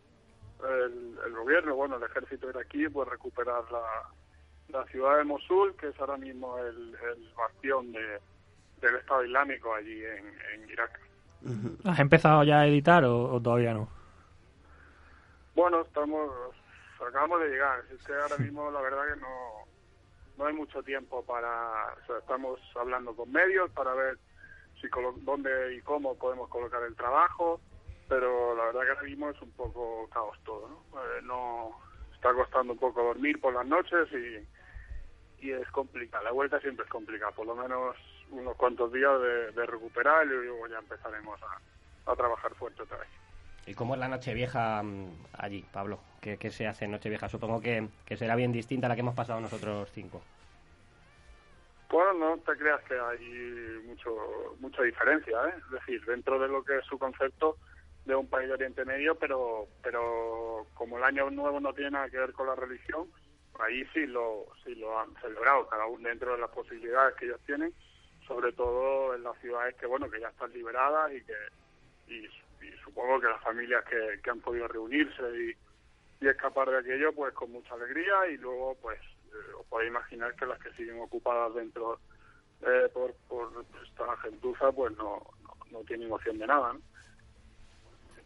el, 0.64 1.34
gobierno, 1.34 1.76
bueno, 1.76 1.98
el 1.98 2.04
ejército 2.04 2.50
iraquí, 2.50 2.88
pues 2.88 3.10
recuperar 3.10 3.64
la, 3.72 4.86
ciudad 4.86 5.18
de 5.18 5.24
Mosul, 5.24 5.76
que 5.76 5.90
es 5.90 6.00
ahora 6.00 6.18
mismo 6.18 6.58
el, 6.60 6.96
bastión 7.36 7.92
del 7.92 8.96
Estado 8.96 9.26
Islámico 9.26 9.74
allí 9.74 10.04
en, 10.04 10.70
Irak. 10.70 11.00
¿Has 11.86 12.00
empezado 12.00 12.44
ya 12.44 12.62
a 12.62 12.68
editar 12.68 13.04
o, 13.06 13.40
todavía 13.42 13.74
no? 13.74 13.90
Bueno, 15.56 15.82
estamos, 15.82 16.32
acabamos 17.06 17.42
de 17.42 17.50
llegar. 17.50 17.84
Es 17.94 18.06
que 18.06 18.14
ahora 18.14 18.38
mismo 18.38 18.70
la 18.70 18.82
verdad 18.82 19.14
que 19.14 19.20
no, 19.20 19.66
no 20.38 20.46
hay 20.46 20.54
mucho 20.54 20.84
tiempo 20.84 21.24
para, 21.26 21.96
estamos 22.20 22.60
hablando 22.76 23.16
con 23.16 23.32
medios 23.32 23.72
para 23.72 23.94
ver 23.94 24.18
si 24.82 24.88
dónde 25.22 25.76
y 25.76 25.82
cómo 25.82 26.16
podemos 26.16 26.50
colocar 26.50 26.84
el 26.84 26.96
trabajo, 26.96 27.60
pero 28.08 28.56
la 28.56 28.66
verdad 28.66 28.82
que 28.82 28.90
ahora 28.90 29.04
mismo 29.04 29.30
es 29.30 29.42
un 29.42 29.52
poco 29.52 30.08
caos 30.14 30.38
todo, 30.46 30.70
¿no? 30.70 31.02
Eh, 31.02 31.22
no 31.24 31.72
está 32.14 32.34
costando 32.34 32.74
un 32.74 32.80
poco 32.80 33.04
dormir 33.04 33.40
por 33.40 33.54
las 33.54 33.66
noches 33.66 34.08
y, 34.12 35.46
y 35.46 35.52
es 35.52 35.68
complicado. 35.70 36.24
La 36.24 36.32
vuelta 36.32 36.60
siempre 36.60 36.86
es 36.86 36.92
complicada, 36.92 37.32
por 37.32 37.46
lo 37.46 37.56
menos 37.56 37.96
unos 38.32 38.56
cuantos 38.56 38.92
días 38.92 39.14
de, 39.56 39.66
recuperar 39.66 40.26
y 40.26 40.30
luego 40.30 40.68
ya 40.68 40.80
empezaremos 40.80 41.40
a, 41.44 42.12
a, 42.12 42.16
trabajar 42.16 42.54
fuerte 42.56 42.84
otra 42.84 42.98
vez. 42.98 43.10
¿Y 43.66 43.74
cómo 43.74 43.96
es 43.96 44.00
la 44.00 44.08
noche 44.08 44.34
vieja 44.34 44.82
mm, 44.82 45.26
allí, 45.38 45.66
Pablo? 45.72 46.00
¿Qué, 46.22 46.38
¿Qué, 46.38 46.52
se 46.52 46.68
hace 46.68 46.86
en 46.86 46.92
noche 46.92 47.10
vieja? 47.10 47.30
Supongo 47.30 47.62
que, 47.62 47.88
que 48.06 48.18
será 48.18 48.36
bien 48.36 48.52
distinta 48.52 48.88
a 48.88 48.90
la 48.90 48.96
que 48.96 49.02
hemos 49.02 49.16
pasado 49.16 49.42
nosotros 49.42 49.90
cinco. 49.94 50.22
Bueno, 51.90 52.14
no 52.14 52.38
te 52.40 52.58
creas 52.58 52.82
que 52.84 53.00
hay 53.00 53.82
mucho 53.86 54.56
mucha 54.60 54.84
diferencia, 54.84 55.38
¿eh? 55.48 55.54
es 55.58 55.72
decir, 55.72 56.04
dentro 56.06 56.38
de 56.38 56.50
lo 56.50 56.64
que 56.64 56.78
es 56.78 56.86
su 56.86 57.00
concepto 57.00 57.58
de 58.06 58.16
un 58.16 58.30
país 58.30 58.48
de 58.48 58.56
Oriente 58.56 58.84
Medio, 58.84 59.16
pero 59.16 59.68
pero 59.82 60.68
como 60.74 60.98
el 60.98 61.04
año 61.04 61.30
nuevo 61.30 61.60
no 61.62 61.74
tiene 61.74 61.92
nada 61.92 62.10
que 62.10 62.18
ver 62.18 62.34
con 62.34 62.48
la 62.48 62.56
religión, 62.56 63.08
ahí 63.60 63.86
sí 63.94 64.06
lo 64.06 64.48
sí 64.66 64.76
lo 64.76 65.00
han 65.00 65.16
celebrado 65.22 65.68
cada 65.68 65.86
uno 65.86 66.10
dentro 66.10 66.34
de 66.34 66.40
las 66.40 66.50
posibilidades 66.50 67.16
que 67.16 67.26
ellos 67.26 67.40
tienen, 67.46 67.74
sobre 68.28 68.52
todo 68.52 69.16
en 69.16 69.24
las 69.24 69.38
ciudades 69.40 69.76
que 69.76 69.86
bueno 69.86 70.10
que 70.10 70.20
ya 70.20 70.28
están 70.28 70.52
liberadas 70.52 71.12
y 71.14 71.24
que 71.24 71.34
y, 72.08 72.28
supongo 72.84 73.20
que 73.20 73.28
las 73.28 73.44
familias 73.44 73.84
que, 73.86 74.20
que 74.24 74.30
han 74.30 74.40
podido 74.40 74.68
reunirse 74.68 75.22
y, 75.22 76.26
y 76.26 76.28
escapar 76.28 76.70
de 76.70 76.80
aquello 76.80 77.14
pues 77.14 77.34
con 77.34 77.52
mucha 77.52 77.76
alegría 77.76 78.28
y 78.28 78.38
luego 78.38 78.76
pues 78.82 79.00
os 79.60 79.66
podéis 79.68 79.90
imaginar 79.90 80.36
que 80.36 80.46
las 80.46 80.60
que 80.60 80.72
siguen 80.74 81.00
ocupadas 81.00 81.54
dentro 81.56 82.00
eh, 82.62 82.90
por, 82.94 83.14
esta 83.84 84.18
gentuza 84.18 84.72
pues 84.72 84.96
no, 84.98 85.22
no, 85.72 85.80
tienen 85.82 86.12
opción 86.12 86.38
de 86.38 86.48
nada. 86.48 86.76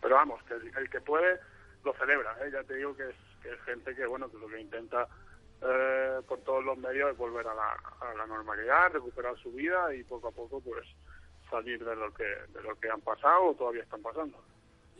Pero 0.02 0.15
vamos, 0.15 0.41
que 0.43 0.56
el, 0.56 0.89
que 0.89 1.02
puede 1.02 1.39
lo 1.84 1.93
celebra. 1.93 2.36
¿eh? 2.41 2.50
Ya 2.52 2.63
te 2.63 2.76
digo 2.76 2.95
que 2.95 3.10
es, 3.10 3.15
que 3.41 3.54
es 3.54 3.62
gente 3.62 3.95
que 3.95 4.06
bueno 4.06 4.30
que 4.30 4.38
lo 4.38 4.47
que 4.47 4.62
intenta 4.62 5.08
por 6.28 6.39
todos 6.39 6.65
los 6.65 6.76
medios 6.80 7.12
es 7.12 7.17
volver 7.17 7.45
a 7.47 7.54
la, 7.54 7.74
a 8.00 8.15
la 8.15 8.26
normalidad, 8.26 8.93
recuperar 8.93 9.38
su 9.38 9.52
vida 9.52 9.93
y 9.93 10.04
poco 10.04 10.30
a 10.30 10.32
poco 10.32 10.60
pues 10.60 10.88
salir 11.52 11.86
de 11.86 11.95
lo 11.95 12.12
que 12.13 12.24
de 12.24 12.63
lo 12.63 12.76
que 12.80 12.89
han 12.89 13.02
pasado 13.02 13.50
o 13.50 13.54
todavía 13.54 13.84
están 13.84 14.02
pasando. 14.02 14.39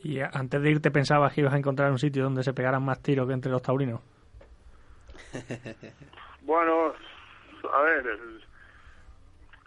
¿Y 0.04 0.20
antes 0.20 0.62
de 0.62 0.72
irte 0.72 0.92
pensabas 0.92 1.34
que 1.34 1.42
ibas 1.42 1.54
a 1.54 1.58
encontrar 1.58 1.92
un 1.92 2.00
sitio 2.00 2.24
donde 2.24 2.44
se 2.44 2.54
pegaran 2.54 2.84
más 2.84 3.02
tiros 3.02 3.28
que 3.28 3.34
entre 3.34 3.52
los 3.52 3.62
taurinos? 3.62 4.02
bueno, 6.42 6.94
a 7.74 7.82
ver, 7.82 8.08
el, 8.08 8.44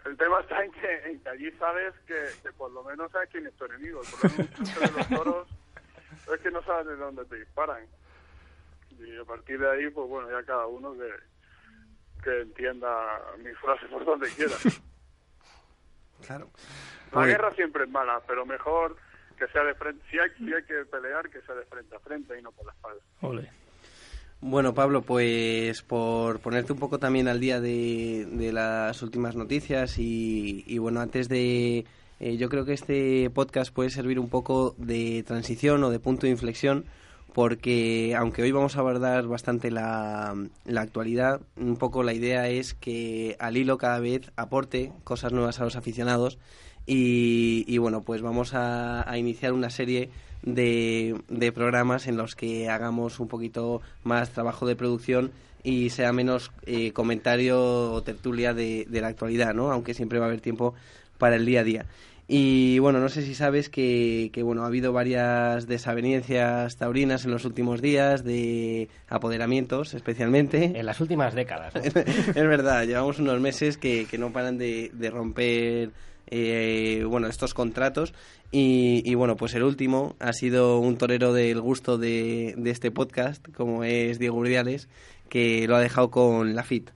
el 0.05 0.17
tema 0.17 0.39
está 0.41 0.63
en 0.63 0.71
que, 0.71 1.29
allí 1.29 1.51
sabes 1.53 1.93
que, 2.05 2.51
por 2.57 2.71
lo 2.71 2.83
menos 2.83 3.11
sabes 3.11 3.29
quién 3.31 3.47
es 3.47 3.53
tu 3.53 3.65
enemigo. 3.65 4.01
El 4.01 4.47
problema 4.47 4.87
de 4.87 4.91
los 4.91 5.09
toros 5.09 5.47
es 6.33 6.41
que 6.41 6.51
no 6.51 6.61
sabes 6.63 6.87
de 6.87 6.95
dónde 6.95 7.25
te 7.25 7.37
disparan. 7.37 7.85
Y 8.99 9.17
a 9.17 9.25
partir 9.25 9.59
de 9.59 9.69
ahí, 9.69 9.89
pues 9.89 10.07
bueno, 10.07 10.29
ya 10.29 10.45
cada 10.45 10.67
uno 10.67 10.93
que, 10.93 11.11
que 12.23 12.41
entienda 12.41 13.21
mi 13.39 13.51
frase 13.55 13.87
por 13.87 14.05
donde 14.05 14.29
quiera. 14.29 14.55
Claro. 16.25 16.49
La 17.11 17.25
guerra 17.27 17.53
siempre 17.53 17.83
es 17.83 17.89
mala, 17.89 18.19
pero 18.25 18.45
mejor 18.45 18.95
que 19.37 19.47
sea 19.47 19.63
de 19.63 19.75
frente. 19.75 20.03
Si 20.09 20.17
hay, 20.17 20.29
si 20.37 20.51
hay 20.51 20.63
que 20.63 20.85
pelear, 20.85 21.29
que 21.29 21.41
sea 21.41 21.53
de 21.53 21.65
frente 21.65 21.95
a 21.95 21.99
frente 21.99 22.39
y 22.39 22.41
no 22.41 22.51
por 22.51 22.65
la 22.65 22.71
espalda. 22.71 23.03
Ole. 23.21 23.51
Bueno, 24.41 24.73
Pablo, 24.73 25.01
pues 25.01 25.81
por 25.81 26.39
ponerte 26.39 26.73
un 26.73 26.79
poco 26.79 26.99
también 26.99 27.27
al 27.27 27.39
día 27.39 27.59
de, 27.59 28.51
las 28.53 29.01
últimas 29.01 29.35
noticias 29.35 29.95
y, 29.97 30.77
bueno, 30.77 31.01
antes 31.01 31.29
de... 31.29 31.85
Eh, 32.19 32.37
yo 32.37 32.47
creo 32.47 32.63
que 32.63 32.73
este 32.73 33.29
podcast 33.31 33.73
puede 33.73 33.89
servir 33.89 34.19
un 34.19 34.29
poco 34.29 34.73
de 34.77 35.23
transición 35.23 35.83
o 35.83 35.89
de 35.89 35.99
punto 35.99 36.27
de 36.27 36.31
inflexión 36.31 36.85
porque 37.33 38.15
aunque 38.17 38.41
hoy 38.41 38.53
vamos 38.53 38.77
a 38.77 38.79
abordar 38.79 39.27
bastante 39.27 39.69
la, 39.69 40.33
la, 40.63 40.81
actualidad, 40.81 41.41
un 41.57 41.75
poco 41.75 42.03
la 42.03 42.13
idea 42.13 42.47
es 42.47 42.73
que 42.73 43.35
al 43.37 43.57
hilo 43.57 43.77
cada 43.77 43.99
vez 43.99 44.31
aporte 44.37 44.93
cosas 45.03 45.33
nuevas 45.33 45.59
a 45.59 45.65
los 45.65 45.75
aficionados 45.75 46.37
y, 46.87 47.77
bueno, 47.77 48.01
pues 48.01 48.21
vamos 48.21 48.53
a, 48.53 49.09
a 49.09 49.17
iniciar 49.17 49.53
una 49.53 49.69
serie 49.69 50.09
de, 50.43 51.19
de, 51.27 51.51
programas 51.51 52.07
en 52.07 52.17
los 52.17 52.35
que 52.35 52.69
hagamos 52.69 53.19
un 53.19 53.27
poquito 53.27 53.81
más 54.03 54.29
trabajo 54.29 54.67
de 54.67 54.75
producción 54.75 55.31
y 55.63 55.89
sea 55.89 56.13
menos 56.13 56.51
eh, 56.67 56.91
comentario 56.91 57.91
o 57.91 58.03
tertulia 58.03 58.53
de, 58.53 58.85
de, 58.87 59.01
la 59.01 59.07
actualidad, 59.07 59.55
¿no? 59.55 59.71
Aunque 59.71 59.95
siempre 59.95 60.19
va 60.19 60.25
a 60.25 60.27
haber 60.27 60.41
tiempo 60.41 60.75
para 61.17 61.35
el 61.37 61.45
día 61.45 61.61
a 61.61 61.63
día. 61.63 61.85
Y 62.27 62.79
bueno, 62.79 62.99
no 62.99 63.09
sé 63.09 63.21
si 63.21 63.35
sabes 63.35 63.69
que, 63.69 64.31
que 64.33 64.41
bueno, 64.41 64.63
ha 64.63 64.67
habido 64.67 64.91
varias 64.91 65.67
desavenencias 65.67 66.75
taurinas 66.75 67.23
en 67.25 67.31
los 67.31 67.45
últimos 67.45 67.81
días, 67.81 68.23
de 68.23 68.89
apoderamientos 69.07 69.93
especialmente. 69.93 70.73
En 70.75 70.85
las 70.87 70.99
últimas 71.01 71.35
décadas. 71.35 71.75
es 71.85 72.33
verdad, 72.35 72.85
llevamos 72.85 73.19
unos 73.19 73.39
meses 73.39 73.77
que, 73.77 74.07
que 74.09 74.17
no 74.17 74.33
paran 74.33 74.57
de, 74.57 74.89
de 74.93 75.09
romper 75.11 75.91
eh, 76.27 77.03
bueno, 77.07 77.27
estos 77.27 77.53
contratos. 77.53 78.13
Y, 78.51 79.13
bueno, 79.15 79.35
pues 79.35 79.53
el 79.53 79.63
último 79.63 80.15
ha 80.19 80.31
sido 80.31 80.79
un 80.79 80.97
torero 80.97 81.33
del 81.33 81.59
gusto 81.59 81.97
de, 81.97 82.55
este 82.65 82.89
podcast, 82.89 83.45
como 83.51 83.83
es 83.83 84.17
Diego 84.17 84.37
Urdiales, 84.37 84.87
que 85.29 85.67
lo 85.67 85.75
ha 85.75 85.81
dejado 85.81 86.09
con 86.09 86.55
la 86.55 86.63
FIT. 86.63 86.91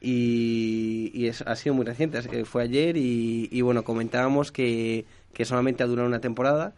Y, 0.00 1.26
es, 1.26 1.42
ha 1.42 1.56
sido 1.56 1.74
muy 1.74 1.84
reciente, 1.84 2.22
fue 2.44 2.62
ayer 2.62 2.96
y, 2.96 3.60
bueno, 3.62 3.82
comentábamos 3.82 4.52
que, 4.52 5.04
que, 5.32 5.44
solamente 5.44 5.82
ha 5.82 5.86
durado 5.86 6.08
una 6.08 6.20
temporada 6.20 6.74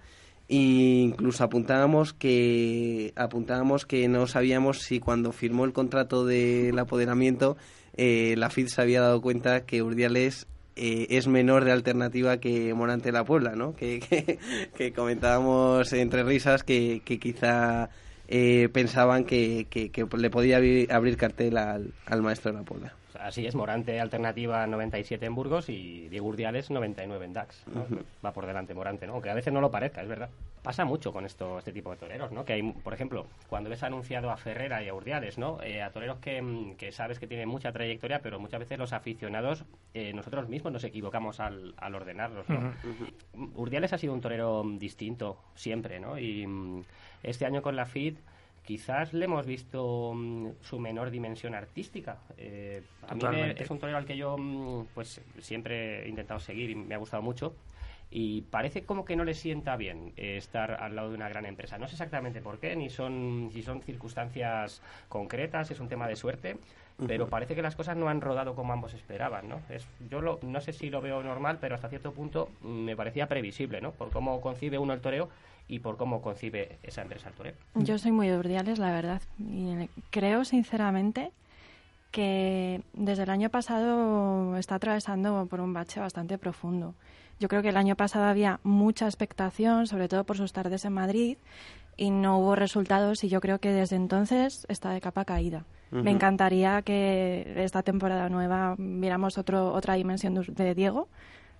e 0.49 0.57
incluso 0.57 1.45
apuntábamos 1.45 2.12
que 2.12 3.12
apuntábamos 3.17 3.87
que 3.87 4.09
no 4.09 4.27
sabíamos 4.27 4.81
si 4.81 4.99
cuando 4.99 5.33
firmó 5.33 5.65
el 5.65 5.73
contrato 5.73 6.27
del 6.27 6.77
apoderamiento 6.79 7.57
eh, 7.97 8.35
la 8.37 8.51
FIT 8.51 8.69
se 8.69 8.81
había 8.83 9.01
dado 9.01 9.21
cuenta 9.21 9.65
que 9.67 9.83
Urdiales 9.83 10.47
eh, 10.77 11.07
es 11.11 11.27
menor 11.29 11.65
de 11.65 11.73
alternativa 11.73 12.39
que 12.39 12.73
Morante 12.75 13.13
la 13.13 13.25
Puebla, 13.25 13.55
¿no? 13.55 13.75
Que, 13.77 14.39
que, 14.77 14.93
comentábamos 14.93 15.93
entre 15.93 16.23
risas 16.23 16.63
que, 16.63 17.03
que 17.05 17.19
quizá 17.19 17.91
eh, 18.29 18.69
pensaban 18.73 19.25
que, 19.25 19.67
que, 19.71 20.07
le 20.17 20.31
podía 20.31 20.57
abrir, 20.57 21.17
cartel 21.17 21.57
al, 21.59 21.93
al 22.07 22.23
maestro 22.23 22.53
de 22.53 22.59
la 22.59 22.65
Puebla. 22.65 22.95
Así 23.23 23.47
es, 23.47 23.55
Morante 23.55 24.01
alternativa 24.01 24.67
97 24.67 25.25
en 25.25 25.35
Burgos 25.35 25.69
y 25.69 26.09
Diego 26.09 26.27
Urdiales 26.27 26.71
99 26.71 27.25
en 27.25 27.33
Dax. 27.33 27.65
Va 28.25 28.33
por 28.33 28.47
delante 28.47 28.75
Morante, 28.75 29.07
¿no? 29.07 29.15
Aunque 29.15 29.31
a 29.31 29.35
veces 29.35 29.53
no 29.53 29.61
lo 29.61 29.71
parezca, 29.71 30.03
es 30.03 30.09
verdad. 30.09 30.29
Pasa 30.63 30.85
mucho 30.85 31.13
con 31.13 31.25
esto, 31.25 31.59
este 31.59 31.73
tipo 31.73 31.91
de 31.91 31.97
toreros, 31.97 32.33
¿no? 32.33 32.45
Que 32.45 32.55
hay, 32.55 32.63
por 32.63 32.95
ejemplo, 32.95 33.27
cuando 33.49 33.71
ves 33.71 33.83
anunciado 33.83 34.31
a 34.31 34.37
Ferrera 34.37 34.83
y 34.83 34.89
a 34.89 34.95
Urdiales, 34.95 35.39
¿no? 35.39 35.63
Eh, 35.63 35.83
a 35.83 35.91
toreros 35.91 36.19
mm, 36.19 36.73
que, 36.73 36.91
sabes 36.91 37.19
que 37.19 37.27
tienen 37.27 37.49
mucha 37.49 37.73
trayectoria, 37.73 38.21
pero 38.23 38.41
muchas 38.41 38.61
veces 38.61 38.79
los 38.79 38.93
aficionados, 38.93 39.65
eh, 39.95 40.13
nosotros 40.13 40.49
mismos 40.49 40.73
nos 40.73 40.85
equivocamos 40.85 41.39
al, 41.39 41.75
al 41.77 41.95
ordenarlos, 41.95 42.49
¿no? 42.49 42.73
Urdiales 43.55 43.93
ha 43.93 43.99
sido 43.99 44.15
un 44.15 44.21
torero 44.21 44.65
distinto 44.79 45.39
siempre, 45.55 46.01
¿no? 46.01 46.19
Y 46.19 46.47
mm, 46.47 46.83
este 47.23 47.47
año 47.47 47.63
con 47.63 47.77
la 47.77 47.87
FIT 47.87 48.19
quizás 48.64 49.12
le 49.12 49.25
hemos 49.25 49.46
visto 49.46 50.12
mm, 50.14 50.48
su 50.62 50.79
menor 50.79 51.11
dimensión 51.11 51.55
artística. 51.55 52.18
Eh, 52.37 52.83
a 53.09 53.14
mí 53.14 53.22
es 53.57 53.70
un 53.70 53.79
torero 53.79 53.98
al 53.98 54.07
que 54.07 54.16
yo 54.16 54.37
mm, 54.38 54.87
pues 54.94 55.20
siempre 55.40 56.05
he 56.05 56.09
intentado 56.09 56.40
seguir 56.40 56.70
y 56.70 56.75
me 56.75 56.94
ha 56.94 56.98
gustado 56.98 57.22
mucho. 57.22 57.55
Y 58.14 58.42
parece 58.42 58.85
como 58.85 59.07
que 59.07 59.16
no 59.16 59.25
le 59.25 59.33
sienta 59.33 59.75
bien 59.77 60.12
eh, 60.18 60.37
estar 60.37 60.72
al 60.72 60.94
lado 60.94 61.09
de 61.09 61.14
una 61.14 61.31
gran 61.31 61.46
empresa. 61.46 61.79
No 61.79 61.88
sé 61.88 61.94
exactamente 61.94 62.42
por 62.42 62.59
qué, 62.59 62.77
ni 62.77 62.90
son, 62.90 63.48
si 63.55 63.62
son 63.62 63.81
circunstancias 63.81 64.83
concretas, 65.09 65.70
es 65.70 65.81
un 65.81 65.88
tema 65.88 66.07
de 66.07 66.16
suerte, 66.16 66.59
pero 67.07 67.29
parece 67.29 67.55
que 67.55 67.62
las 67.62 67.75
cosas 67.75 67.96
no 67.96 68.11
han 68.11 68.20
rodado 68.20 68.55
como 68.55 68.75
ambos 68.75 68.92
esperaban, 68.92 69.48
¿no? 69.48 69.62
Es, 69.70 69.88
yo 70.11 70.20
lo, 70.20 70.38
no 70.42 70.61
sé 70.61 70.75
si 70.75 70.90
lo 70.90 71.01
veo 71.01 71.22
normal, 71.22 71.57
pero 71.59 71.75
hasta 71.75 71.88
cierto 71.88 72.12
punto 72.12 72.51
mm, 72.61 72.85
me 72.85 72.96
parecía 72.96 73.29
previsible, 73.29 73.81
¿no? 73.81 73.92
Por 73.92 74.11
cómo 74.11 74.42
concibe 74.42 74.77
uno 74.77 74.92
el 74.92 75.01
toreo 75.01 75.31
y 75.68 75.79
por 75.79 75.96
cómo 75.96 76.20
concibe 76.22 76.79
esa 76.83 77.03
empresa 77.03 77.29
el 77.29 77.35
toreo. 77.35 77.55
Yo 77.75 77.98
soy 77.98 78.12
muy 78.12 78.29
de 78.29 78.38
Urdiales, 78.38 78.79
la 78.79 78.90
verdad. 78.92 79.22
Y 79.38 79.88
creo 80.11 80.44
sinceramente 80.44 81.33
que 82.11 82.83
desde 82.92 83.22
el 83.22 83.31
año 83.31 83.48
pasado 83.48 84.57
está 84.59 84.75
atravesando 84.77 85.46
por 85.46 85.61
un 85.61 85.72
bache 85.72 85.98
bastante 85.98 86.38
profundo. 86.38 86.94
Yo 87.40 87.48
creo 87.48 87.62
que 87.62 87.70
el 87.70 87.77
año 87.77 87.96
pasado 87.96 88.27
había 88.27 88.61
mucha 88.62 89.07
expectación, 89.07 89.87
sobre 89.87 90.09
todo 90.09 90.25
por 90.25 90.37
sus 90.37 90.53
tardes 90.53 90.85
en 90.85 90.92
Madrid, 90.92 91.38
y 91.96 92.11
no 92.11 92.38
hubo 92.38 92.55
resultados 92.55 93.25
y 93.25 93.29
yo 93.29 93.40
creo 93.40 93.59
que 93.59 93.70
desde 93.70 93.96
entonces 93.96 94.66
está 94.68 94.90
de 94.90 95.01
capa 95.01 95.25
caída. 95.25 95.64
Me 95.90 96.11
encantaría 96.11 96.81
que 96.81 97.53
esta 97.57 97.83
temporada 97.83 98.31
nueva 98.31 98.77
viéramos 98.79 99.37
otro, 99.37 99.75
otra 99.75 99.92
dimensión 99.92 100.35
de 100.35 100.75
Diego, 100.75 101.07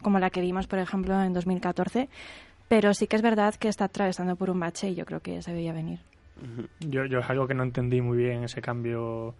como 0.01 0.19
la 0.21 0.31
que 0.31 0.41
vimos, 0.41 0.67
por 0.67 0.79
ejemplo, 0.79 1.23
en 1.23 1.35
2014, 1.35 2.09
pero 2.73 2.95
sí 2.95 3.07
que 3.07 3.17
es 3.17 3.23
verdad 3.23 3.55
que 3.57 3.69
está 3.69 3.85
atravesando 3.85 4.35
por 4.35 4.49
un 4.49 4.59
bache 4.59 4.89
y 4.89 4.95
yo 4.95 5.05
creo 5.05 5.21
que 5.21 5.43
se 5.43 5.53
veía 5.53 5.75
venir. 5.75 5.99
Yo, 6.81 7.05
yo 7.05 7.19
es 7.19 7.29
algo 7.29 7.47
que 7.47 7.53
no 7.53 7.65
entendí 7.65 8.01
muy 8.01 8.17
bien, 8.17 8.45
ese 8.45 8.63
cambio 8.63 9.35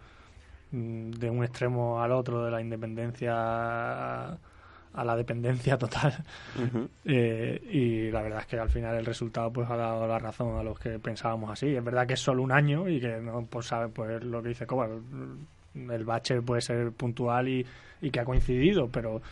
mm, 0.69 1.09
de 1.13 1.31
un 1.31 1.43
extremo 1.43 1.99
al 1.99 2.11
otro, 2.11 2.45
de 2.45 2.51
la 2.51 2.61
independencia 2.61 3.33
a 3.33 5.03
la 5.03 5.15
dependencia 5.15 5.79
total. 5.79 6.23
Eh, 7.05 7.59
y 7.71 8.11
la 8.11 8.21
verdad 8.21 8.41
es 8.41 8.45
que 8.45 8.59
al 8.59 8.69
final 8.69 8.95
el 8.97 9.05
resultado 9.05 9.51
pues 9.51 9.67
ha 9.67 9.77
dado 9.77 10.07
la 10.07 10.19
razón 10.19 10.55
a 10.55 10.61
los 10.61 10.77
que 10.77 10.99
pensábamos 10.99 11.49
así. 11.49 11.75
Es 11.75 11.83
verdad 11.83 12.05
que 12.05 12.13
es 12.13 12.19
solo 12.19 12.43
un 12.43 12.51
año 12.51 12.87
y 12.87 13.01
que 13.01 13.17
no 13.17 13.47
pues 13.49 13.65
sabe 13.65 13.87
pues 13.87 14.23
lo 14.23 14.43
que 14.43 14.49
dice 14.49 14.67
Coba, 14.67 14.89
el 15.73 16.05
bache 16.05 16.39
puede 16.43 16.61
ser 16.61 16.91
puntual 16.91 17.47
y, 17.47 17.65
y 17.99 18.11
que 18.11 18.19
ha 18.19 18.25
coincidido, 18.25 18.89
pero 18.89 19.23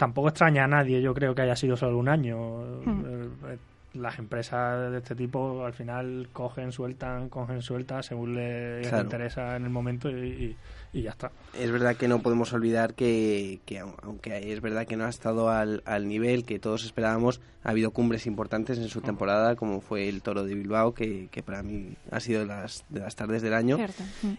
tampoco 0.00 0.28
extraña 0.28 0.64
a 0.64 0.66
nadie, 0.66 1.02
yo 1.02 1.12
creo 1.12 1.34
que 1.34 1.42
haya 1.42 1.54
sido 1.54 1.76
solo 1.76 1.98
un 1.98 2.08
año. 2.08 2.62
Hmm. 2.86 3.04
Eh, 3.44 3.58
las 3.92 4.18
empresas 4.18 4.90
de 4.90 4.98
este 4.98 5.14
tipo 5.14 5.62
al 5.62 5.74
final 5.74 6.30
cogen, 6.32 6.72
sueltan, 6.72 7.28
cogen, 7.28 7.60
sueltan 7.60 8.02
según 8.02 8.36
les 8.36 8.90
interesa 8.90 9.56
en 9.56 9.64
el 9.64 9.70
momento 9.70 10.08
y, 10.08 10.56
ya 10.94 11.10
está. 11.10 11.32
Es 11.58 11.70
verdad 11.70 11.96
que 11.96 12.08
no 12.08 12.20
podemos 12.20 12.52
olvidar 12.54 12.94
que, 12.94 13.60
aunque 14.02 14.52
es 14.52 14.62
verdad 14.62 14.86
que 14.86 14.96
no 14.96 15.04
ha 15.04 15.10
estado 15.10 15.50
al, 15.50 15.82
nivel 16.08 16.44
que 16.44 16.58
todos 16.58 16.84
esperábamos, 16.84 17.42
ha 17.62 17.70
habido 17.70 17.90
cumbres 17.90 18.26
importantes 18.26 18.78
en 18.78 18.88
su 18.88 19.02
temporada, 19.02 19.54
como 19.54 19.82
fue 19.82 20.08
el 20.08 20.22
Toro 20.22 20.44
de 20.44 20.54
Bilbao, 20.54 20.94
que, 20.94 21.28
para 21.44 21.62
mí 21.62 21.94
ha 22.10 22.20
sido 22.20 22.40
de 22.40 22.46
las, 22.46 22.84
de 22.88 23.00
las 23.00 23.16
tardes 23.16 23.42
del 23.42 23.52
año. 23.52 23.76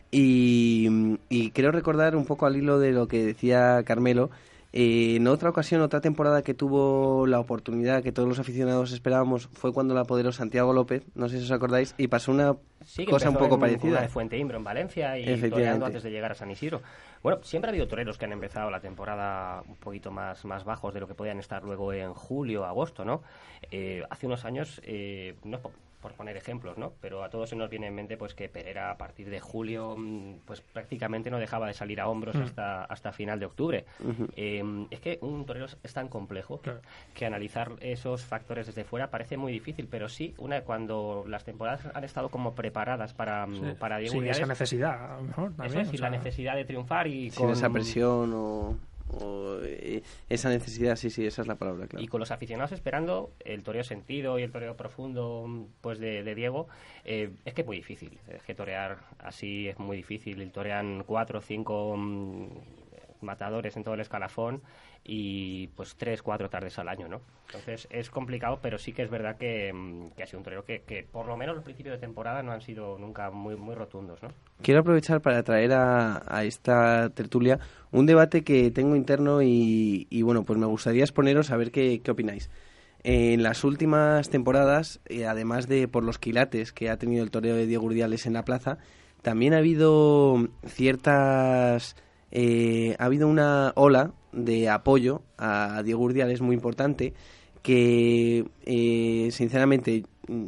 Y, 0.10 1.18
y 1.30 1.52
quiero 1.52 1.72
recordar 1.72 2.16
un 2.16 2.26
poco 2.26 2.48
al 2.48 2.56
hilo 2.56 2.80
de 2.80 2.94
lo 2.94 3.08
que 3.08 3.24
decía 3.26 3.84
Carmelo, 3.86 4.32
eh, 4.32 4.51
en 4.74 5.28
otra 5.28 5.50
ocasión, 5.50 5.82
otra 5.82 6.00
temporada 6.00 6.44
que 6.44 6.54
tuvo 6.54 7.28
la 7.28 7.40
oportunidad 7.40 8.02
que 8.02 8.12
todos 8.12 8.30
los 8.30 8.40
aficionados 8.40 8.94
esperábamos 8.94 9.50
fue 9.52 9.74
cuando 9.74 9.94
la 9.94 10.02
apoderó 10.02 10.32
Santiago 10.32 10.72
López, 10.72 11.04
no 11.14 11.28
sé 11.28 11.40
si 11.40 11.44
os 11.44 11.52
acordáis, 11.52 11.94
y 11.98 12.08
pasó 12.08 12.32
una 12.32 12.56
cosa 13.10 13.30
un 13.30 13.36
poco 13.36 13.60
parecida. 13.60 14.02
de 14.02 14.08
Fuente 14.08 14.38
Imbro 14.38 14.58
en 14.58 14.64
Valencia 14.64 15.18
y 15.18 15.50
toreando 15.50 15.86
antes 15.86 16.04
de 16.04 16.12
llegar 16.12 16.32
a 16.32 16.36
San 16.36 16.50
Isidro. 16.52 16.82
Bueno, 17.22 17.44
siempre 17.44 17.70
ha 17.70 17.72
habido 17.72 17.88
toreros 17.88 18.18
que 18.18 18.26
han 18.26 18.32
empezado 18.32 18.72
la 18.72 18.80
temporada 18.80 19.62
un 19.68 19.76
poquito 19.76 20.10
más, 20.10 20.46
más 20.46 20.64
bajos 20.64 20.94
de 20.94 21.02
lo 21.02 21.08
que 21.08 21.16
podían 21.16 21.40
estar 21.40 21.64
luego 21.64 21.92
en 21.92 22.14
julio, 22.14 22.66
agosto, 22.66 23.04
¿no? 23.04 23.24
Eh, 23.70 24.04
hace 24.10 24.26
unos 24.26 24.46
años, 24.46 24.82
eh, 24.86 25.36
no 25.44 25.60
por 26.02 26.14
poner 26.14 26.36
ejemplos, 26.38 26.78
¿no? 26.78 26.94
Pero 27.00 27.24
a 27.24 27.30
todos 27.30 27.50
se 27.50 27.56
nos 27.56 27.70
viene 27.70 27.88
en 27.88 27.96
mente 27.96 28.18
pues 28.18 28.34
que 28.34 28.50
Pereira 28.50 28.92
a 28.92 28.98
partir 28.98 29.30
de 29.30 29.40
julio 29.40 29.96
mm, 29.98 30.40
pues 30.46 30.62
prácticamente 30.62 31.30
no 31.30 31.38
dejaba 31.38 31.68
de 31.68 31.74
salir 31.74 32.02
a 32.02 32.08
hombros 32.08 32.36
mm. 32.36 32.42
hasta, 32.42 32.84
hasta 32.86 33.12
final 33.12 33.40
de 33.40 33.46
octubre. 33.46 33.86
Em, 34.36 34.88
es 34.90 35.00
que 35.00 35.20
un 35.22 35.46
torero 35.46 35.68
es 35.84 35.94
tan 35.94 36.08
complejo 36.08 36.60
que 37.14 37.26
analizar 37.26 37.72
esos 37.80 38.24
factores 38.24 38.68
desde 38.68 38.84
fuera 38.84 39.10
parece 39.10 39.38
muy 39.38 39.52
difícil, 39.52 39.88
pero 39.90 40.10
sí, 40.10 40.34
una 40.38 40.62
cuando 40.62 41.24
las 41.28 41.44
temporadas 41.44 41.82
han 41.94 42.04
estado 42.04 42.30
como 42.30 42.54
preparadas 42.54 43.14
para, 43.14 43.46
mm, 43.46 43.76
para 43.80 43.98
Diego 43.98 44.20
sí, 44.20 44.28
esa 44.28 44.46
necesidad, 44.46 45.20
mejor, 45.22 45.54
la 45.58 46.10
necesidad 46.10 46.56
de 46.56 46.66
triunfar 46.66 47.08
y 47.08 47.30
sin 47.30 47.50
esa 47.50 47.70
presión 47.70 48.32
o 48.34 48.78
o 49.20 49.60
eh, 49.64 50.04
esa 50.30 50.50
necesidad, 50.50 50.96
sí, 50.96 51.10
sí, 51.10 51.26
esa 51.26 51.42
es 51.42 51.48
la 51.48 51.56
palabra, 51.56 51.88
claro. 51.88 52.04
Y 52.04 52.08
con 52.08 52.20
los 52.20 52.32
aficionados 52.32 52.72
esperando 52.72 53.32
el 53.40 53.64
toreo 53.64 53.84
sentido 53.84 54.40
y 54.40 54.44
el 54.44 54.52
toreo 54.52 54.76
profundo 54.76 55.68
pues 55.82 56.00
de, 56.00 56.36
Diego, 56.36 56.68
eh, 57.04 57.32
es 57.46 57.54
que 57.54 57.62
es 57.62 57.68
muy 57.68 57.78
difícil. 57.78 58.18
Es 58.28 58.44
que 58.44 58.56
torear 58.56 59.00
así 59.20 59.68
es 59.68 59.80
muy 59.80 59.98
difícil. 59.98 60.52
Torean 60.52 61.04
cuatro 61.06 61.40
o 61.40 61.42
cinco 61.42 61.96
mm, 61.98 62.48
matadores 63.22 63.76
en 63.78 63.84
todo 63.84 63.94
el 63.96 64.02
escalafón 64.02 64.62
y 65.04 65.68
pues 65.70 65.96
tres, 65.96 66.22
cuatro 66.22 66.50
tardes 66.50 66.78
al 66.78 66.88
año, 66.88 67.08
¿no? 67.08 67.22
Entonces 67.48 67.88
es 67.90 68.10
complicado, 68.10 68.60
pero 68.62 68.78
sí 68.78 68.94
que 68.94 69.02
es 69.02 69.10
verdad 69.10 69.38
que, 69.38 69.74
mm, 69.74 70.22
ha 70.22 70.26
sido 70.26 70.40
un 70.40 70.44
torero 70.44 70.64
que, 70.64 71.08
por 71.12 71.26
lo 71.26 71.36
menos 71.36 71.56
los 71.56 71.64
principios 71.64 71.96
de 71.96 72.00
temporada 72.00 72.44
no 72.44 72.52
han 72.52 72.62
sido 72.62 72.98
nunca 73.00 73.32
muy, 73.32 73.56
muy 73.56 73.76
rotundos, 73.76 74.22
¿no? 74.22 74.30
Quiero 74.62 74.82
aprovechar 74.82 75.22
para 75.22 75.44
traer 75.44 75.74
a, 75.74 76.44
esta 76.44 77.10
tertulia 77.10 77.60
un 77.92 78.06
debate 78.06 78.44
que 78.44 78.72
tengo 78.72 78.96
interno 78.96 79.42
y, 79.42 80.08
y, 80.10 80.22
bueno, 80.22 80.44
pues 80.44 80.60
me 80.60 80.66
gustaría 80.66 81.04
exponeros 81.04 81.52
a 81.52 81.58
ver 81.58 81.72
qué, 81.72 82.02
qué 82.04 82.12
opináis. 82.12 82.50
En 83.04 83.42
las 83.42 83.64
últimas 83.64 84.30
temporadas, 84.30 85.00
eh, 85.08 85.26
además 85.26 85.68
de 85.68 85.88
por 85.88 86.04
los 86.04 86.20
quilates 86.20 86.72
que 86.72 86.90
ha 86.92 86.98
tenido 86.98 87.24
el 87.24 87.32
toreo 87.32 87.56
de 87.56 87.66
Diego 87.66 87.86
Urdiales 87.86 88.28
en 88.28 88.34
la 88.34 88.46
plaza, 88.46 88.78
también 89.24 89.56
ha 89.56 89.58
habido 89.58 90.48
ciertas 90.68 91.96
eh, 92.32 92.96
ha 92.98 93.06
habido 93.06 93.28
una 93.28 93.74
ola 93.76 94.14
de 94.32 94.70
apoyo 94.70 95.22
a 95.38 95.82
Diego 95.84 96.04
Urdiales 96.04 96.42
muy 96.42 96.56
importante 96.56 97.14
que 97.62 98.46
eh, 98.66 99.30
sinceramente 99.32 100.04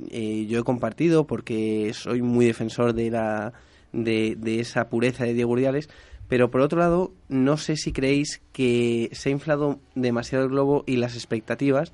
eh, 0.09 0.45
yo 0.47 0.59
he 0.59 0.63
compartido 0.63 1.27
porque 1.27 1.91
soy 1.93 2.21
muy 2.21 2.45
defensor 2.45 2.93
de 2.93 3.11
la 3.11 3.53
de, 3.91 4.37
esa 4.59 4.89
pureza 4.89 5.25
de 5.25 5.33
Diego 5.33 5.51
Urdiales 5.51 5.89
pero 6.29 6.49
por 6.49 6.61
otro 6.61 6.79
lado 6.79 7.13
no 7.27 7.57
sé 7.57 7.75
si 7.75 7.91
creéis 7.91 8.41
que 8.53 9.09
se 9.11 9.29
ha 9.29 9.31
inflado 9.33 9.79
demasiado 9.93 10.45
el 10.45 10.51
globo 10.51 10.83
y 10.87 10.95
las 10.95 11.15
expectativas 11.15 11.91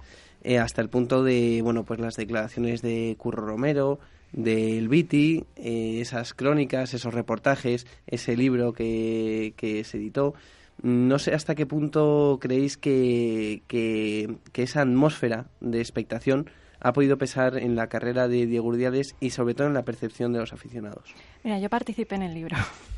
hasta 0.59 0.81
el 0.81 0.89
punto 0.89 1.23
de 1.23 1.61
bueno 1.63 1.83
pues 1.83 1.99
las 1.99 2.15
declaraciones 2.15 2.81
de 2.81 3.15
Curro 3.17 3.45
Romero 3.45 3.99
del 4.31 4.87
Viti, 4.87 5.43
eh, 5.55 5.99
esas 6.01 6.33
crónicas, 6.33 6.93
esos 6.93 7.13
reportajes, 7.13 7.87
ese 8.07 8.37
libro 8.37 8.73
que, 8.73 9.53
que, 9.57 9.83
se 9.83 9.97
editó. 9.97 10.33
No 10.81 11.19
sé 11.19 11.33
hasta 11.33 11.55
qué 11.55 11.65
punto 11.65 12.37
creéis 12.39 12.77
que, 12.77 13.63
que, 13.67 14.37
esa 14.53 14.81
atmósfera 14.81 15.47
de 15.59 15.79
expectación 15.79 16.49
ha 16.79 16.93
podido 16.93 17.17
pesar 17.17 17.57
en 17.57 17.75
la 17.75 17.87
carrera 17.87 18.27
de 18.29 18.45
Diego 18.45 18.67
Urdiales 18.67 19.15
y 19.19 19.31
sobre 19.31 19.53
todo 19.53 19.67
en 19.67 19.73
la 19.73 19.83
percepción 19.83 20.31
de 20.31 20.39
los 20.39 20.53
aficionados. 20.53 21.13
Mira, 21.43 21.59
yo 21.59 21.69
participé 21.69 22.15
en 22.15 22.23
el 22.23 22.33
libro, 22.33 22.55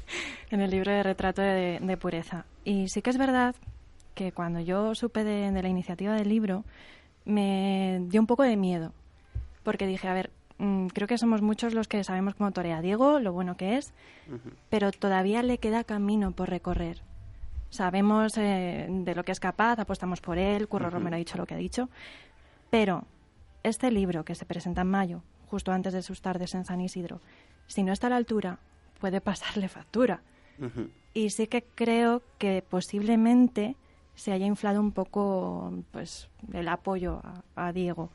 en 0.52 0.62
el 0.62 0.70
libro 0.70 0.92
de 0.92 1.02
retrato 1.02 1.42
de, 1.42 1.98
pureza. 2.00 2.46
Y 2.64 2.90
sí 2.90 3.02
que 3.02 3.10
es 3.10 3.18
verdad 3.18 3.56
que 4.14 4.32
cuando 4.32 4.60
yo 4.60 4.94
supe 4.94 5.24
de, 5.24 5.52
de 5.52 5.64
la 5.64 5.70
iniciativa 5.70 6.14
del 6.14 6.30
libro, 6.30 6.64
me 7.26 8.02
dio 8.08 8.20
un 8.20 8.28
poco 8.28 8.44
de 8.44 8.58
miedo, 8.58 8.94
porque 9.64 9.88
dije, 9.88 10.08
a 10.08 10.14
ver, 10.14 10.30
Mm, 10.62 10.88
creo 10.90 11.08
que 11.08 11.18
somos 11.18 11.42
muchos 11.42 11.74
los 11.74 11.88
que 11.88 12.04
sabemos 12.04 12.36
cómo 12.36 12.52
torea 12.52 12.84
Diego, 12.84 13.20
lo 13.20 13.34
bueno 13.34 13.58
que 13.58 13.78
es, 13.78 13.96
pero 14.70 14.92
todavía 14.92 15.42
le 15.42 15.58
queda 15.58 15.84
camino 15.84 16.34
por 16.34 16.50
recorrer. 16.50 17.02
Sabemos 17.72 18.38
eh, 18.38 18.86
de 18.88 19.16
lo 19.16 19.24
que 19.24 19.32
es 19.32 19.40
capaz, 19.40 19.80
apostamos 19.80 20.22
por 20.22 20.38
él, 20.38 20.68
Curro 20.68 20.92
Romero 20.92 21.16
ha 21.16 21.18
dicho 21.18 21.36
lo 21.36 21.48
que 21.48 21.56
ha 21.56 21.58
dicho, 21.58 21.90
pero 22.70 23.06
este 23.64 23.90
libro 23.90 24.24
que 24.24 24.36
se 24.36 24.46
presenta 24.46 24.82
en 24.82 24.90
mayo, 24.90 25.24
justo 25.48 25.72
antes 25.72 25.94
de 25.94 26.04
sus 26.04 26.22
tardes 26.22 26.54
en 26.54 26.64
San 26.64 26.80
Isidro, 26.80 27.22
si 27.66 27.82
no 27.82 27.92
está 27.92 28.06
a 28.06 28.12
la 28.12 28.18
altura, 28.18 28.60
puede 29.00 29.20
pasarle 29.20 29.68
factura. 29.68 30.22
Y 31.16 31.32
sí 31.32 31.48
que 31.48 31.64
creo 31.64 32.22
que 32.38 32.64
posiblemente 32.70 33.76
se 34.14 34.32
haya 34.32 34.46
inflado 34.46 34.80
un 34.80 34.92
poco 34.92 35.74
pues 35.92 36.30
el 36.54 36.68
apoyo 36.68 37.24
a 37.56 37.72
Diego 37.72 38.12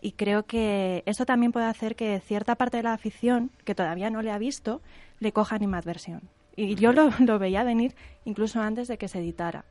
y 0.00 0.12
creo 0.12 0.44
que 0.44 1.02
eso 1.06 1.26
también 1.26 1.52
puede 1.52 1.66
hacer 1.66 1.96
que 1.96 2.20
cierta 2.20 2.54
parte 2.54 2.78
de 2.78 2.82
la 2.82 2.92
afición 2.92 3.50
que 3.64 3.74
todavía 3.74 4.10
no 4.10 4.22
le 4.22 4.30
ha 4.30 4.38
visto 4.38 4.80
le 5.18 5.32
coja 5.32 5.56
animadversión. 5.56 6.22
Y 6.56 6.74
yo 6.74 6.92
lo, 6.92 7.10
lo 7.20 7.38
veía 7.38 7.64
venir 7.64 7.94
incluso 8.24 8.60
antes 8.60 8.88
de 8.88 8.98
que 8.98 9.08
se 9.08 9.18
editara. 9.18 9.64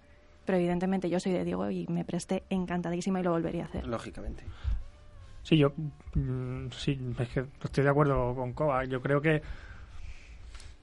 Pero 0.45 0.57
evidentemente 0.57 1.09
yo 1.09 1.19
soy 1.19 1.31
de 1.33 1.43
Diego 1.43 1.69
y 1.69 1.85
me 1.89 2.03
presté 2.03 2.43
encantadísima 2.49 3.19
y 3.19 3.23
lo 3.23 3.31
volvería 3.31 3.63
a 3.63 3.65
hacer. 3.67 3.85
Lógicamente. 3.85 4.43
Sí, 5.43 5.57
yo 5.57 5.73
mm, 6.15 6.69
sí, 6.71 6.99
es 7.19 7.29
que 7.29 7.45
estoy 7.63 7.83
de 7.83 7.89
acuerdo 7.89 8.35
con 8.35 8.53
Coba. 8.53 8.85
Yo 8.85 9.01
creo 9.01 9.21
que 9.21 9.41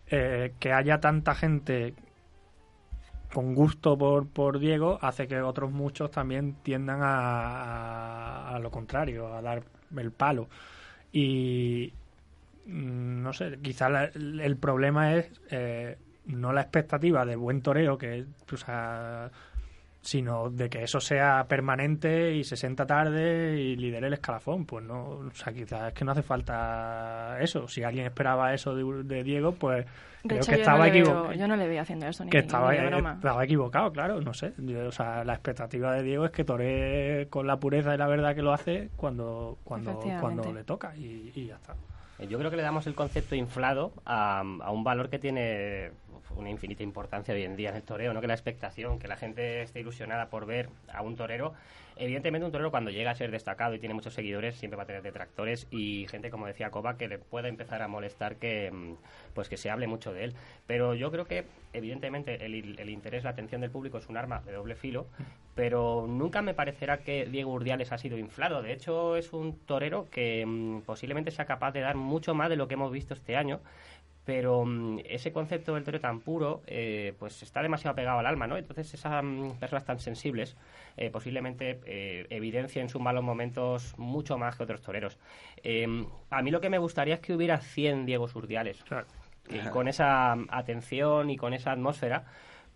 eh, 0.09 0.55
que 0.61 0.73
haya 0.73 1.01
tanta 1.01 1.35
gente 1.35 1.95
con 3.37 3.55
gusto 3.55 3.99
por, 3.99 4.27
por 4.27 4.59
Diego 4.59 4.99
hace 5.03 5.29
que 5.29 5.43
otros 5.43 5.71
muchos 5.71 6.11
también 6.11 6.55
tiendan 6.63 7.01
a, 7.03 8.49
a, 8.49 8.59
lo 8.61 8.71
contrario, 8.71 9.35
a 9.35 9.43
dar 9.43 9.63
el 9.95 10.11
palo. 10.11 10.49
Y 11.13 11.93
mm, 12.65 13.23
no 13.23 13.35
sé, 13.35 13.59
quizá 13.61 14.05
el 14.07 14.57
problema 14.57 15.17
es 15.17 15.31
eh, 15.51 15.99
no 16.25 16.55
la 16.55 16.63
expectativa 16.63 17.27
de 17.27 17.37
buen 17.37 17.61
toreo, 17.61 17.99
que 17.99 18.25
o 18.51 18.57
sea, 18.57 19.31
sino 20.07 20.51
de 20.51 20.71
que 20.71 20.85
eso 20.85 21.01
sea 21.01 21.47
permanente 21.49 22.33
y 22.33 22.45
se 22.45 22.57
sienta 22.57 22.87
tarde 22.87 23.61
y 23.61 23.75
lidere 23.75 24.07
el 24.07 24.13
escalafón. 24.13 24.65
Pues 24.65 24.85
no, 24.85 25.03
o 25.03 25.31
sea, 25.35 25.53
quizás 25.53 25.89
es 25.89 25.95
que 25.95 26.05
no 26.05 26.13
hace 26.13 26.23
falta 26.23 27.37
eso. 27.41 27.67
Si 27.67 27.83
alguien 27.83 28.07
esperaba 28.07 28.55
eso 28.55 28.77
de, 28.77 29.25
Diego, 29.25 29.53
pues 29.57 29.85
creo 30.23 30.41
que 30.41 30.55
estaba 30.55 30.87
equivocado. 30.87 31.33
Yo 31.33 31.49
no 31.49 31.57
le 31.57 31.67
veo 31.67 31.83
haciendo 31.83 32.07
eso 32.07 32.25
ni 32.25 32.31
Que 32.31 32.39
estaba, 32.39 32.73
estaba 32.73 33.45
equivocado, 33.45 33.91
claro, 33.91 34.21
no 34.21 34.33
sé. 34.33 34.53
o 34.87 34.93
sea, 34.93 35.25
la 35.25 35.33
expectativa 35.33 35.93
de 35.95 36.05
Diego 36.05 36.25
es 36.25 36.31
que 36.31 36.45
toree 36.45 37.27
con 37.29 37.49
la 37.49 37.59
pureza 37.59 37.93
y 37.93 37.99
la 37.99 38.07
verdad 38.07 38.37
que 38.37 38.43
lo 38.43 38.53
hace 38.53 38.91
cuando, 38.95 39.59
cuando, 39.65 39.99
cuando 40.21 40.53
le 40.53 40.63
toca 40.63 40.95
y, 40.97 41.33
y 41.35 41.47
ya 41.47 41.57
está. 41.57 41.75
Yo 42.29 42.39
creo 42.39 42.51
que 42.51 42.57
le 42.57 42.63
damos 42.63 42.87
el 42.87 42.95
concepto 42.95 43.35
inflado 43.35 43.93
a, 44.07 44.39
a 44.39 44.71
un 44.71 44.85
valor 44.85 45.11
que 45.11 45.19
tiene 45.19 45.91
una 46.35 46.51
infinita 46.51 46.83
importancia 46.83 47.35
hoy 47.35 47.43
en 47.43 47.57
día 47.57 47.71
en 47.71 47.77
el 47.77 47.83
toreo, 47.83 48.13
¿no? 48.13 48.21
Que 48.21 48.27
la 48.27 48.35
expectación, 48.35 48.99
que 48.99 49.09
la 49.09 49.17
gente 49.17 49.63
esté 49.63 49.81
ilusionada 49.81 50.29
por 50.29 50.47
ver 50.47 50.69
a 50.93 51.03
un 51.03 51.17
torero. 51.17 51.55
Evidentemente 51.99 52.45
un 52.45 52.53
torero 52.53 52.71
cuando 52.71 52.91
llega 52.91 53.11
a 53.11 53.15
ser 53.15 53.31
destacado 53.31 53.75
y 53.75 53.79
tiene 53.79 53.95
muchos 53.95 54.13
seguidores 54.13 54.57
siempre 54.57 54.77
va 54.77 54.83
a 54.83 54.87
tener 54.87 55.03
detractores 55.03 55.67
y 55.71 56.07
gente, 56.09 56.31
como 56.31 56.47
decía 56.47 56.71
Coba, 56.71 56.99
que 56.99 57.09
le 57.09 57.19
puede 57.19 57.49
empezar 57.49 57.81
a 57.81 57.89
molestar 57.89 58.37
que, 58.37 58.71
mm, 58.71 58.97
pues 59.35 59.49
que 59.49 59.57
se 59.57 59.71
hable 59.71 59.87
mucho 59.87 60.13
de 60.13 60.25
él. 60.25 60.35
Pero 60.67 60.95
yo 60.95 61.11
creo 61.11 61.25
que 61.25 61.45
evidentemente 61.73 62.45
el, 62.45 62.79
el 62.79 62.91
interés, 62.91 63.25
la 63.25 63.31
atención 63.31 63.63
del 63.63 63.71
público 63.71 63.97
es 63.97 64.09
un 64.09 64.19
arma 64.19 64.43
de 64.45 64.53
doble 64.53 64.75
filo, 64.75 65.07
pero 65.55 66.07
nunca 66.07 66.43
me 66.43 66.53
parecerá 66.53 66.99
que 66.99 67.25
Diego 67.25 67.53
Urdiales 67.53 67.91
ha 67.91 67.99
sido 67.99 68.19
inflado. 68.19 68.61
De 68.61 68.75
hecho, 68.75 69.17
es 69.17 69.33
un 69.33 69.59
torero 69.61 70.07
que 70.11 70.45
mm, 70.45 70.83
posiblemente 70.83 71.31
sea 71.31 71.47
capaz 71.47 71.73
de 71.73 71.81
dar 71.81 71.97
mucho 71.97 72.35
más 72.35 72.51
de 72.51 72.57
lo 72.57 72.69
que 72.69 72.75
hemos 72.75 72.93
visto 72.93 73.15
este 73.15 73.37
año 73.37 73.61
pero 74.27 74.65
mm, 74.67 74.99
ese 75.09 75.33
concepto 75.33 75.75
del 75.75 75.85
toreo 75.85 76.01
tan 76.01 76.21
puro 76.21 76.61
eh, 76.67 77.15
pues 77.19 77.43
está 77.43 77.63
demasiado 77.63 77.95
pegado 77.95 78.19
al 78.19 78.27
alma, 78.27 78.47
¿no? 78.47 78.59
Entonces 78.59 78.93
esas 78.93 79.23
mm, 79.25 79.53
personas 79.53 79.85
tan 79.87 80.01
sensibles 80.01 80.57
eh, 80.97 81.11
posiblemente 81.11 81.81
eh, 81.87 82.27
evidencien 82.29 82.89
sus 82.89 83.01
malos 83.01 83.23
momentos 83.23 83.95
mucho 83.97 84.37
más 84.37 84.57
que 84.57 84.65
otros 84.65 84.83
toreros. 84.83 85.17
Em, 85.63 86.07
a 86.29 86.43
mí 86.43 86.51
lo 86.51 86.61
que 86.61 86.69
me 86.69 86.79
gustaría 86.79 87.15
es 87.15 87.21
que 87.21 87.35
hubiera 87.35 87.59
100 87.59 88.05
Diego 88.05 88.27
Urdiales, 88.35 88.85
con 89.71 89.87
esa 89.87 90.33
atención 90.51 91.31
y 91.31 91.37
con 91.37 91.55
esa 91.55 91.71
atmósfera, 91.71 92.25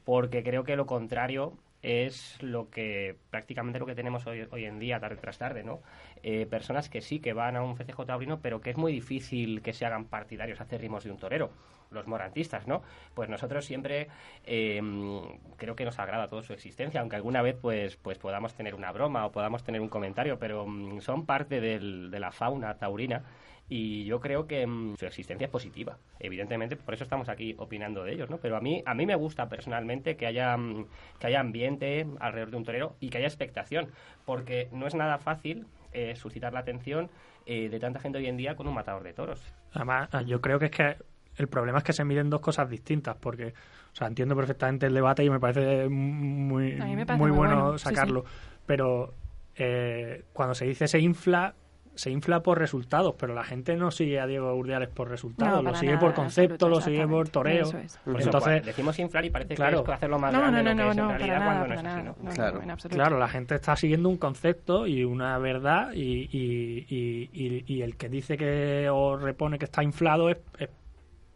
porque 0.04 0.44
creo 0.44 0.62
que 0.62 0.76
lo 0.76 0.86
contrario 0.86 1.54
es 1.82 2.42
lo 2.42 2.70
que 2.70 3.16
prácticamente 3.30 3.78
lo 3.78 3.86
que 3.86 3.94
tenemos 3.94 4.26
hoy, 4.26 4.46
hoy 4.50 4.64
en 4.64 4.78
día, 4.78 5.00
tarde 5.00 5.16
tras 5.16 5.38
tarde, 5.38 5.64
¿no? 5.64 5.80
Eh, 6.22 6.46
personas 6.46 6.88
que 6.88 7.00
sí, 7.00 7.20
que 7.20 7.32
van 7.32 7.56
a 7.56 7.62
un 7.62 7.76
festejo 7.76 8.04
taurino, 8.04 8.40
pero 8.40 8.60
que 8.60 8.70
es 8.70 8.76
muy 8.76 8.92
difícil 8.92 9.62
que 9.62 9.72
se 9.72 9.86
hagan 9.86 10.04
partidarios 10.04 10.60
acérrimos 10.60 11.04
de 11.04 11.10
un 11.10 11.18
torero, 11.18 11.50
los 11.90 12.06
morantistas, 12.06 12.66
¿no? 12.66 12.82
Pues 13.14 13.28
nosotros 13.28 13.64
siempre 13.64 14.08
eh, 14.44 14.80
creo 15.56 15.74
que 15.74 15.84
nos 15.84 15.98
agrada 15.98 16.28
toda 16.28 16.42
su 16.42 16.52
existencia, 16.52 17.00
aunque 17.00 17.16
alguna 17.16 17.42
vez 17.42 17.56
pues, 17.60 17.96
pues 17.96 18.18
podamos 18.18 18.54
tener 18.54 18.74
una 18.74 18.92
broma 18.92 19.24
o 19.26 19.32
podamos 19.32 19.64
tener 19.64 19.80
un 19.80 19.88
comentario, 19.88 20.38
pero 20.38 20.66
mm, 20.66 21.00
son 21.00 21.24
parte 21.24 21.60
del, 21.60 22.10
de 22.10 22.20
la 22.20 22.30
fauna 22.30 22.76
taurina 22.78 23.24
y 23.72 24.04
yo 24.04 24.18
creo 24.18 24.48
que 24.48 24.66
mm, 24.66 24.96
su 24.96 25.06
existencia 25.06 25.44
es 25.44 25.50
positiva. 25.50 25.96
Evidentemente, 26.18 26.76
por 26.76 26.92
eso 26.92 27.04
estamos 27.04 27.28
aquí 27.28 27.54
opinando 27.56 28.02
de 28.02 28.12
ellos, 28.12 28.28
¿no? 28.28 28.38
Pero 28.38 28.56
a 28.56 28.60
mí, 28.60 28.82
a 28.84 28.94
mí 28.94 29.06
me 29.06 29.14
gusta 29.14 29.48
personalmente 29.48 30.16
que 30.16 30.26
haya, 30.26 30.56
mm, 30.56 30.86
que 31.20 31.28
haya 31.28 31.38
ambiente 31.38 32.04
alrededor 32.18 32.50
de 32.50 32.56
un 32.56 32.64
torero 32.64 32.96
y 32.98 33.10
que 33.10 33.18
haya 33.18 33.28
expectación, 33.28 33.88
porque 34.26 34.68
no 34.72 34.88
es 34.88 34.96
nada 34.96 35.18
fácil 35.18 35.66
eh, 35.92 36.16
suscitar 36.16 36.52
la 36.52 36.60
atención 36.60 37.10
eh, 37.46 37.68
de 37.68 37.78
tanta 37.78 38.00
gente 38.00 38.18
hoy 38.18 38.26
en 38.26 38.36
día 38.36 38.56
con 38.56 38.66
un 38.66 38.74
matador 38.74 39.04
de 39.04 39.12
toros. 39.12 39.40
Además, 39.72 40.08
yo 40.26 40.40
creo 40.40 40.58
que 40.58 40.64
es 40.66 40.70
que 40.72 40.96
el 41.36 41.46
problema 41.46 41.78
es 41.78 41.84
que 41.84 41.92
se 41.92 42.04
miden 42.04 42.28
dos 42.28 42.40
cosas 42.40 42.68
distintas, 42.68 43.16
porque, 43.20 43.54
o 43.92 43.94
sea, 43.94 44.08
entiendo 44.08 44.34
perfectamente 44.34 44.86
el 44.86 44.94
debate 44.94 45.24
y 45.24 45.30
me 45.30 45.38
parece 45.38 45.88
muy, 45.88 46.72
muy, 47.16 47.30
bueno, 47.30 47.78
sacarlo, 47.78 48.24
pero 48.66 49.14
eh, 49.54 50.24
cuando 50.32 50.56
se 50.56 50.64
dice 50.64 50.88
se 50.88 50.98
infla, 50.98 51.54
se 52.00 52.10
infla 52.10 52.40
por 52.40 52.58
resultados, 52.58 53.14
pero 53.18 53.34
la 53.34 53.44
gente 53.44 53.76
no 53.76 53.90
sigue 53.90 54.20
a 54.20 54.26
Diego 54.26 54.54
Urdiales 54.54 54.88
por 54.88 55.10
resultados, 55.10 55.62
lo 55.62 55.74
sigue 55.74 55.98
por 55.98 56.14
concepto, 56.14 56.66
lo 56.66 56.80
sigue 56.80 57.06
por 57.06 57.28
toreo. 57.28 57.70
Entonces, 58.06 58.64
decimos 58.64 58.98
inflar 58.98 59.26
y 59.26 59.30
parece 59.30 59.54
claro, 59.54 59.84
que 59.84 59.90
es 59.90 59.96
hacerlo 59.96 60.18
más 60.18 60.32
grande 60.32 60.62
no, 60.62 60.74
no, 60.74 60.94
no, 60.94 60.94
no, 60.94 61.12
no, 61.12 62.14
claro. 62.34 62.62
claro, 62.88 63.18
la 63.18 63.28
gente 63.28 63.56
está 63.56 63.76
siguiendo 63.76 64.08
un 64.08 64.16
concepto 64.16 64.86
y 64.86 65.04
una 65.04 65.36
verdad 65.36 65.92
y, 65.92 66.26
y, 66.32 66.86
y, 66.88 67.64
y 67.66 67.82
el 67.82 67.96
que 67.96 68.08
dice 68.08 68.38
que 68.38 68.88
o 68.88 69.18
repone 69.18 69.58
que 69.58 69.66
está 69.66 69.82
inflado 69.82 70.30
es 70.30 70.38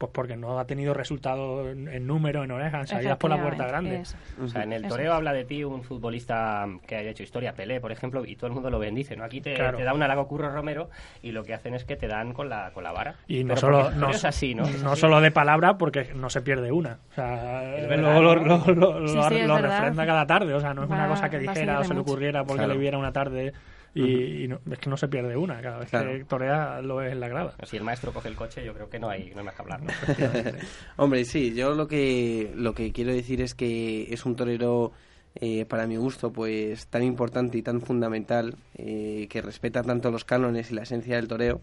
pues 0.05 0.15
porque 0.15 0.37
no 0.37 0.59
ha 0.59 0.67
tenido 0.67 0.93
resultados 0.95 1.67
en, 1.69 2.07
número, 2.07 2.45
en 2.45 2.51
orejas, 2.51 2.89
salidas 2.89 3.17
por 3.17 3.31
la 3.31 3.41
puerta 3.41 3.67
grande. 3.67 4.03
O 4.43 4.49
sea, 4.49 4.63
en 4.63 4.73
el 4.73 4.87
toreo 4.87 5.15
habla 5.15 5.33
de 5.33 5.45
ti 5.45 5.65
un 5.65 5.83
futbolista 5.83 6.67
que 6.87 6.97
haya 6.97 7.11
hecho 7.11 7.23
historia, 7.23 7.55
Pelé, 7.55 7.81
por 7.81 7.93
ejemplo, 7.93 8.25
y 8.25 8.37
todo 8.37 8.49
el 8.49 8.53
mundo 8.53 8.71
lo 8.71 8.79
bendice, 8.79 9.17
¿no? 9.17 9.25
Aquí 9.25 9.41
te, 9.41 9.57
da 9.57 9.95
un 9.95 10.03
halago 10.03 10.27
Curro 10.27 10.51
Romero 10.51 10.91
y 11.23 11.33
lo 11.33 11.43
que 11.43 11.55
hacen 11.55 11.75
es 11.75 11.85
que 11.85 11.97
te 11.97 12.07
dan 12.07 12.33
con 12.33 12.49
la, 12.49 12.71
con 12.73 12.85
la 12.85 12.93
vara. 12.93 13.17
Y 13.27 13.45
no 13.45 13.57
solo, 13.57 13.91
no, 13.93 14.11
es 14.11 14.25
así, 14.25 14.55
¿no? 14.55 14.65
no 14.83 14.97
solo 14.97 15.21
de 15.21 15.31
palabra, 15.31 15.79
porque 15.79 16.13
no 16.15 16.29
se 16.31 16.43
pierde 16.43 16.71
una. 16.73 16.99
O 17.13 17.15
sea, 17.15 17.87
lo, 17.97 18.35
lo, 18.75 19.59
refrenda 19.59 20.07
cada 20.07 20.27
tarde, 20.27 20.55
o 20.55 20.61
sea, 20.61 20.75
no 20.75 20.85
es 20.85 20.91
una 20.91 21.09
cosa 21.09 21.31
que 21.31 21.39
dijera 21.39 21.81
o 21.81 21.85
se 21.85 21.95
le 21.95 22.01
ocurriera 22.01 22.45
porque 22.45 22.67
le 22.67 22.77
viera 22.77 22.99
una 22.99 23.13
tarde 23.13 23.53
y, 23.95 24.51
es 24.71 24.79
que 24.81 24.91
no 24.91 24.97
se 24.97 25.07
pierde 25.07 25.37
una, 25.37 25.61
cada 25.61 25.79
vez 25.79 25.91
que 25.91 26.25
torea 26.29 26.83
lo 26.83 27.01
es 27.01 27.13
en 27.13 27.21
la 27.21 27.29
grada. 27.29 27.55
Si 27.63 27.77
el 27.77 27.85
maestro 27.85 28.13
coge 28.13 28.29
el 28.29 28.35
coche, 28.35 28.65
yo 28.65 28.75
creo 28.75 28.91
que 28.91 28.99
no 28.99 29.09
hay, 29.09 29.31
no 29.31 29.39
hay 29.39 29.45
más 29.45 29.55
que 29.55 29.63
hablar. 29.63 29.81
Hombre, 30.97 31.25
sí, 31.25 31.55
yo 31.55 31.75
lo 31.75 31.87
que, 31.87 32.53
lo 32.57 32.75
que 32.75 32.93
quiero 32.93 33.13
decir 33.13 33.41
es 33.41 33.55
que 33.55 34.13
es 34.13 34.27
un 34.27 34.35
torero, 34.35 34.91
eh, 35.37 35.65
para 35.67 35.87
mi 35.87 35.97
gusto, 35.97 36.33
pues 36.33 36.89
tan 36.89 37.05
importante 37.05 37.57
y 37.59 37.63
tan 37.63 37.81
fundamental, 37.81 38.57
eh, 38.77 39.29
que 39.31 39.41
respeta 39.41 39.83
tanto 39.83 40.11
los 40.11 40.25
cánones 40.25 40.73
y 40.73 40.75
la 40.75 40.83
esencia 40.83 41.15
del 41.15 41.29
toreo, 41.29 41.61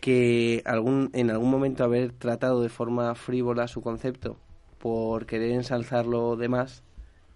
que 0.00 0.62
algún, 0.64 1.10
en 1.12 1.30
algún 1.30 1.50
momento 1.50 1.84
haber 1.84 2.10
tratado 2.12 2.62
de 2.62 2.68
forma 2.68 3.14
frívola 3.14 3.68
su 3.68 3.80
concepto 3.80 4.38
por 4.78 5.26
querer 5.26 5.52
ensalzarlo 5.52 6.36
de 6.36 6.48
más, 6.48 6.82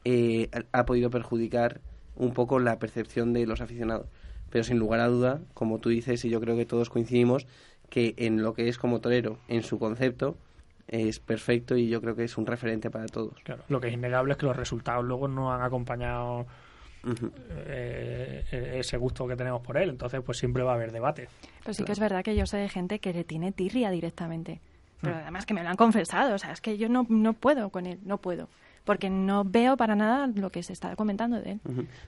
eh, 0.05 0.49
ha 0.73 0.85
podido 0.87 1.11
perjudicar 1.11 1.81
un 2.16 2.33
poco 2.33 2.59
la 2.59 2.79
percepción 2.79 3.33
de 3.33 3.47
los 3.47 3.61
aficionados 3.61 4.09
pero 4.54 4.62
sin 4.62 4.78
lugar 4.78 5.00
a 5.00 5.08
duda, 5.08 5.40
como 5.52 5.80
tú 5.80 5.88
dices, 5.88 6.24
y 6.24 6.30
yo 6.30 6.40
creo 6.40 6.56
que 6.56 6.64
todos 6.64 6.88
coincidimos, 6.88 7.48
que 7.90 8.14
en 8.18 8.40
lo 8.40 8.54
que 8.54 8.68
es 8.68 8.78
como 8.78 9.00
torero, 9.00 9.36
en 9.48 9.64
su 9.64 9.80
concepto, 9.80 10.36
es 10.86 11.18
perfecto 11.18 11.76
y 11.76 11.88
yo 11.88 12.00
creo 12.00 12.14
que 12.14 12.22
es 12.22 12.38
un 12.38 12.46
referente 12.46 12.88
para 12.88 13.06
todos. 13.06 13.34
Claro, 13.42 13.64
lo 13.68 13.80
que 13.80 13.88
es 13.88 13.94
innegable 13.94 14.34
es 14.34 14.38
que 14.38 14.46
los 14.46 14.54
resultados 14.54 15.04
luego 15.04 15.26
no 15.26 15.52
han 15.52 15.60
acompañado 15.60 16.46
eh, 17.66 18.44
ese 18.76 18.96
gusto 18.96 19.26
que 19.26 19.34
tenemos 19.34 19.60
por 19.60 19.76
él, 19.76 19.90
entonces 19.90 20.20
pues 20.24 20.38
siempre 20.38 20.62
va 20.62 20.70
a 20.70 20.74
haber 20.76 20.92
debate. 20.92 21.26
Pero 21.64 21.74
sí 21.74 21.82
que 21.82 21.90
es 21.90 21.98
verdad 21.98 22.22
que 22.22 22.36
yo 22.36 22.46
sé 22.46 22.58
de 22.58 22.68
gente 22.68 23.00
que 23.00 23.12
le 23.12 23.24
tiene 23.24 23.50
tirria 23.50 23.90
directamente, 23.90 24.60
pero 25.00 25.16
mm. 25.16 25.18
además 25.18 25.46
que 25.46 25.54
me 25.54 25.64
lo 25.64 25.68
han 25.68 25.76
confesado, 25.76 26.36
o 26.36 26.38
sea, 26.38 26.52
es 26.52 26.60
que 26.60 26.78
yo 26.78 26.88
no, 26.88 27.06
no 27.08 27.32
puedo 27.32 27.70
con 27.70 27.86
él, 27.86 27.98
no 28.04 28.18
puedo 28.18 28.48
porque 28.85 29.11
no 29.11 29.44
veo 29.44 29.77
para 29.77 29.97
nada 29.97 30.27
lo 30.27 30.51
que 30.51 30.62
se 30.62 30.73
está 30.73 30.94
comentando 30.97 31.40
de 31.40 31.53
él. 31.53 31.61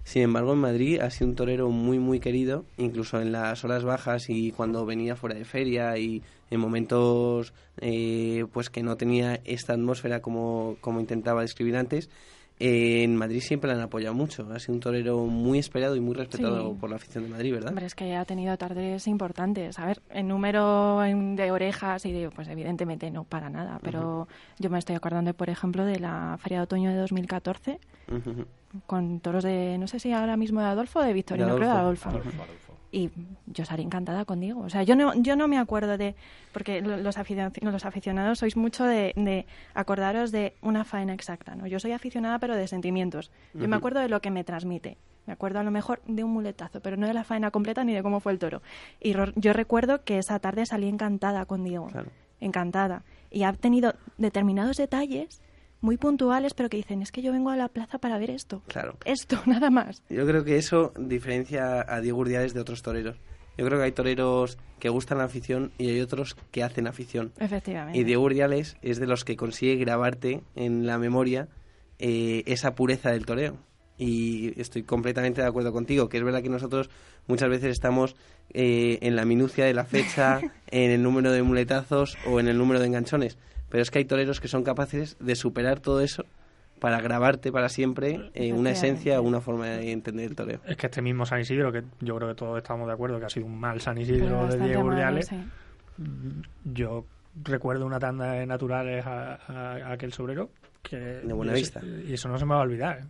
Sin 0.05 0.23
embargo, 0.23 0.53
en 0.53 0.59
Madrid 0.59 1.01
ha 1.01 1.11
sido 1.11 1.31
un 1.31 1.37
torero 1.37 1.71
muy, 1.71 1.99
muy 1.99 2.21
querido, 2.21 2.67
incluso 2.77 3.21
en 3.21 3.33
las 3.33 3.65
horas 3.65 3.85
bajas 3.85 4.29
y 4.29 4.53
cuando 4.53 4.85
venía 4.85 5.17
fuera 5.17 5.35
de 5.35 5.45
feria 5.45 5.97
y 5.97 6.23
en 6.51 6.61
momentos 6.61 7.55
eh, 7.81 8.47
pues 8.53 8.71
que 8.71 8.83
no 8.83 8.97
tenía 8.97 9.41
esta 9.45 9.73
atmósfera 9.73 10.21
como, 10.21 10.77
como 10.81 11.01
intentaba 11.01 11.43
describir 11.43 11.77
antes 11.77 12.11
en 12.59 13.17
Madrid 13.17 13.41
siempre 13.41 13.69
le 13.69 13.77
han 13.77 13.83
apoyado 13.83 14.15
mucho. 14.15 14.49
Ha 14.53 14.59
sido 14.59 14.75
un 14.75 14.81
torero 14.81 15.27
muy 15.27 15.59
esperado 15.59 15.97
y 15.97 16.01
muy 16.01 16.15
respetado 16.15 16.75
por 16.75 16.89
la 16.89 16.97
afición 16.97 17.25
de 17.25 17.31
Madrid, 17.31 17.53
¿verdad? 17.53 17.71
Hombre, 17.71 17.87
es 17.87 17.95
que 17.95 18.15
ha 18.15 18.25
tenido 18.25 18.57
tardes 18.57 19.07
importantes. 19.07 19.79
A 19.79 19.87
ver, 19.87 20.01
en 20.11 20.29
número 20.29 21.01
de 21.01 21.51
orejas 21.51 22.07
y 22.07 22.13
de, 22.13 22.31
pues 22.31 22.49
evidentemente 22.49 23.11
no 23.11 23.25
para 23.25 23.51
nada. 23.51 23.79
Pero 23.83 24.29
yo 24.59 24.71
me 24.71 24.79
estoy 24.79 24.97
acordando, 24.97 25.35
por 25.35 25.51
ejemplo, 25.51 25.85
de 25.85 26.01
la 26.01 26.39
Feria 26.41 26.59
de 26.59 26.65
Otoño 26.65 26.91
de 26.91 26.97
2014 26.97 27.79
con 28.87 29.21
toros 29.21 29.45
de, 29.45 29.79
no 29.79 29.87
sé 29.87 29.99
si 29.99 30.13
ahora 30.13 30.37
mismo 30.37 30.61
de 30.61 30.67
Adolfo 30.67 30.99
o 30.99 31.03
de 31.03 31.13
Victorino, 31.13 31.57
creo 31.57 31.69
de 31.69 31.79
Adolfo 31.79 32.11
y 32.93 33.11
yo 33.47 33.65
salí 33.65 33.83
encantada 33.83 34.25
con 34.25 34.41
Diego. 34.41 34.61
O 34.61 34.71
sea, 34.71 34.83
yo 34.83 34.97
no, 34.97 35.15
yo 35.15 35.37
no 35.37 35.49
me 35.49 35.59
acuerdo 35.59 35.99
de, 35.99 36.15
porque 36.53 36.81
los 36.81 37.19
aficionados, 37.19 37.63
los 37.63 37.85
aficionados 37.85 38.39
sois 38.39 38.57
mucho 38.57 38.85
de, 38.85 39.13
de, 39.17 39.47
acordaros 39.75 40.33
de 40.33 40.55
una 40.63 40.85
faena 40.85 41.15
exacta, 41.15 41.55
¿no? 41.55 41.67
Yo 41.67 41.81
soy 41.81 41.93
aficionada 41.93 42.39
pero 42.39 42.57
de 42.57 42.67
sentimientos. 42.69 43.31
Yo 43.55 43.69
me 43.69 43.77
acuerdo 43.77 44.01
de 44.01 44.09
lo 44.09 44.21
que 44.21 44.31
me 44.31 44.45
transmite. 44.45 44.97
Me 45.27 45.33
acuerdo 45.33 45.59
a 45.59 45.65
lo 45.65 45.73
mejor 45.73 46.01
de 46.07 46.23
un 46.23 46.31
muletazo, 46.31 46.81
pero 46.81 46.97
no 46.97 47.07
de 47.07 47.15
la 47.15 47.25
faena 47.25 47.51
completa 47.51 47.83
ni 47.85 47.93
de 47.93 48.03
cómo 48.03 48.21
fue 48.21 48.33
el 48.33 48.39
toro. 48.39 48.63
Y 49.01 49.15
yo 49.35 49.53
recuerdo 49.53 50.05
que 50.05 50.19
esa 50.19 50.39
tarde 50.39 50.67
salí 50.67 50.89
encantada 50.89 51.45
con 51.47 51.65
Diego. 51.65 51.89
Encantada. 52.41 53.03
Y 53.31 53.43
ha 53.43 53.53
tenido 53.53 53.95
determinados 54.19 54.77
detalles 54.77 55.43
muy 55.87 55.97
puntuales, 55.97 56.53
pero 56.53 56.69
que 56.69 56.77
dicen, 56.77 57.01
es 57.01 57.13
que 57.13 57.23
yo 57.23 57.33
vengo 57.33 57.49
a 57.51 57.57
la 57.57 57.69
plaza 57.69 57.99
para 57.99 58.19
ver 58.19 58.31
esto. 58.31 58.61
Claro. 58.67 58.97
Esto, 59.05 59.41
nada 59.47 59.71
más. 59.71 60.03
Yo 60.11 60.27
creo 60.27 60.45
que 60.45 60.57
eso 60.57 60.93
diferencia 60.99 61.87
a 61.89 62.01
Diego 62.01 62.19
Urdiales 62.19 62.53
de 62.53 62.61
otros 62.61 62.83
toreros. 62.83 63.17
Yo 63.57 63.65
creo 63.65 63.79
que 63.79 63.85
hay 63.85 63.93
toreros 63.93 64.59
que 64.81 64.91
gustan 64.91 65.19
la 65.19 65.25
afición 65.25 65.73
y 65.79 65.89
hay 65.89 66.01
otros 66.01 66.37
que 66.51 66.63
hacen 66.63 66.87
afición. 66.87 67.33
Efectivamente. 67.39 67.99
Y 67.99 68.05
Diego 68.05 68.25
Urdiales 68.25 68.77
es 68.83 68.99
de 68.99 69.07
los 69.07 69.25
que 69.25 69.37
consigue 69.37 69.77
grabarte 69.77 70.43
en 70.57 70.87
la 70.87 70.99
memoria 70.99 71.49
eh, 71.99 72.43
esa 72.47 72.75
pureza 72.75 73.13
del 73.13 73.25
toreo. 73.25 73.57
y 73.97 74.61
estoy 74.61 74.83
completamente 74.83 75.41
de 75.41 75.47
acuerdo 75.47 75.73
contigo, 75.73 76.11
que 76.11 76.19
es 76.19 76.25
verdad 76.25 76.43
que 76.43 76.51
nosotros 76.51 76.91
muchas 77.29 77.49
veces 77.49 77.71
estamos 77.71 78.15
eh, 78.53 78.99
en 79.01 79.17
la 79.17 79.25
minucia 79.25 79.65
de 79.65 79.73
la 79.73 79.85
fecha, 79.85 80.41
en 80.71 80.91
el 80.91 81.03
número 81.03 81.33
de 81.33 81.43
muletazos 81.43 82.19
o 82.27 82.41
en 82.41 82.49
el 82.49 82.59
número 82.59 82.81
de 82.81 82.87
enganchones, 82.89 83.39
pero 83.77 83.83
es 83.83 83.91
que 83.91 83.99
hay 83.99 84.07
toreros 84.07 84.41
que 84.41 84.49
son 84.49 84.63
capaces 84.63 85.19
de 85.21 85.37
superar 85.37 85.81
todo 85.81 86.01
eso 86.01 86.25
para 86.81 86.99
grabarte 86.99 87.53
para 87.53 87.69
siempre 87.69 88.31
eh, 88.33 88.55
una 88.55 88.71
esencia 88.71 89.21
o 89.21 89.23
una 89.23 89.43
forma 89.43 89.67
de 89.67 89.93
entender 89.93 90.31
el 90.31 90.35
toreo. 90.35 90.61
Es 90.65 90.79
que 90.79 90.87
este 90.87 91.03
mismo 91.03 91.27
San 91.27 91.41
Isidro, 91.41 91.71
que 91.71 91.83
yo 92.01 92.17
creo 92.17 92.31
que 92.31 92.37
todos 92.37 92.57
estamos 92.57 92.87
de 92.87 92.95
acuerdo 92.95 93.19
que 93.19 93.27
ha 93.27 93.29
sido 93.29 93.45
un 93.45 93.61
mal 93.61 93.79
San 93.83 93.99
Isidro 93.99 94.47
de 94.47 94.65
Diego 94.65 94.83
Urdiales, 94.83 95.29
yo 96.65 97.05
recuerdo 97.45 97.85
una 97.85 97.99
tanda 97.99 98.33
de 98.33 98.47
naturales 98.47 99.05
a, 99.05 99.93
aquel 99.93 100.15
sobrero 100.15 100.49
que 100.83 100.97
de 100.97 101.35
buena 101.35 101.53
vista 101.53 101.83
y 101.85 102.15
eso 102.15 102.31
no 102.31 102.39
se 102.39 102.47
me 102.47 102.55
va 102.55 102.61
a 102.61 102.63
olvidar 102.63 103.03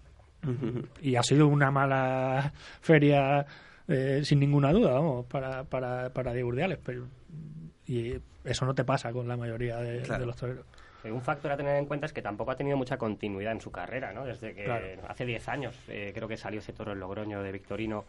y 1.00 1.14
ha 1.14 1.22
sido 1.22 1.46
una 1.46 1.70
mala 1.70 2.52
feria 2.80 3.46
eh, 3.86 4.22
sin 4.24 4.40
ninguna 4.40 4.72
duda 4.72 4.94
vamos 4.94 5.26
para 5.26 5.62
para 5.62 6.10
para 6.10 6.32
Diego 6.32 6.48
Urdiales 6.48 6.80
pero 6.84 7.06
y 7.86 8.20
eso 8.44 8.66
no 8.66 8.74
te 8.74 8.84
pasa 8.84 9.12
con 9.12 9.28
la 9.28 9.36
mayoría 9.36 9.76
de, 9.76 10.06
los 10.26 10.36
toreros. 10.36 10.64
Un 11.04 11.22
factor 11.22 11.52
a 11.52 11.56
tener 11.56 11.76
en 11.76 11.86
cuenta 11.86 12.06
es 12.06 12.12
que 12.12 12.22
tampoco 12.22 12.50
ha 12.50 12.56
tenido 12.56 12.76
mucha 12.76 12.96
continuidad 12.96 13.52
en 13.52 13.60
su 13.60 13.70
carrera, 13.70 14.12
¿no? 14.12 14.24
Desde 14.24 14.54
que 14.54 14.98
hace 15.06 15.24
10 15.24 15.48
años 15.48 15.76
eh, 15.88 16.10
creo 16.12 16.26
que 16.26 16.36
salió 16.36 16.58
ese 16.58 16.72
toro 16.72 16.92
en 16.92 17.00
Logroño 17.00 17.42
de 17.42 17.52
Victorino 17.52 18.06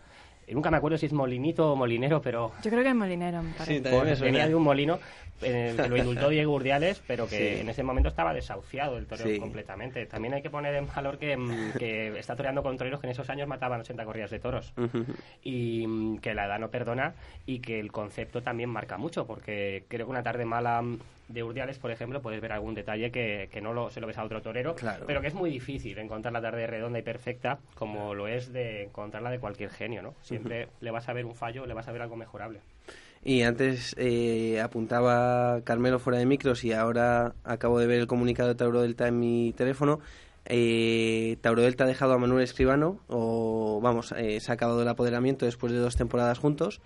nunca 0.53 0.71
me 0.71 0.77
acuerdo 0.77 0.97
si 0.97 1.05
es 1.05 1.13
molinito 1.13 1.73
o 1.73 1.75
molinero, 1.75 2.21
pero... 2.21 2.53
Yo 2.63 2.71
creo 2.71 2.83
que 2.83 2.89
es 2.89 2.95
molinero, 2.95 3.43
me 3.43 3.53
parece. 3.53 4.15
Sí, 4.15 4.23
venía 4.23 4.47
de 4.47 4.55
un 4.55 4.63
molino 4.63 4.99
que 5.39 5.87
lo 5.89 5.97
indultó 5.97 6.29
Diego 6.29 6.53
Urdiales, 6.53 7.01
pero 7.05 7.27
que 7.27 7.61
en 7.61 7.69
ese 7.69 7.83
momento 7.83 8.09
estaba 8.09 8.33
desahuciado 8.33 8.97
el 8.97 9.05
torero 9.05 9.39
completamente. 9.39 10.05
También 10.05 10.33
hay 10.33 10.41
que 10.41 10.49
poner 10.49 10.75
en 10.75 10.87
valor 10.87 11.17
que, 11.17 11.37
mm, 11.37 11.73
que, 11.79 12.19
está 12.19 12.35
toreando 12.35 12.63
con 12.63 12.77
toreros 12.77 12.99
que 12.99 13.07
en 13.07 13.11
esos 13.11 13.29
años 13.29 13.47
mataban 13.47 13.81
80 13.81 14.05
corridas 14.05 14.31
de 14.31 14.39
toros. 14.39 14.73
Y 15.43 15.85
mm, 15.87 16.17
que 16.19 16.33
la 16.33 16.45
edad 16.45 16.59
no 16.59 16.69
perdona 16.69 17.15
y 17.45 17.59
que 17.59 17.79
el 17.79 17.91
concepto 17.91 18.41
también 18.41 18.69
marca 18.69 18.97
mucho, 18.97 19.25
porque 19.27 19.85
creo 19.87 20.05
que 20.05 20.11
una 20.11 20.23
tarde 20.23 20.45
mala 20.45 20.81
mm, 20.81 20.99
de 21.27 21.43
Urdiales, 21.43 21.77
por 21.77 21.91
ejemplo, 21.91 22.21
puedes 22.21 22.41
ver 22.41 22.51
algún 22.51 22.73
detalle 22.73 23.11
que, 23.11 23.49
que 23.51 23.61
no 23.61 23.73
lo, 23.73 23.89
se 23.89 23.99
lo 23.99 24.07
ves 24.07 24.17
a 24.17 24.23
otro 24.23 24.41
torero, 24.41 24.75
pero 25.05 25.21
que 25.21 25.27
es 25.27 25.33
muy 25.33 25.49
difícil 25.49 25.97
encontrar 25.97 26.33
la 26.33 26.41
tarde 26.41 26.67
redonda 26.67 26.99
y 26.99 27.03
perfecta 27.03 27.59
como 27.75 28.13
lo 28.13 28.27
es 28.27 28.53
de 28.53 28.83
encontrarla 28.83 29.29
de 29.31 29.39
cualquier 29.39 29.69
genio, 29.69 30.01
¿no? 30.01 30.13
Siempre 30.21 30.69
le 30.79 30.91
vas 30.91 31.07
a 31.09 31.13
ver 31.13 31.25
un 31.25 31.35
fallo, 31.35 31.65
le 31.65 31.73
vas 31.73 31.87
a 31.87 31.91
ver 31.91 32.01
algo 32.01 32.15
mejorable. 32.15 32.59
Y 33.23 33.41
antes 33.41 33.95
eh, 33.97 34.61
apuntaba 34.61 35.61
Carmelo 35.61 35.99
fuera 35.99 36.19
de 36.19 36.25
micros 36.25 36.63
y 36.63 36.71
ahora 36.71 37.33
acabo 37.43 37.79
de 37.79 37.87
ver 37.87 37.99
el 37.99 38.07
comunicado 38.07 38.49
de 38.49 38.55
Tauro 38.55 38.81
Delta 38.81 39.07
en 39.07 39.19
mi 39.19 39.53
teléfono. 39.53 39.99
Eh, 40.45 41.37
Tauro 41.41 41.61
Delta 41.61 41.83
ha 41.83 41.87
dejado 41.87 42.13
a 42.13 42.17
Manuel 42.17 42.43
Escribano, 42.43 42.99
o 43.09 43.81
vamos, 43.81 44.13
eh, 44.13 44.39
se 44.39 44.51
ha 44.51 44.53
acabado 44.53 44.81
el 44.81 44.87
apoderamiento 44.87 45.45
después 45.45 45.73
de 45.73 45.79
dos 45.79 45.97
temporadas 45.97 46.39
juntos. 46.39 46.79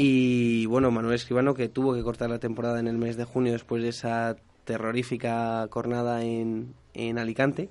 Y 0.00 0.64
bueno, 0.66 0.92
Manuel 0.92 1.16
Escribano 1.16 1.54
que 1.54 1.68
tuvo 1.68 1.92
que 1.92 2.04
cortar 2.04 2.30
la 2.30 2.38
temporada 2.38 2.78
en 2.78 2.86
el 2.86 2.96
mes 2.96 3.16
de 3.16 3.24
junio 3.24 3.50
después 3.50 3.82
de 3.82 3.88
esa 3.88 4.36
terrorífica 4.64 5.66
cornada 5.70 6.22
en, 6.22 6.72
en 6.94 7.18
Alicante 7.18 7.68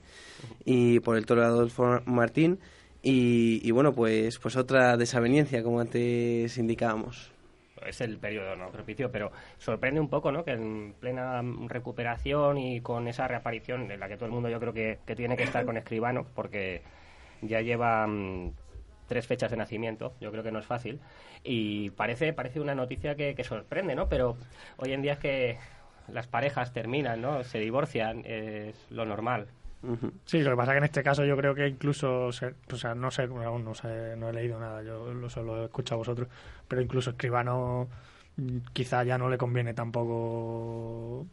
y 0.65 0.99
por 0.99 1.15
el 1.15 1.25
toro 1.25 1.45
Adolfo 1.45 2.01
Martín. 2.03 2.59
Y, 3.01 3.71
bueno, 3.71 3.93
pues, 3.93 4.39
pues 4.39 4.57
otra 4.57 4.97
desaveniencia, 4.97 5.63
como 5.63 5.79
antes 5.79 6.57
indicábamos 6.57 7.31
es 7.85 8.01
el 8.01 8.17
periodo 8.17 8.57
no 8.57 8.69
propicio, 8.71 9.09
pero 9.09 9.31
sorprende 9.59 10.01
un 10.01 10.09
poco, 10.09 10.29
¿no? 10.29 10.43
Que 10.43 10.51
en 10.51 10.95
plena 10.99 11.41
recuperación 11.67 12.57
y 12.57 12.81
con 12.81 13.07
esa 13.07 13.29
reaparición 13.29 13.89
en 13.89 13.97
la 13.97 14.09
que 14.09 14.17
todo 14.17 14.25
el 14.25 14.33
mundo 14.33 14.49
yo 14.49 14.59
creo 14.59 14.73
que, 14.73 14.99
que 15.05 15.15
tiene 15.15 15.37
que 15.37 15.43
estar 15.43 15.63
con 15.63 15.77
Escribano, 15.77 16.27
porque 16.35 16.81
ya 17.41 17.61
lleva 17.61 18.05
mm, 18.05 18.51
tres 19.07 19.25
fechas 19.27 19.51
de 19.51 19.57
nacimiento, 19.57 20.13
yo 20.19 20.31
creo 20.31 20.43
que 20.43 20.51
no 20.51 20.59
es 20.59 20.65
fácil, 20.65 20.99
y 21.43 21.89
parece, 21.91 22.33
parece 22.33 22.59
una 22.59 22.75
noticia 22.75 23.15
que, 23.15 23.43
sorprende, 23.43 23.95
¿no? 23.95 24.09
Pero 24.09 24.37
hoy 24.77 24.93
en 24.93 25.01
día 25.01 25.13
es 25.13 25.19
que 25.19 25.57
las 26.07 26.27
parejas 26.27 26.73
terminan, 26.73 27.21
¿no? 27.21 27.43
Se 27.43 27.59
divorcian, 27.59 28.23
es 28.25 28.75
lo 28.89 29.05
normal. 29.05 29.47
Sí, 30.25 30.41
lo 30.41 30.51
que 30.51 30.57
pasa 30.57 30.71
es 30.71 30.75
que 30.75 30.77
en 30.79 30.83
este 30.83 31.03
caso 31.03 31.23
yo 31.23 31.37
creo 31.37 31.53
que 31.53 31.67
incluso, 31.67 32.25
o 32.25 32.31
sea, 32.31 32.95
no 32.95 33.11
sé, 33.11 33.23
aún 33.23 33.63
no, 33.63 33.73
sé, 33.73 34.15
no 34.17 34.29
he 34.29 34.33
leído 34.33 34.59
nada, 34.59 34.81
yo 34.81 35.13
lo 35.13 35.29
solo 35.29 35.61
he 35.61 35.65
escuchado 35.65 35.95
a 35.95 35.99
vosotros, 35.99 36.27
pero 36.67 36.81
incluso 36.81 37.11
Escribano 37.11 37.87
mm, 38.37 38.57
quizá 38.73 39.03
ya 39.03 39.17
no 39.17 39.29
le 39.29 39.37
conviene 39.37 39.73
tampoco 39.73 41.27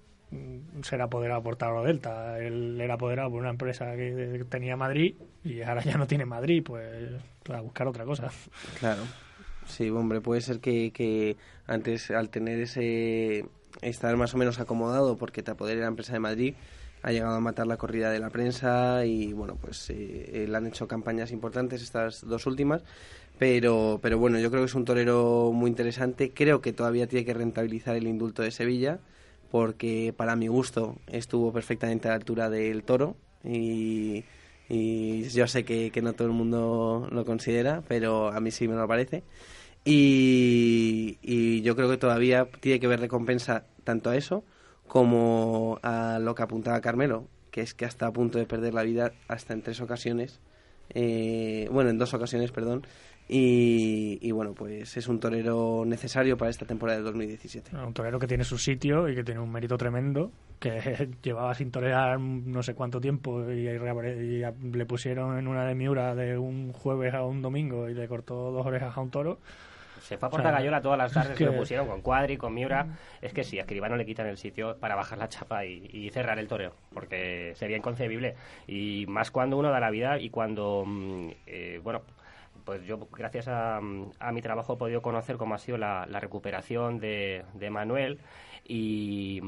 ser 0.82 1.00
apoderado 1.02 1.42
por 1.42 1.56
Tauro 1.56 1.82
Delta. 1.82 2.38
Él 2.38 2.80
era 2.80 2.94
apoderado 2.94 3.30
por 3.30 3.40
una 3.40 3.50
empresa 3.50 3.96
que 3.96 4.44
tenía 4.48 4.76
Madrid 4.76 5.14
y 5.44 5.62
ahora 5.62 5.82
ya 5.82 5.96
no 5.96 6.06
tiene 6.06 6.24
Madrid, 6.26 6.62
pues 6.64 7.12
a 7.52 7.60
buscar 7.60 7.86
otra 7.88 8.04
cosa. 8.04 8.30
Claro. 8.78 9.02
Sí, 9.66 9.88
hombre, 9.90 10.20
puede 10.20 10.40
ser 10.40 10.60
que, 10.60 10.92
que 10.92 11.36
antes, 11.66 12.10
al 12.10 12.28
tener 12.28 12.60
ese. 12.60 13.46
estar 13.82 14.16
más 14.16 14.34
o 14.34 14.38
menos 14.38 14.60
acomodado 14.60 15.16
porque 15.16 15.42
te 15.42 15.50
apodera 15.50 15.80
la 15.80 15.88
empresa 15.88 16.12
de 16.12 16.20
Madrid, 16.20 16.54
ha 17.02 17.12
llegado 17.12 17.34
a 17.34 17.40
matar 17.40 17.66
la 17.66 17.76
corrida 17.76 18.10
de 18.10 18.18
la 18.18 18.30
prensa 18.30 19.04
y, 19.06 19.32
bueno, 19.32 19.56
pues 19.60 19.90
eh, 19.90 20.46
le 20.48 20.56
han 20.56 20.66
hecho 20.66 20.86
campañas 20.86 21.32
importantes 21.32 21.82
estas 21.82 22.26
dos 22.26 22.46
últimas. 22.46 22.82
Pero, 23.38 23.98
pero 24.00 24.16
bueno, 24.18 24.38
yo 24.38 24.48
creo 24.50 24.62
que 24.62 24.66
es 24.66 24.74
un 24.74 24.84
torero 24.84 25.50
muy 25.52 25.68
interesante. 25.68 26.32
Creo 26.32 26.60
que 26.60 26.72
todavía 26.72 27.06
tiene 27.08 27.24
que 27.24 27.34
rentabilizar 27.34 27.96
el 27.96 28.06
indulto 28.06 28.42
de 28.42 28.52
Sevilla 28.52 29.00
porque, 29.50 30.14
para 30.16 30.36
mi 30.36 30.48
gusto, 30.48 30.96
estuvo 31.06 31.52
perfectamente 31.52 32.08
a 32.08 32.12
la 32.12 32.16
altura 32.16 32.50
del 32.50 32.82
toro 32.82 33.16
y 33.44 34.24
y 34.68 35.24
yo 35.28 35.46
sé 35.46 35.64
que, 35.64 35.90
no 36.02 36.14
todo 36.14 36.28
el 36.28 36.34
mundo 36.34 37.08
lo 37.10 37.24
considera, 37.24 37.82
pero 37.86 38.28
a 38.28 38.40
mí 38.40 38.50
sí 38.50 38.68
me 38.68 38.74
lo 38.74 38.88
parece. 38.88 39.22
Y, 39.84 41.18
y 41.22 41.62
yo 41.62 41.76
creo 41.76 41.90
que 41.90 41.98
todavía 41.98 42.48
tiene 42.60 42.80
que 42.80 42.86
ver 42.86 43.00
recompensa 43.00 43.66
tanto 43.84 44.10
a 44.10 44.16
eso 44.16 44.44
como 44.86 45.78
a 45.82 46.18
lo 46.20 46.34
que 46.34 46.42
apuntaba 46.42 46.80
Carmelo, 46.80 47.28
que 47.50 47.60
es 47.60 47.74
que 47.74 47.84
hasta 47.84 48.06
a 48.06 48.12
punto 48.12 48.38
de 48.38 48.46
perder 48.46 48.74
la 48.74 48.82
vida 48.82 49.12
hasta 49.28 49.52
en 49.52 49.62
tres 49.62 49.80
ocasiones, 49.80 50.40
eh, 50.90 51.68
bueno, 51.70 51.90
en 51.90 51.98
dos 51.98 52.14
ocasiones, 52.14 52.50
perdón, 52.50 52.86
y, 53.26 54.30
bueno, 54.32 54.52
pues 54.52 54.96
es 54.96 55.08
un 55.08 55.18
torero 55.18 55.84
necesario 55.86 56.36
para 56.36 56.50
esta 56.50 56.66
temporada 56.66 56.98
de 56.98 57.04
2017. 57.04 57.74
Un 57.76 57.94
torero 57.94 58.18
que 58.18 58.26
tiene 58.26 58.44
su 58.44 58.58
sitio 58.58 59.08
y 59.08 59.14
que 59.14 59.24
tiene 59.24 59.40
un 59.40 59.50
mérito 59.50 59.78
tremendo, 59.78 60.30
que 60.60 61.08
llevaba 61.22 61.54
sin 61.54 61.70
torear 61.70 62.20
no 62.20 62.62
sé 62.62 62.74
cuánto 62.74 63.00
tiempo 63.00 63.50
y, 63.50 63.64
le 63.64 64.86
pusieron 64.86 65.38
en 65.38 65.48
una 65.48 65.64
de 65.64 65.74
Miura 65.74 66.14
de 66.14 66.36
un 66.36 66.72
jueves 66.72 67.14
a 67.14 67.24
un 67.24 67.40
domingo 67.40 67.88
y 67.88 67.94
le 67.94 68.06
cortó 68.08 68.50
dos 68.50 68.66
orejas 68.66 68.96
a 68.96 69.00
un 69.00 69.10
toro. 69.10 69.38
Se 70.02 70.18
fue 70.18 70.28
a 70.28 70.30
Porta 70.30 70.50
Gallola 70.50 70.82
todas 70.82 70.98
las 70.98 71.12
tardes 71.12 71.38
que... 71.38 71.46
lo 71.46 71.56
pusieron 71.56 71.86
con 71.86 72.02
Cuadri, 72.02 72.36
con 72.36 72.52
Miura. 72.52 72.86
Es 73.22 73.32
que 73.32 73.42
sí, 73.42 73.58
a 73.58 73.62
Escribano 73.62 73.96
le 73.96 74.04
quitan 74.04 74.26
el 74.26 74.36
sitio 74.36 74.76
para 74.76 74.96
bajar 74.96 75.16
la 75.16 75.30
chapa 75.30 75.64
y, 75.64 76.10
cerrar 76.10 76.38
el 76.38 76.46
toreo, 76.46 76.74
porque 76.92 77.54
sería 77.56 77.78
inconcebible. 77.78 78.34
Y 78.66 79.06
más 79.08 79.30
cuando 79.30 79.56
uno 79.56 79.70
da 79.70 79.80
la 79.80 79.88
vida 79.88 80.18
y 80.18 80.28
cuando, 80.28 80.84
mm, 80.86 81.28
eh, 81.46 81.80
bueno, 81.82 82.02
pues 82.64 82.84
yo 82.84 82.98
gracias 83.12 83.48
a, 83.48 83.80
mi 83.80 84.42
trabajo 84.42 84.74
he 84.74 84.76
podido 84.76 85.02
conocer 85.02 85.36
cómo 85.36 85.54
ha 85.54 85.58
sido 85.58 85.78
la, 85.78 86.06
recuperación 86.06 86.98
de, 86.98 87.44
de 87.54 87.70
Manuel 87.70 88.18
y, 88.64 89.42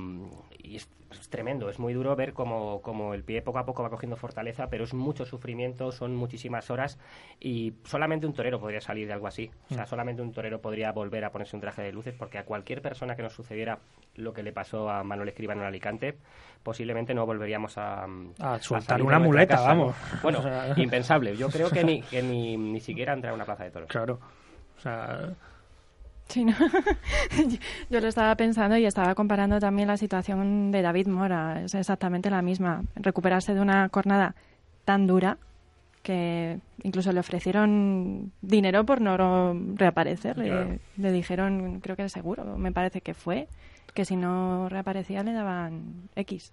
es, 0.62 0.88
tremendo, 1.30 1.70
es 1.70 1.78
muy 1.78 1.94
duro 1.94 2.14
ver 2.16 2.32
cómo, 2.32 2.82
cómo, 2.82 3.14
el 3.14 3.24
pie 3.24 3.40
poco 3.40 3.58
a 3.58 3.64
poco 3.64 3.82
va 3.82 3.90
cogiendo 3.90 4.16
fortaleza, 4.16 4.68
pero 4.68 4.84
es 4.84 4.92
mucho 4.92 5.24
sufrimiento, 5.24 5.92
son 5.92 6.14
muchísimas 6.14 6.70
horas 6.70 6.98
y 7.40 7.74
solamente 7.84 8.26
un 8.26 8.34
torero 8.34 8.60
podría 8.60 8.80
salir 8.80 9.06
de 9.06 9.12
algo 9.14 9.26
así. 9.26 9.50
O 9.70 9.74
sea, 9.74 9.84
mm. 9.84 9.88
solamente 9.88 10.22
un 10.22 10.32
torero 10.32 10.60
podría 10.60 10.92
volver 10.92 11.24
a 11.24 11.32
ponerse 11.32 11.56
un 11.56 11.62
traje 11.62 11.82
de 11.82 11.92
luces 11.92 12.14
porque 12.14 12.38
a 12.38 12.44
cualquier 12.44 12.82
persona 12.82 13.16
que 13.16 13.22
nos 13.22 13.32
sucediera 13.32 13.78
lo 14.16 14.32
que 14.32 14.42
le 14.42 14.52
pasó 14.52 14.90
a 14.90 15.02
Manuel 15.04 15.28
Escribano 15.28 15.62
en 15.62 15.68
Alicante, 15.68 16.16
posiblemente 16.62 17.14
no 17.14 17.26
volveríamos 17.26 17.78
a... 17.78 18.06
A 18.40 18.58
soltar 18.58 19.02
una 19.02 19.18
muleta, 19.18 19.60
vamos. 19.60 19.94
Bueno, 20.22 20.40
impensable. 20.76 21.36
Yo 21.36 21.48
creo 21.48 21.70
que 21.70 21.84
ni, 21.84 22.02
que 22.10 22.22
ni, 22.22 22.56
ni 22.56 22.80
siquiera 22.80 23.12
entrar 23.12 23.32
a 23.32 23.34
una 23.34 23.44
plaza 23.44 23.64
de 23.64 23.70
toros. 23.70 23.88
Claro. 23.88 24.18
O 24.76 24.80
sea 24.80 25.30
Sí, 26.28 26.44
¿no? 26.44 26.54
yo 27.88 28.00
lo 28.00 28.08
estaba 28.08 28.34
pensando 28.34 28.76
y 28.76 28.84
estaba 28.84 29.14
comparando 29.14 29.60
también 29.60 29.86
la 29.88 29.96
situación 29.96 30.72
de 30.72 30.82
David 30.82 31.06
Mora. 31.06 31.62
Es 31.62 31.74
exactamente 31.74 32.30
la 32.30 32.42
misma. 32.42 32.82
Recuperarse 32.96 33.54
de 33.54 33.60
una 33.60 33.88
jornada 33.92 34.34
tan 34.84 35.06
dura 35.06 35.38
que 36.02 36.60
incluso 36.84 37.12
le 37.12 37.18
ofrecieron 37.18 38.32
dinero 38.40 38.84
por 38.86 39.00
no 39.00 39.54
reaparecer. 39.74 40.38
Le, 40.38 41.12
dijeron, 41.12 41.80
creo 41.80 41.96
que 41.96 42.04
es 42.04 42.12
seguro, 42.12 42.44
me 42.56 42.70
parece 42.70 43.00
que 43.00 43.12
fue, 43.12 43.48
que 43.96 44.04
si 44.04 44.14
no 44.14 44.68
reaparecía 44.68 45.24
le 45.24 45.32
daban 45.32 46.08
X. 46.14 46.52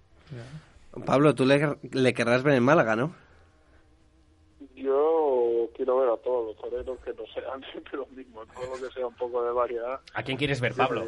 Pablo, 1.04 1.34
tú 1.34 1.44
le, 1.44 1.76
le 1.92 2.14
querrás 2.14 2.42
ver 2.42 2.54
en 2.54 2.64
Málaga, 2.64 2.96
¿no? 2.96 3.14
Yo 4.74 5.68
quiero 5.76 5.98
ver 6.00 6.08
a 6.08 6.16
todos 6.16 6.46
los 6.48 6.56
toreros 6.56 6.98
que 7.04 7.12
no 7.12 7.22
sean 7.34 7.62
siempre 7.70 7.98
los 7.98 8.10
mismos, 8.10 8.48
todo 8.54 8.74
lo 8.74 8.88
que 8.88 8.92
sea 8.94 9.06
un 9.06 9.14
poco 9.14 9.44
de 9.44 9.52
variedad. 9.52 10.00
¿A 10.14 10.22
quién 10.22 10.38
quieres 10.38 10.60
ver, 10.60 10.74
Pablo? 10.74 11.04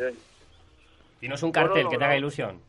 Tienes 1.20 1.42
un 1.42 1.50
cartel 1.50 1.88
que 1.88 1.96
te 1.96 2.04
haga 2.04 2.16
ilusión. 2.18 2.60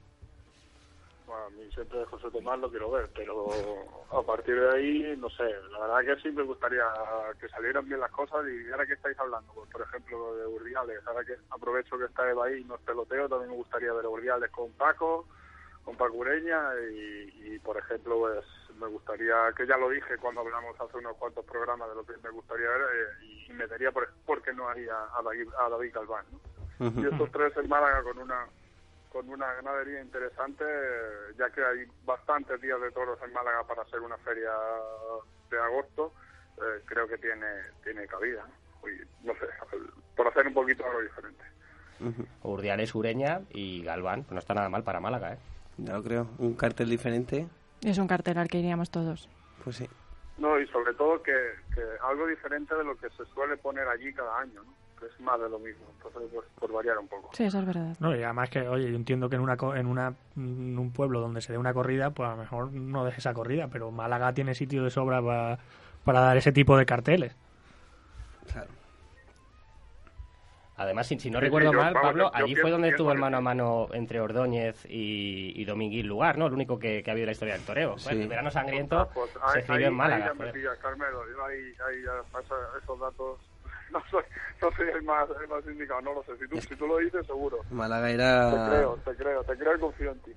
Bueno, 1.28 1.44
a 1.44 1.50
mí 1.50 1.70
siempre 1.74 2.06
José 2.06 2.32
Tomás 2.32 2.58
lo 2.58 2.70
quiero 2.70 2.90
ver, 2.90 3.10
pero 3.14 3.48
a 4.12 4.22
partir 4.22 4.58
de 4.58 4.70
ahí, 4.70 5.16
no 5.18 5.30
sé, 5.30 5.44
la 5.72 5.80
verdad 5.80 6.16
que 6.16 6.22
sí 6.22 6.32
me 6.32 6.44
gustaría 6.44 6.86
que 7.38 7.50
salieran 7.50 7.86
bien 7.86 8.00
las 8.00 8.12
cosas 8.12 8.46
y 8.48 8.72
ahora 8.72 8.88
que 8.88 8.94
estáis 8.94 9.20
hablando, 9.20 9.52
pues, 9.54 9.70
por 9.70 9.82
ejemplo, 9.82 10.36
de 10.38 10.48
Urdiales, 10.48 11.06
ahora 11.06 11.26
que 11.26 11.36
aprovecho 11.50 11.98
que 11.98 12.06
está 12.06 12.30
Eva 12.30 12.46
ahí 12.46 12.62
y 12.62 12.64
nos 12.64 12.80
peloteo, 12.80 13.28
también 13.28 13.52
me 13.52 13.58
gustaría 13.58 13.92
ver 13.92 14.08
Urdiales 14.08 14.50
con 14.52 14.72
Paco, 14.72 15.28
con 15.84 15.98
Paco 15.98 16.16
Ureña 16.16 16.62
y, 16.94 17.60
por 17.60 17.78
ejemplo, 17.78 18.20
pues 18.20 18.46
me 18.80 18.88
gustaría, 18.88 19.36
que 19.56 19.68
ya 19.68 19.76
lo 19.76 19.90
dije 19.90 20.18
cuando 20.18 20.42
hablamos 20.42 20.80
hace 20.80 20.98
unos 20.98 21.18
cuantos 21.18 21.44
programas 21.44 21.90
de 21.90 21.96
lo 21.96 22.06
que 22.06 22.14
me 22.24 22.30
gustaría 22.30 22.70
ver 22.70 22.82
eh, 22.82 23.46
y 23.50 23.54
metería, 23.54 23.92
por, 23.92 24.42
qué 24.44 24.54
no 24.54 24.70
haría 24.70 24.96
a 25.14 25.22
David, 25.22 25.50
a 25.60 25.68
David 25.68 25.94
Galván, 25.94 26.26
¿no? 26.32 27.02
Y 27.02 27.06
estos 27.06 27.32
tres 27.32 27.58
en 27.58 27.68
Málaga 27.68 28.04
con 28.04 28.20
una 28.20 28.48
con 29.18 29.30
una 29.30 29.52
ganadería 29.54 30.00
interesante, 30.00 30.64
ya 31.40 31.50
que 31.50 31.64
hay 31.64 31.86
bastantes 32.06 32.62
días 32.62 32.80
de 32.80 32.92
toros 32.92 33.18
en 33.26 33.34
Málaga 33.34 33.64
para 33.64 33.82
hacer 33.82 34.00
una 34.00 34.16
feria 34.18 34.52
de 35.50 35.58
agosto, 35.58 36.14
eh, 36.58 36.84
creo 36.86 37.08
que 37.08 37.18
tiene 37.18 37.48
tiene 37.84 38.06
cabida. 38.06 38.46
no 39.24 39.34
sé, 39.34 39.48
por 40.16 40.28
hacer 40.28 40.46
un 40.46 40.54
poquito 40.54 40.86
algo 40.86 41.02
diferente. 41.02 41.44
Urdiales, 42.44 42.94
Ureña 42.94 43.42
y 43.50 43.82
Galván, 43.84 44.22
pues 44.22 44.34
no 44.34 44.40
está 44.40 44.54
nada 44.54 44.70
mal 44.70 44.84
para 44.84 45.00
Málaga, 45.00 45.34
¿eh? 45.34 45.40
Ya 45.78 45.94
lo 45.94 46.04
creo. 46.04 46.28
Un 46.38 46.54
cartel 46.54 46.88
diferente. 46.88 47.48
Es 47.82 47.98
un 47.98 48.08
cartel 48.08 48.38
al 48.38 48.48
que 48.48 48.60
iríamos 48.60 48.92
todos. 48.92 49.28
Pues 49.64 49.78
sí. 49.78 49.90
No, 50.38 50.60
y 50.60 50.68
sobre 50.68 50.94
todo 50.94 51.24
que, 51.24 51.34
que 51.74 51.82
algo 52.04 52.28
diferente 52.28 52.76
de 52.76 52.84
lo 52.84 52.96
que 52.96 53.10
se 53.10 53.26
suele 53.34 53.58
poner 53.58 53.88
allí 53.88 54.14
cada 54.14 54.42
año, 54.42 54.62
¿no? 54.62 54.87
Es 55.06 55.20
más 55.20 55.40
de 55.40 55.50
lo 55.50 55.60
mismo, 55.60 55.86
entonces 55.96 56.30
pues, 56.34 56.46
por 56.60 56.72
variar 56.72 56.98
un 56.98 57.08
poco. 57.08 57.30
Sí, 57.34 57.44
eso 57.44 57.60
es 57.60 57.66
verdad. 57.66 57.96
No, 58.00 58.16
y 58.16 58.24
además 58.24 58.50
que, 58.50 58.68
oye, 58.68 58.90
yo 58.90 58.96
entiendo 58.96 59.30
que 59.30 59.36
en, 59.36 59.42
una, 59.42 59.58
en, 59.76 59.86
una, 59.86 60.14
en 60.36 60.80
un 60.80 60.92
pueblo 60.92 61.20
donde 61.20 61.42
se 61.42 61.52
dé 61.52 61.58
una 61.58 61.74
corrida, 61.74 62.12
pues 62.12 62.28
a 62.28 62.32
lo 62.32 62.38
mejor 62.38 62.72
no 62.72 63.06
deje 63.06 63.20
esa 63.20 63.34
corrida, 63.34 63.68
pero 63.68 63.92
Málaga 63.92 64.34
tiene 64.34 64.56
sitio 64.56 64.84
de 64.84 64.90
sobra 64.90 65.22
para, 65.22 65.60
para 66.04 66.22
dar 66.22 66.38
ese 66.38 66.52
tipo 66.52 66.78
de 66.78 66.86
carteles. 66.86 67.36
Claro. 68.52 68.78
Además, 70.78 71.08
si, 71.08 71.32
no 71.32 71.40
recuerdo 71.40 71.74
mal, 71.74 71.92
Pablo, 71.94 72.30
allí 72.32 72.56
fue 72.56 72.70
donde 72.70 72.90
estuvo 72.90 73.12
el 73.12 73.18
mano 73.18 73.38
a 73.38 73.42
mano 73.42 73.88
entre 73.94 74.22
Ordóñez 74.22 74.86
y, 74.86 75.60
y 75.60 75.66
Dominguín 75.66 76.08
Lugar, 76.08 76.38
¿no? 76.38 76.46
El 76.46 76.54
único 76.54 76.78
que, 76.78 77.04
ha 77.06 77.12
habido 77.12 77.24
en 77.24 77.26
la 77.26 77.32
historia 77.32 77.56
del 77.56 77.64
toreo. 77.64 77.96
el 78.12 78.28
verano 78.28 78.52
sangriento 78.52 79.10
pues, 79.12 79.32
se 79.54 79.60
escribió 79.60 79.88
en 79.88 79.96
Málaga. 79.96 80.34
Ahí 80.40 80.62
ya 80.62 80.72
me 80.72 80.78
Carmelo, 80.78 81.24
ahí, 81.48 81.74
ahí 81.88 82.04
ya 82.04 82.22
pasa 82.32 82.54
esos 82.80 83.00
datos 83.00 83.40
no 83.94 84.02
soy, 84.10 84.24
no 84.62 84.72
soy 84.72 84.88
el, 84.90 85.04
más, 85.04 85.28
el 85.42 85.48
más 85.48 85.66
indicado, 85.66 86.02
no 86.02 86.14
lo 86.14 86.24
sé. 86.24 86.38
Si 86.38 86.48
tú, 86.48 86.62
si 86.62 86.76
tú 86.76 86.88
lo 86.88 86.98
dices, 86.98 87.26
seguro. 87.26 87.60
Málaga 87.72 88.10
era... 88.10 88.50
Te 88.52 88.76
creo, 88.76 88.96
te 89.06 89.16
creo, 89.16 89.44
te 89.44 89.58
creo 89.58 89.76
y 89.76 89.80
confío 89.80 90.12
en 90.12 90.20
ti. 90.20 90.32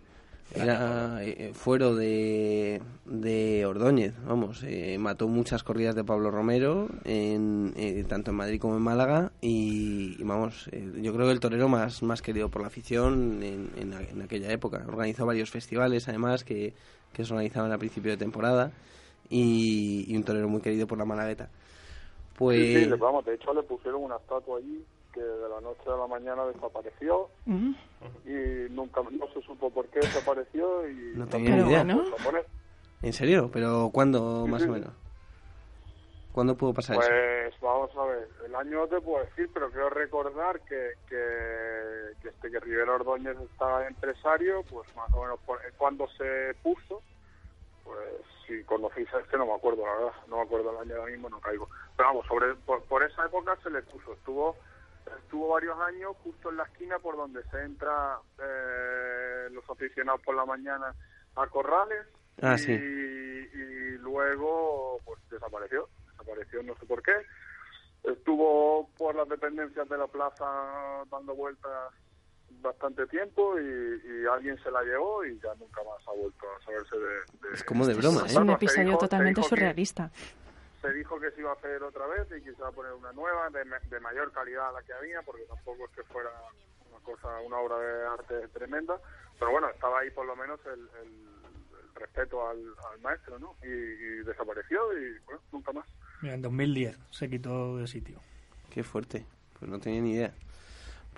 Era 0.53 1.23
eh, 1.23 1.53
fuero 1.55 1.95
de, 1.95 2.83
de 3.05 3.65
Ordóñez, 3.67 4.15
vamos, 4.25 4.65
eh, 4.65 4.99
mató 4.99 5.29
muchas 5.29 5.63
corridas 5.63 5.95
de 5.95 6.03
Pablo 6.03 6.33
Romero, 6.33 6.89
en, 7.05 7.73
eh, 7.77 8.05
tanto 8.09 8.33
en 8.33 8.37
Madrid 8.37 8.61
como 8.61 8.77
en 8.77 8.83
Málaga, 8.83 9.31
y, 9.41 10.21
vamos, 10.25 10.69
yo 10.73 11.15
creo 11.15 11.27
que 11.27 11.33
el 11.33 11.39
torero 11.39 11.69
más, 11.69 12.03
más 12.03 12.21
querido 12.21 12.49
por 12.49 12.63
la 12.63 12.69
afición 12.69 13.41
en, 13.45 13.71
en, 13.77 14.23
aquella 14.23 14.51
época. 14.51 14.85
Organizó 14.89 15.25
varios 15.25 15.51
festivales, 15.51 16.09
además, 16.09 16.43
que, 16.43 16.75
que 17.13 17.25
se 17.25 17.33
organizaban 17.33 17.71
a 17.71 17.79
principio 17.79 18.11
de 18.11 18.17
temporada, 18.17 18.73
y, 19.29 20.05
y 20.09 20.17
un 20.17 20.25
torero 20.25 20.49
muy 20.49 20.61
querido 20.61 20.89
por 20.89 20.99
la 20.99 21.05
Malagueta. 21.05 21.49
Pues... 22.41 22.59
Sí, 22.59 22.89
vamos, 22.99 23.23
de 23.27 23.35
hecho 23.35 23.53
le 23.53 23.63
pusieron 23.63 24.03
una 24.03 24.17
estatua 24.17 24.57
allí 24.57 24.83
que 25.13 25.21
de 25.21 25.47
la 25.47 25.61
noche 25.61 25.83
a 25.89 25.97
la 25.99 26.07
mañana 26.07 26.47
desapareció 26.47 27.29
y 27.45 28.73
nunca 28.73 29.03
no 29.03 29.29
se 29.35 29.43
supo 29.43 29.69
por 29.69 29.87
qué 29.89 30.01
desapareció 30.01 30.89
y 30.89 31.13
no 31.17 31.27
tenía 31.27 31.57
ni 31.57 31.69
idea 31.69 31.85
¿no? 31.85 32.03
¿En 33.03 33.13
serio? 33.13 33.51
¿Pero 33.53 33.91
cuándo 33.93 34.47
más 34.47 34.63
o 34.63 34.69
menos? 34.69 34.89
¿Cuándo 36.33 36.57
pudo 36.57 36.73
pasar 36.73 36.97
pues, 36.97 37.11
eso? 37.11 37.59
Pues 37.61 37.61
vamos 37.61 37.91
a 37.95 38.05
ver, 38.07 38.29
el 38.47 38.55
año 38.55 38.79
no 38.79 38.87
te 38.87 39.03
puedo 39.03 39.23
decir, 39.23 39.51
pero 39.53 39.71
quiero 39.71 39.91
recordar 39.91 40.61
que, 40.61 40.93
que, 41.11 42.15
que 42.23 42.29
este 42.29 42.51
que 42.51 42.59
Rivero 42.59 42.95
Ordóñez 42.95 43.37
estaba 43.53 43.87
empresario, 43.87 44.65
pues 44.71 44.89
más 44.97 45.13
o 45.13 45.25
menos 45.25 45.41
cuando 45.77 46.09
se 46.17 46.55
puso, 46.63 47.03
pues 47.85 48.21
si 48.47 48.63
conocéis 48.65 49.13
a 49.15 49.21
este 49.21 49.37
no 49.37 49.47
me 49.47 49.55
acuerdo, 49.55 49.87
la 49.87 49.93
verdad, 49.95 50.13
no 50.29 50.37
me 50.37 50.43
acuerdo 50.43 50.71
el 50.71 50.79
año 50.79 50.97
ahora 50.97 51.11
mismo, 51.11 51.29
no 51.29 51.41
caigo. 51.41 51.69
Pero 51.97 52.09
vamos, 52.09 52.27
sobre, 52.27 52.55
por, 52.55 53.03
esa 53.03 53.27
época 53.27 53.57
se 53.63 53.71
le 53.71 53.83
puso, 53.83 54.13
estuvo 54.13 54.57
estuvo 55.25 55.49
varios 55.49 55.79
años 55.81 56.17
justo 56.23 56.51
en 56.51 56.57
la 56.59 56.65
esquina 56.65 56.99
por 56.99 57.17
donde 57.17 57.43
se 57.45 57.63
entra 57.63 58.19
eh, 58.39 59.49
los 59.51 59.69
aficionados 59.69 60.21
por 60.23 60.37
la 60.37 60.45
mañana 60.45 60.95
a 61.37 61.47
Corrales. 61.47 62.07
Ah, 62.43 62.57
y, 62.59 62.73
y, 62.73 63.99
luego 63.99 64.99
pues 65.05 65.19
desapareció, 65.31 65.89
desapareció 66.11 66.63
no 66.63 66.75
sé 66.77 66.87
por 66.87 67.03
qué. 67.03 67.13
Estuvo 68.05 68.89
por 68.97 69.15
las 69.15 69.29
dependencias 69.29 69.89
de 69.89 69.99
la 69.99 70.07
plaza 70.07 71.05
dando 71.11 71.35
vueltas 71.35 71.93
bastante 72.63 73.07
tiempo 73.07 73.59
y, 73.59 74.27
alguien 74.31 74.57
se 74.63 74.71
la 74.71 74.83
llevó 74.83 75.25
y 75.25 75.39
ya 75.41 75.53
nunca 75.57 75.83
más 75.83 76.07
ha 76.07 76.13
vuelto 76.13 76.47
a 76.47 76.65
saberse 76.65 76.97
de... 76.97 77.55
es 77.55 77.65
como 77.65 77.85
de 77.85 77.95
broma, 77.95 78.23
Es 78.27 78.37
un 78.37 78.51
episodio 78.51 78.97
totalmente 78.97 79.43
surrealista. 79.43 80.11
se 80.81 80.93
dijo 80.93 81.19
que 81.19 81.31
se 81.33 81.41
iba 81.41 81.51
a 81.51 81.55
hacer 81.55 81.83
otra 81.83 82.07
vez 82.07 82.29
y 82.29 82.43
que 82.43 82.53
se 82.53 82.59
iba 82.59 82.69
a 82.69 82.73
poner 82.73 82.93
una 82.93 83.13
nueva 83.13 83.51
de, 83.51 84.01
mayor 84.01 84.31
calidad 84.33 84.69
a 84.69 84.73
la 84.73 84.83
que 84.83 84.93
había, 84.93 85.23
porque 85.23 85.43
tampoco 85.45 85.85
es 85.87 85.91
que 85.97 86.03
fuera 86.05 86.31
una 86.91 87.01
cosa, 87.03 87.41
una 87.41 87.59
obra 87.59 87.79
de 87.79 88.07
arte 88.07 88.49
tremenda, 88.49 89.01
pero 89.39 89.51
bueno, 89.51 89.69
estaba 89.71 90.01
ahí 90.01 90.11
por 90.11 90.27
lo 90.27 90.37
menos 90.37 90.61
el, 90.67 90.89
respeto 91.95 92.49
al, 92.49 92.63
maestro, 93.03 93.39
¿no? 93.39 93.57
Y, 93.63 94.25
desapareció 94.25 94.79
y 94.99 95.19
bueno, 95.25 95.41
nunca 95.53 95.73
más. 95.73 95.87
Mira, 96.23 96.35
en 96.35 96.43
2010 96.43 96.99
se 97.11 97.29
quitó 97.29 97.79
de 97.79 97.87
sitio. 97.87 98.21
Qué 98.71 98.85
fuerte, 98.85 99.27
pues 99.59 99.71
no 99.71 99.81
tenía 99.81 100.01
ni 100.01 100.13
idea. 100.13 100.35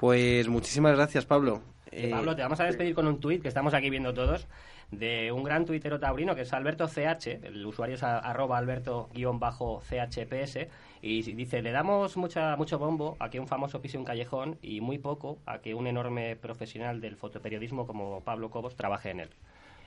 Pues 0.02 0.48
muchísimas 0.48 0.96
gracias, 0.96 1.26
Pablo. 1.26 1.62
Eh, 1.92 2.10
Pablo, 2.10 2.34
te 2.34 2.42
vamos 2.42 2.58
a 2.58 2.64
despedir 2.64 2.92
con 2.92 3.06
un 3.06 3.20
tuit 3.20 3.40
que 3.40 3.46
estamos 3.46 3.72
aquí 3.72 3.88
viendo 3.88 4.12
todos 4.12 4.48
de 4.90 5.30
un 5.30 5.44
gran 5.44 5.64
tuitero 5.64 6.00
taurino 6.00 6.34
que 6.34 6.40
es 6.40 6.52
Alberto 6.52 6.88
CH, 6.88 7.44
el 7.44 7.64
usuario 7.64 7.94
es 7.94 8.02
arroba 8.02 8.58
alberto-chps 8.58 10.58
y 11.02 11.22
dice, 11.34 11.62
le 11.62 11.70
damos 11.70 12.16
mucha, 12.16 12.56
mucho 12.56 12.80
bombo 12.80 13.16
a 13.20 13.30
que 13.30 13.38
un 13.38 13.46
famoso 13.46 13.80
pise 13.80 13.96
un 13.96 14.04
callejón 14.04 14.58
y 14.60 14.80
muy 14.80 14.98
poco 14.98 15.38
a 15.46 15.60
que 15.60 15.72
un 15.72 15.86
enorme 15.86 16.34
profesional 16.34 17.00
del 17.00 17.14
fotoperiodismo 17.14 17.86
como 17.86 18.22
Pablo 18.22 18.50
Cobos 18.50 18.74
trabaje 18.74 19.10
en 19.10 19.20
él. 19.20 19.30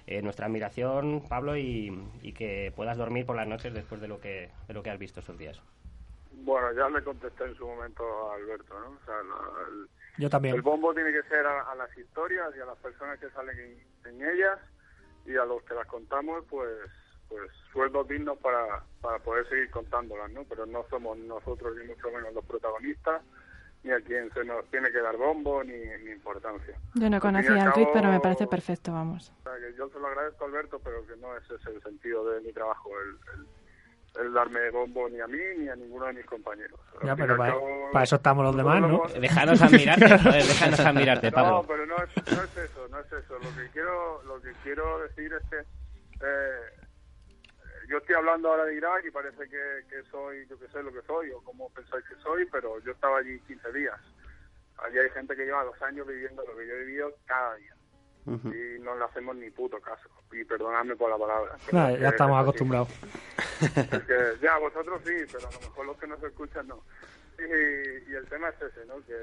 Eh, 0.07 0.21
nuestra 0.21 0.45
admiración, 0.45 1.25
Pablo, 1.27 1.57
y, 1.57 1.91
que 2.37 2.71
puedas 2.73 2.97
dormir 2.97 3.25
por 3.25 3.35
las 3.35 3.49
noches 3.49 3.73
después 3.73 3.99
de 3.99 4.07
lo 4.07 4.21
que, 4.21 4.49
de 4.65 4.73
lo 4.73 4.81
que 4.81 4.91
has 4.91 4.97
visto 4.97 5.19
estos 5.19 5.37
días. 5.37 5.61
Bueno, 6.31 6.71
ya 6.71 6.87
le 6.87 7.03
contesté 7.03 7.43
en 7.43 7.55
su 7.55 7.67
momento 7.67 8.31
a 8.31 8.35
Alberto, 8.35 8.79
¿no? 8.79 8.91
O 8.91 9.05
sea, 9.05 9.15
el, 9.19 9.89
yo 10.17 10.29
también. 10.29 10.55
El 10.55 10.61
bombo 10.61 10.93
tiene 10.93 11.11
que 11.11 11.23
ser 11.23 11.45
a, 11.45 11.75
las 11.75 11.95
historias 11.97 12.53
y 12.55 12.59
a 12.59 12.65
las 12.65 12.77
personas 12.77 13.19
que 13.19 13.29
salen 13.31 13.57
en, 14.05 14.21
ellas 14.21 14.59
y 15.25 15.35
a 15.35 15.45
los 15.45 15.63
que 15.63 15.73
las 15.73 15.87
contamos, 15.87 16.43
pues 16.49 16.69
pues 17.27 17.49
sueldos 17.73 18.07
dignos 18.07 18.37
para, 18.37 18.83
para 19.01 19.17
poder 19.17 19.49
seguir 19.49 19.71
contándolas, 19.71 20.29
¿no? 20.29 20.43
Pero 20.43 20.67
no 20.67 20.85
somos 20.91 21.17
nosotros 21.17 21.75
ni 21.75 21.87
mucho 21.87 22.11
menos 22.11 22.31
los 22.35 22.45
protagonistas, 22.45 23.23
ni 23.83 23.91
a 23.91 23.99
quien 23.99 24.31
se 24.31 24.43
nos 24.43 24.63
tiene 24.69 24.91
que 24.91 25.01
dar 25.01 25.17
bombo 25.17 25.63
ni, 25.63 25.73
ni 25.73 26.11
importancia. 26.11 26.77
Yo 26.93 27.09
no 27.09 27.19
conocía 27.19 27.63
el 27.63 27.73
tweet, 27.73 27.89
pero 27.91 28.09
me 28.09 28.19
parece 28.19 28.45
perfecto, 28.45 28.93
vamos. 28.93 29.33
O 29.39 29.43
sea, 29.49 29.53
que 29.59 29.75
yo 29.75 29.89
se 29.89 29.99
lo 29.99 30.05
agradezco, 30.05 30.45
Alberto, 30.45 30.79
pero 30.83 31.05
que 31.07 31.15
no 31.17 31.35
ese 31.35 31.55
es 31.55 31.65
el 31.65 31.81
sentido 31.81 32.29
de 32.29 32.41
mi 32.41 32.53
trabajo. 32.53 32.91
el 33.01 33.17
el 33.33 33.47
darme 34.33 34.69
bombo 34.69 35.09
ni 35.09 35.19
a 35.19 35.27
mí 35.27 35.39
ni 35.57 35.69
a 35.69 35.75
ninguno 35.75 36.05
de 36.05 36.13
mis 36.13 36.25
compañeros. 36.25 36.79
Ya, 37.03 37.15
pero 37.15 37.37
para, 37.37 38.03
eso 38.03 38.15
estamos 38.15 38.45
los 38.45 38.55
demás, 38.55 38.81
¿no? 38.81 39.03
Déjanos 39.19 39.61
admirarte, 39.61 40.05
déjanos 40.33 40.79
admirarte, 40.79 41.31
Pablo. 41.31 41.61
No, 41.61 41.67
pero 41.67 41.85
no 41.85 41.95
es, 41.97 42.31
no 42.31 42.43
es, 42.43 42.57
eso, 42.57 42.87
no 42.89 42.99
es 42.99 43.11
eso. 43.11 43.33
Lo 43.39 43.55
que 43.55 43.69
quiero, 43.71 44.23
lo 44.23 44.41
que 44.41 44.51
quiero 44.63 44.99
decir 44.99 45.33
es 45.33 45.49
que 45.49 45.57
eh, 45.59 46.85
yo 47.87 47.97
estoy 47.97 48.15
hablando 48.15 48.49
ahora 48.49 48.65
de 48.65 48.75
Irak 48.75 49.05
y 49.07 49.11
parece 49.11 49.49
que, 49.49 49.85
que 49.89 50.03
soy, 50.09 50.47
yo 50.47 50.57
que 50.57 50.67
sé 50.69 50.81
lo 50.81 50.91
que 50.91 51.01
soy 51.01 51.31
o 51.31 51.41
cómo 51.43 51.69
pensáis 51.69 52.05
que 52.05 52.15
soy, 52.15 52.45
pero 52.45 52.79
yo 52.79 52.91
estaba 52.91 53.19
allí 53.19 53.39
15 53.41 53.73
días. 53.73 53.99
Allí 54.77 54.97
hay 54.97 55.09
gente 55.11 55.35
que 55.35 55.45
lleva 55.45 55.63
dos 55.63 55.81
años 55.81 56.07
viviendo 56.07 56.43
lo 56.45 56.57
que 56.57 56.67
yo 56.67 56.73
he 56.73 56.85
vivido 56.85 57.13
cada 57.25 57.55
día. 57.55 57.75
Y 58.27 58.79
no 58.81 58.95
le 58.95 59.03
hacemos 59.03 59.35
ni 59.35 59.51
puto 59.51 59.79
caso. 59.79 60.09
Y 60.31 60.43
perdonadme 60.43 60.95
por 60.95 61.09
la 61.09 61.17
palabra. 61.17 61.57
ya 61.99 62.09
estamos 62.09 62.41
acostumbrados. 62.41 62.89
que, 63.59 64.37
ya, 64.41 64.57
vosotros 64.57 65.01
sí, 65.05 65.13
pero 65.31 65.47
a 65.47 65.51
lo 65.51 65.59
mejor 65.59 65.85
los 65.85 65.97
que 65.97 66.07
nos 66.07 66.23
escuchan 66.23 66.67
no. 66.67 66.83
Y, 67.37 68.11
y 68.11 68.15
el 68.15 68.25
tema 68.27 68.49
es 68.49 68.61
ese, 68.61 68.85
¿no? 68.87 68.95
Que, 69.05 69.15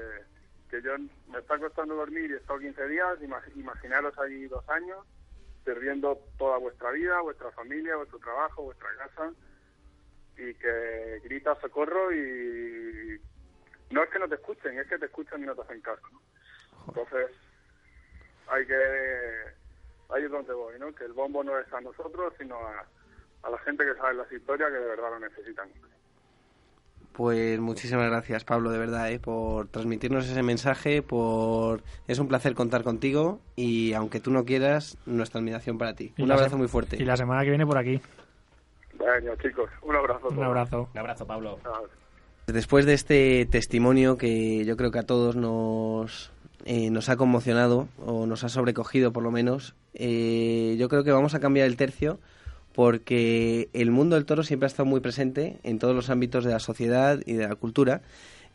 que 0.69 0.81
yo 0.81 0.97
me 1.27 1.39
está 1.39 1.59
costando 1.59 1.95
dormir 1.95 2.31
y 2.31 2.33
he 2.33 2.37
estado 2.37 2.59
15 2.59 2.87
días. 2.87 3.19
Imaginaros 3.55 4.17
ahí 4.19 4.47
dos 4.47 4.67
años 4.69 5.05
perdiendo 5.63 6.17
toda 6.37 6.57
vuestra 6.57 6.91
vida, 6.91 7.21
vuestra 7.21 7.51
familia, 7.51 7.95
vuestro 7.95 8.19
trabajo, 8.19 8.63
vuestra 8.63 8.87
casa. 8.97 9.31
Y 10.37 10.53
que 10.55 11.21
gritas 11.23 11.59
socorro 11.59 12.11
y 12.11 13.19
no 13.91 14.03
es 14.03 14.09
que 14.09 14.19
no 14.19 14.27
te 14.27 14.35
escuchen, 14.35 14.79
es 14.79 14.87
que 14.87 14.97
te 14.97 15.05
escuchan 15.05 15.43
y 15.43 15.45
no 15.45 15.55
te 15.55 15.61
hacen 15.61 15.81
caso. 15.81 16.01
Entonces, 16.87 17.29
hay 18.47 18.65
que 18.65 18.73
ahí 20.09 20.23
es 20.23 20.31
donde 20.31 20.53
voy, 20.53 20.77
¿no? 20.79 20.93
Que 20.93 21.05
el 21.05 21.13
bombo 21.13 21.43
no 21.43 21.57
es 21.59 21.71
a 21.73 21.81
nosotros, 21.81 22.33
sino 22.37 22.55
a, 22.55 22.85
a 23.43 23.49
la 23.49 23.57
gente 23.59 23.83
que 23.83 23.95
sabe 23.95 24.15
las 24.15 24.31
historias 24.31 24.69
que 24.69 24.77
de 24.77 24.87
verdad 24.87 25.09
lo 25.11 25.19
necesitan. 25.19 25.69
Pues 27.13 27.59
muchísimas 27.59 28.09
gracias, 28.09 28.43
Pablo, 28.43 28.71
de 28.71 28.79
verdad, 28.79 29.11
¿eh? 29.11 29.19
por 29.19 29.67
transmitirnos 29.67 30.27
ese 30.27 30.41
mensaje, 30.41 31.03
por 31.03 31.83
es 32.07 32.17
un 32.17 32.27
placer 32.27 32.55
contar 32.55 32.83
contigo 32.83 33.39
y 33.55 33.93
aunque 33.93 34.19
tú 34.19 34.31
no 34.31 34.45
quieras, 34.45 34.97
nuestra 35.05 35.39
admiración 35.39 35.77
para 35.77 35.93
ti. 35.93 36.11
un 36.17 36.31
abrazo 36.31 36.57
muy 36.57 36.67
fuerte. 36.67 36.97
Y 36.99 37.05
la 37.05 37.15
semana 37.15 37.43
que 37.43 37.49
viene 37.49 37.67
por 37.67 37.77
aquí. 37.77 38.01
Bueno, 38.97 39.35
chicos, 39.35 39.69
un 39.83 39.95
abrazo. 39.95 40.29
Un 40.29 40.43
abrazo. 40.43 40.89
Un 40.91 40.99
abrazo, 40.99 41.27
Pablo. 41.27 41.59
Después 42.47 42.87
de 42.87 42.95
este 42.95 43.45
testimonio 43.45 44.17
que 44.17 44.65
yo 44.65 44.75
creo 44.75 44.89
que 44.89 44.99
a 44.99 45.05
todos 45.05 45.35
nos, 45.35 46.32
eh, 46.65 46.89
nos 46.89 47.09
ha 47.09 47.17
conmocionado 47.17 47.87
o 48.05 48.25
nos 48.25 48.43
ha 48.43 48.49
sobrecogido 48.49 49.11
por 49.11 49.23
lo 49.23 49.31
menos, 49.31 49.75
eh, 49.93 50.75
yo 50.79 50.89
creo 50.89 51.03
que 51.03 51.11
vamos 51.11 51.33
a 51.35 51.39
cambiar 51.39 51.67
el 51.67 51.77
tercio 51.77 52.19
porque 52.73 53.69
el 53.73 53.91
mundo 53.91 54.15
del 54.15 54.25
toro 54.25 54.43
siempre 54.43 54.65
ha 54.65 54.67
estado 54.67 54.85
muy 54.85 54.99
presente 54.99 55.59
en 55.63 55.79
todos 55.79 55.95
los 55.95 56.09
ámbitos 56.09 56.43
de 56.43 56.51
la 56.51 56.59
sociedad 56.59 57.19
y 57.25 57.33
de 57.33 57.47
la 57.47 57.55
cultura. 57.55 58.01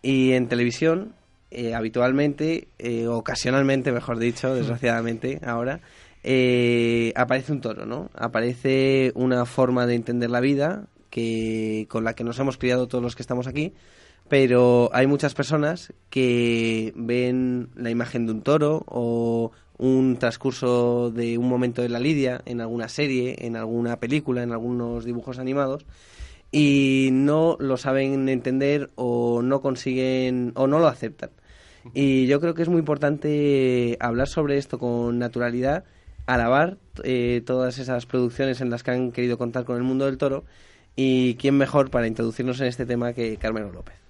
Y 0.03 0.33
en 0.33 0.49
televisión, 0.49 1.15
eh, 1.51 1.75
habitualmente, 1.75 2.69
eh, 2.79 3.07
ocasionalmente, 3.07 3.93
mejor 3.93 4.19
dicho, 4.19 4.55
desgraciadamente 4.55 5.41
ahora, 5.45 5.81
eh, 6.25 7.13
aparece 7.17 7.53
un 7.53 7.61
toro, 7.61 7.87
¿no? 7.87 8.11
Aparece 8.15 9.13
una 9.15 9.47
forma 9.47 9.87
de 9.87 9.95
entender 9.95 10.31
la 10.31 10.41
vida 10.41 10.87
que 11.11 11.87
con 11.89 12.05
la 12.05 12.15
que 12.15 12.25
nos 12.25 12.39
hemos 12.39 12.59
criado 12.59 12.87
todos 12.87 13.03
los 13.03 13.17
que 13.17 13.23
estamos 13.23 13.47
aquí, 13.47 13.73
pero 14.29 14.91
hay 14.93 15.07
muchas 15.07 15.35
personas 15.35 15.93
que 16.11 16.93
ven 16.97 17.71
la 17.75 17.91
imagen 17.91 18.27
de 18.27 18.33
un 18.33 18.43
toro 18.43 18.85
o 18.87 19.53
un 19.79 20.17
transcurso 20.19 21.11
de 21.11 21.39
un 21.39 21.49
momento 21.49 21.83
de 21.83 21.89
la 21.89 22.01
lidia 22.01 22.43
en 22.45 22.61
alguna 22.61 22.89
serie, 22.89 23.37
en 23.47 23.57
alguna 23.57 23.99
película, 24.01 24.43
en 24.43 24.53
algunos 24.53 25.05
dibujos 25.05 25.39
animados 25.39 25.87
y 26.51 27.11
no 27.13 27.57
lo 27.61 27.77
saben 27.77 28.29
entender 28.29 28.91
o 28.95 29.43
no 29.43 29.61
consiguen 29.61 30.53
o 30.55 30.67
no 30.67 30.79
lo 30.79 30.89
aceptan. 30.89 31.31
Y 31.95 32.27
yo 32.27 32.41
creo 32.41 32.55
que 32.55 32.63
es 32.63 32.69
muy 32.69 32.81
importante 32.81 33.97
hablar 34.01 34.29
sobre 34.29 34.59
esto 34.59 34.79
con 34.79 35.19
naturalidad, 35.19 35.85
alabar 36.27 36.77
eh, 37.05 37.43
todas 37.47 37.79
esas 37.79 38.07
producciones 38.07 38.61
en 38.61 38.71
las 38.71 38.83
que 38.83 38.91
han 38.91 39.13
querido 39.13 39.39
contar 39.39 39.65
con 39.65 39.77
el 39.77 39.85
mundo 39.85 40.05
del 40.07 40.19
toro 40.19 40.45
y 40.97 41.37
quién 41.37 41.57
mejor 41.57 41.91
para 41.91 42.07
introducirnos 42.07 42.61
en 42.61 42.67
este 42.67 42.85
tema 42.85 43.13
que 43.13 43.37
Carmelo 43.37 43.73
López. 43.73 44.08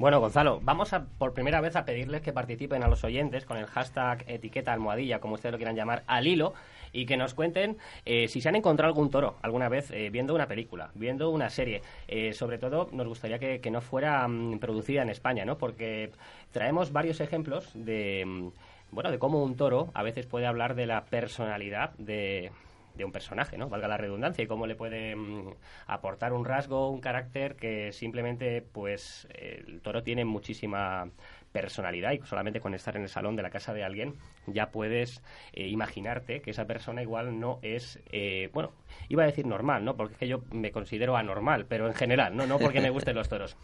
Bueno, 0.00 0.18
Gonzalo, 0.18 0.60
vamos 0.62 0.94
a 0.94 1.04
por 1.04 1.34
primera 1.34 1.60
vez 1.60 1.76
a 1.76 1.84
pedirles 1.84 2.22
que 2.22 2.32
participen 2.32 2.82
a 2.82 2.88
los 2.88 3.04
oyentes 3.04 3.44
con 3.44 3.58
el 3.58 3.66
hashtag 3.66 4.24
etiqueta 4.26 4.72
almohadilla, 4.72 5.20
como 5.20 5.34
ustedes 5.34 5.52
lo 5.52 5.58
quieran 5.58 5.76
llamar, 5.76 6.04
al 6.06 6.26
hilo, 6.26 6.54
y 6.90 7.04
que 7.04 7.18
nos 7.18 7.34
cuenten 7.34 7.76
eh, 8.06 8.26
si 8.26 8.40
se 8.40 8.48
han 8.48 8.56
encontrado 8.56 8.88
algún 8.88 9.10
toro 9.10 9.36
alguna 9.42 9.68
vez 9.68 9.90
eh, 9.90 10.08
viendo 10.08 10.34
una 10.34 10.46
película, 10.46 10.90
viendo 10.94 11.28
una 11.28 11.50
serie. 11.50 11.82
Eh, 12.08 12.32
sobre 12.32 12.56
todo, 12.56 12.88
nos 12.92 13.06
gustaría 13.08 13.38
que, 13.38 13.70
no 13.70 13.82
fuera 13.82 14.26
mm, 14.26 14.58
producida 14.58 15.02
en 15.02 15.10
España, 15.10 15.44
¿no? 15.44 15.58
Porque 15.58 16.12
traemos 16.50 16.92
varios 16.92 17.20
ejemplos 17.20 17.70
de, 17.74 18.24
mm, 18.24 18.48
bueno, 18.92 19.10
de 19.10 19.18
cómo 19.18 19.44
un 19.44 19.54
toro 19.54 19.90
a 19.92 20.02
veces 20.02 20.24
puede 20.24 20.46
hablar 20.46 20.76
de 20.76 20.86
la 20.86 21.04
personalidad 21.04 21.92
de 21.98 22.52
de 23.00 23.04
un 23.06 23.12
personaje, 23.12 23.58
¿no? 23.58 23.68
Valga 23.68 23.88
la 23.88 23.96
redundancia, 23.96 24.44
y 24.44 24.46
cómo 24.46 24.66
le 24.66 24.76
puede 24.76 25.16
mm, 25.16 25.54
aportar 25.86 26.32
un 26.32 26.44
rasgo, 26.44 26.90
un 26.90 27.00
carácter 27.00 27.56
que 27.56 27.92
simplemente, 27.92 28.62
pues, 28.62 29.26
el 29.34 29.80
toro 29.80 30.02
tiene 30.02 30.24
muchísima 30.24 31.10
personalidad 31.52 32.12
y 32.12 32.20
solamente 32.26 32.60
con 32.60 32.74
estar 32.74 32.96
en 32.96 33.02
el 33.02 33.08
salón 33.08 33.36
de 33.36 33.42
la 33.42 33.50
casa 33.50 33.74
de 33.74 33.84
alguien 33.84 34.14
ya 34.46 34.70
puedes 34.70 35.22
eh, 35.52 35.68
imaginarte 35.68 36.40
que 36.42 36.50
esa 36.50 36.66
persona 36.66 37.02
igual 37.02 37.38
no 37.38 37.58
es, 37.62 38.00
eh, 38.12 38.50
bueno, 38.52 38.72
iba 39.08 39.22
a 39.22 39.26
decir 39.26 39.46
normal, 39.46 39.84
¿no? 39.84 39.96
Porque 39.96 40.14
es 40.14 40.18
que 40.18 40.28
yo 40.28 40.42
me 40.52 40.70
considero 40.70 41.16
anormal, 41.16 41.66
pero 41.66 41.86
en 41.86 41.94
general, 41.94 42.36
no, 42.36 42.46
no 42.46 42.58
porque 42.58 42.80
me 42.80 42.90
gusten 42.90 43.16
los 43.16 43.28
toros. 43.28 43.56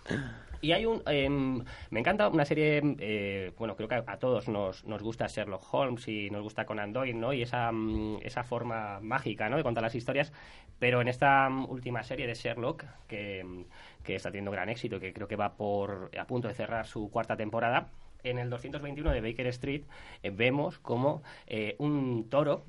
Y 0.60 0.72
hay 0.72 0.86
un, 0.86 1.02
em, 1.06 1.62
me 1.90 2.00
encanta 2.00 2.28
una 2.28 2.44
serie, 2.44 2.80
eh, 2.98 3.52
bueno, 3.58 3.76
creo 3.76 3.88
que 3.88 3.94
a, 3.94 4.16
todos 4.18 4.48
nos, 4.48 4.84
nos 4.84 5.02
gusta 5.02 5.26
Sherlock 5.26 5.62
Holmes 5.72 6.08
y 6.08 6.30
nos 6.30 6.42
gusta 6.42 6.64
Conan 6.64 6.92
Doyle, 6.92 7.14
¿no? 7.18 7.32
Y 7.32 7.42
esa, 7.42 7.70
mm, 7.70 8.18
esa 8.22 8.42
forma 8.42 8.98
mágica, 9.00 9.48
¿no? 9.48 9.56
De 9.56 9.62
contar 9.62 9.82
las 9.82 9.94
historias, 9.94 10.32
pero 10.78 11.00
en 11.00 11.08
esta 11.08 11.48
mm, 11.48 11.70
última 11.70 12.02
serie 12.02 12.26
de 12.26 12.34
Sherlock, 12.34 12.84
que, 13.06 13.44
mm, 13.44 13.64
que 14.06 14.14
está 14.14 14.30
teniendo 14.30 14.52
gran 14.52 14.68
éxito 14.68 14.96
y 14.96 15.00
que 15.00 15.12
creo 15.12 15.28
que 15.28 15.36
va 15.36 15.56
por 15.56 16.10
a 16.18 16.26
punto 16.26 16.48
de 16.48 16.54
cerrar 16.54 16.86
su 16.86 17.10
cuarta 17.10 17.36
temporada, 17.36 17.90
en 18.22 18.38
el 18.38 18.50
221 18.50 19.12
de 19.12 19.20
Baker 19.20 19.46
Street 19.48 19.82
eh, 20.22 20.30
vemos 20.30 20.78
como 20.78 21.22
eh, 21.46 21.76
un 21.78 22.28
toro 22.28 22.64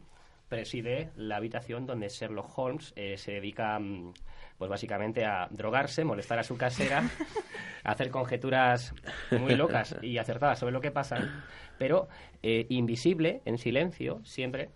preside 0.50 1.12
la 1.16 1.38
habitación 1.38 1.86
donde 1.86 2.10
Sherlock 2.10 2.58
Holmes 2.58 2.94
eh, 2.96 3.18
se 3.18 3.34
dedica 3.34 3.78
mm, 3.80 4.14
pues 4.58 4.70
básicamente 4.70 5.26
a 5.26 5.48
drogarse, 5.52 6.04
molestar 6.04 6.40
a 6.40 6.44
su 6.44 6.58
casera, 6.58 7.04
hacer 7.84 8.10
conjeturas 8.10 8.94
muy 9.32 9.56
locas 9.56 9.96
y 10.02 10.18
acertadas 10.18 10.58
sobre 10.58 10.74
lo 10.74 10.82
que 10.82 10.90
pasa, 10.90 11.44
pero 11.78 12.08
invisible, 12.42 13.42
en 13.46 13.60
silencio, 13.60 14.20
siempre, 14.24 14.72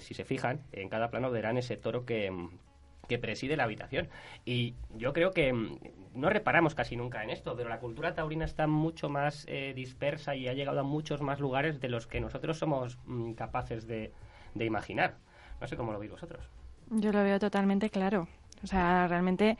si 0.00 0.14
se 0.14 0.24
fijan, 0.24 0.62
en 0.72 0.88
cada 0.88 1.10
plano 1.10 1.30
verán 1.30 1.58
ese 1.58 1.76
toro 1.76 2.06
que, 2.06 2.30
mm, 2.30 2.48
que 3.10 3.18
preside 3.18 3.56
la 3.56 3.64
habitación. 3.64 4.08
Y 4.44 4.74
yo 4.96 5.12
creo 5.12 5.32
que 5.32 5.52
mm, 5.52 5.78
no 6.14 6.30
reparamos 6.30 6.76
casi 6.76 6.96
nunca 6.96 7.24
en 7.24 7.30
esto, 7.30 7.56
pero 7.56 7.68
la 7.68 7.80
cultura 7.80 8.14
taurina 8.14 8.44
está 8.44 8.68
mucho 8.68 9.08
más 9.08 9.44
eh, 9.48 9.72
dispersa 9.74 10.36
y 10.36 10.46
ha 10.46 10.54
llegado 10.54 10.78
a 10.78 10.84
muchos 10.84 11.20
más 11.20 11.40
lugares 11.40 11.80
de 11.80 11.88
los 11.88 12.06
que 12.06 12.20
nosotros 12.20 12.56
somos 12.56 12.98
mm, 13.06 13.32
capaces 13.32 13.88
de, 13.88 14.12
de 14.54 14.64
imaginar. 14.64 15.16
No 15.60 15.66
sé 15.66 15.76
cómo 15.76 15.92
lo 15.92 15.98
veis 15.98 16.12
vosotros. 16.12 16.48
Yo 16.88 17.10
lo 17.12 17.22
veo 17.24 17.40
totalmente 17.40 17.90
claro. 17.90 18.28
O 18.62 18.66
sea, 18.66 19.06
realmente 19.08 19.56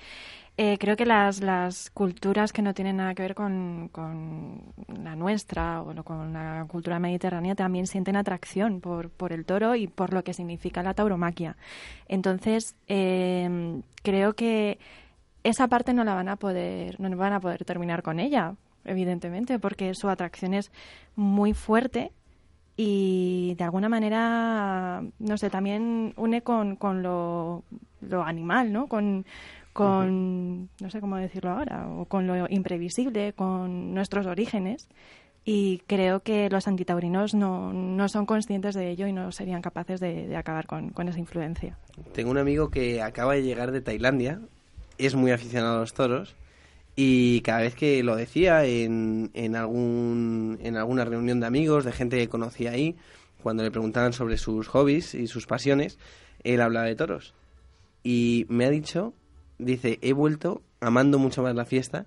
eh, 0.56 0.76
creo 0.78 0.96
que 0.96 1.06
las, 1.06 1.40
las 1.40 1.90
culturas 1.90 2.52
que 2.52 2.60
no 2.60 2.74
tienen 2.74 2.98
nada 2.98 3.14
que 3.14 3.22
ver 3.22 3.34
con, 3.34 3.88
con 3.92 4.62
la 5.02 5.16
nuestra 5.16 5.80
o 5.80 6.04
con 6.04 6.32
la 6.32 6.66
cultura 6.68 6.98
mediterránea 6.98 7.54
también 7.54 7.86
sienten 7.86 8.16
atracción 8.16 8.80
por, 8.80 9.10
por 9.10 9.32
el 9.32 9.46
toro 9.46 9.74
y 9.74 9.86
por 9.86 10.12
lo 10.12 10.22
que 10.22 10.34
significa 10.34 10.82
la 10.82 10.94
tauromaquia. 10.94 11.56
Entonces, 12.08 12.76
eh, 12.88 13.80
creo 14.02 14.34
que 14.34 14.78
esa 15.44 15.68
parte 15.68 15.94
no 15.94 16.04
la 16.04 16.14
van 16.14 16.28
a 16.28 16.36
poder, 16.36 17.00
no 17.00 17.16
van 17.16 17.32
a 17.32 17.40
poder 17.40 17.64
terminar 17.64 18.02
con 18.02 18.20
ella, 18.20 18.54
evidentemente, 18.84 19.58
porque 19.58 19.94
su 19.94 20.08
atracción 20.08 20.54
es 20.54 20.70
muy 21.16 21.54
fuerte 21.54 22.12
y 22.76 23.54
de 23.56 23.64
alguna 23.64 23.88
manera, 23.88 25.02
no 25.18 25.36
sé, 25.36 25.50
también 25.50 26.14
une 26.16 26.42
con, 26.42 26.76
con 26.76 27.02
lo, 27.02 27.64
lo 28.00 28.22
animal, 28.22 28.72
¿no? 28.72 28.86
Con, 28.88 29.26
con, 29.72 30.68
no 30.80 30.90
sé 30.90 31.00
cómo 31.00 31.16
decirlo 31.16 31.50
ahora, 31.50 31.88
o 31.88 32.06
con 32.06 32.26
lo 32.26 32.46
imprevisible, 32.48 33.32
con 33.32 33.94
nuestros 33.94 34.26
orígenes. 34.26 34.88
Y 35.44 35.82
creo 35.86 36.20
que 36.20 36.50
los 36.50 36.68
antitaurinos 36.68 37.34
no, 37.34 37.72
no 37.72 38.08
son 38.08 38.26
conscientes 38.26 38.74
de 38.74 38.90
ello 38.90 39.06
y 39.06 39.12
no 39.12 39.32
serían 39.32 39.62
capaces 39.62 39.98
de, 39.98 40.36
acabar 40.36 40.66
con, 40.66 40.90
con, 40.90 41.08
esa 41.08 41.18
influencia. 41.18 41.78
Tengo 42.12 42.30
un 42.30 42.38
amigo 42.38 42.70
que 42.70 43.00
acaba 43.00 43.34
de 43.34 43.42
llegar 43.42 43.72
de 43.72 43.80
Tailandia, 43.80 44.40
es 44.98 45.14
muy 45.14 45.32
aficionado 45.32 45.78
a 45.78 45.80
los 45.80 45.94
toros 45.94 46.36
y 46.96 47.40
cada 47.42 47.60
vez 47.60 47.74
que 47.74 48.02
lo 48.02 48.16
decía 48.16 48.64
en, 48.64 49.30
en, 49.34 49.56
algún, 49.56 50.58
en 50.62 50.76
alguna 50.76 51.04
reunión 51.04 51.40
de 51.40 51.46
amigos, 51.46 51.84
de 51.84 51.92
gente 51.92 52.18
que 52.18 52.28
conocía 52.28 52.72
ahí, 52.72 52.96
cuando 53.42 53.62
le 53.62 53.70
preguntaban 53.70 54.12
sobre 54.12 54.36
sus 54.36 54.68
hobbies 54.68 55.14
y 55.14 55.26
sus 55.26 55.46
pasiones, 55.46 55.98
él 56.44 56.60
hablaba 56.60 56.86
de 56.86 56.96
toros. 56.96 57.34
Y 58.02 58.46
me 58.48 58.66
ha 58.66 58.70
dicho 58.70 59.14
dice, 59.60 59.98
he 60.02 60.12
vuelto 60.12 60.62
amando 60.80 61.18
mucho 61.18 61.42
más 61.42 61.54
la 61.54 61.64
fiesta 61.64 62.06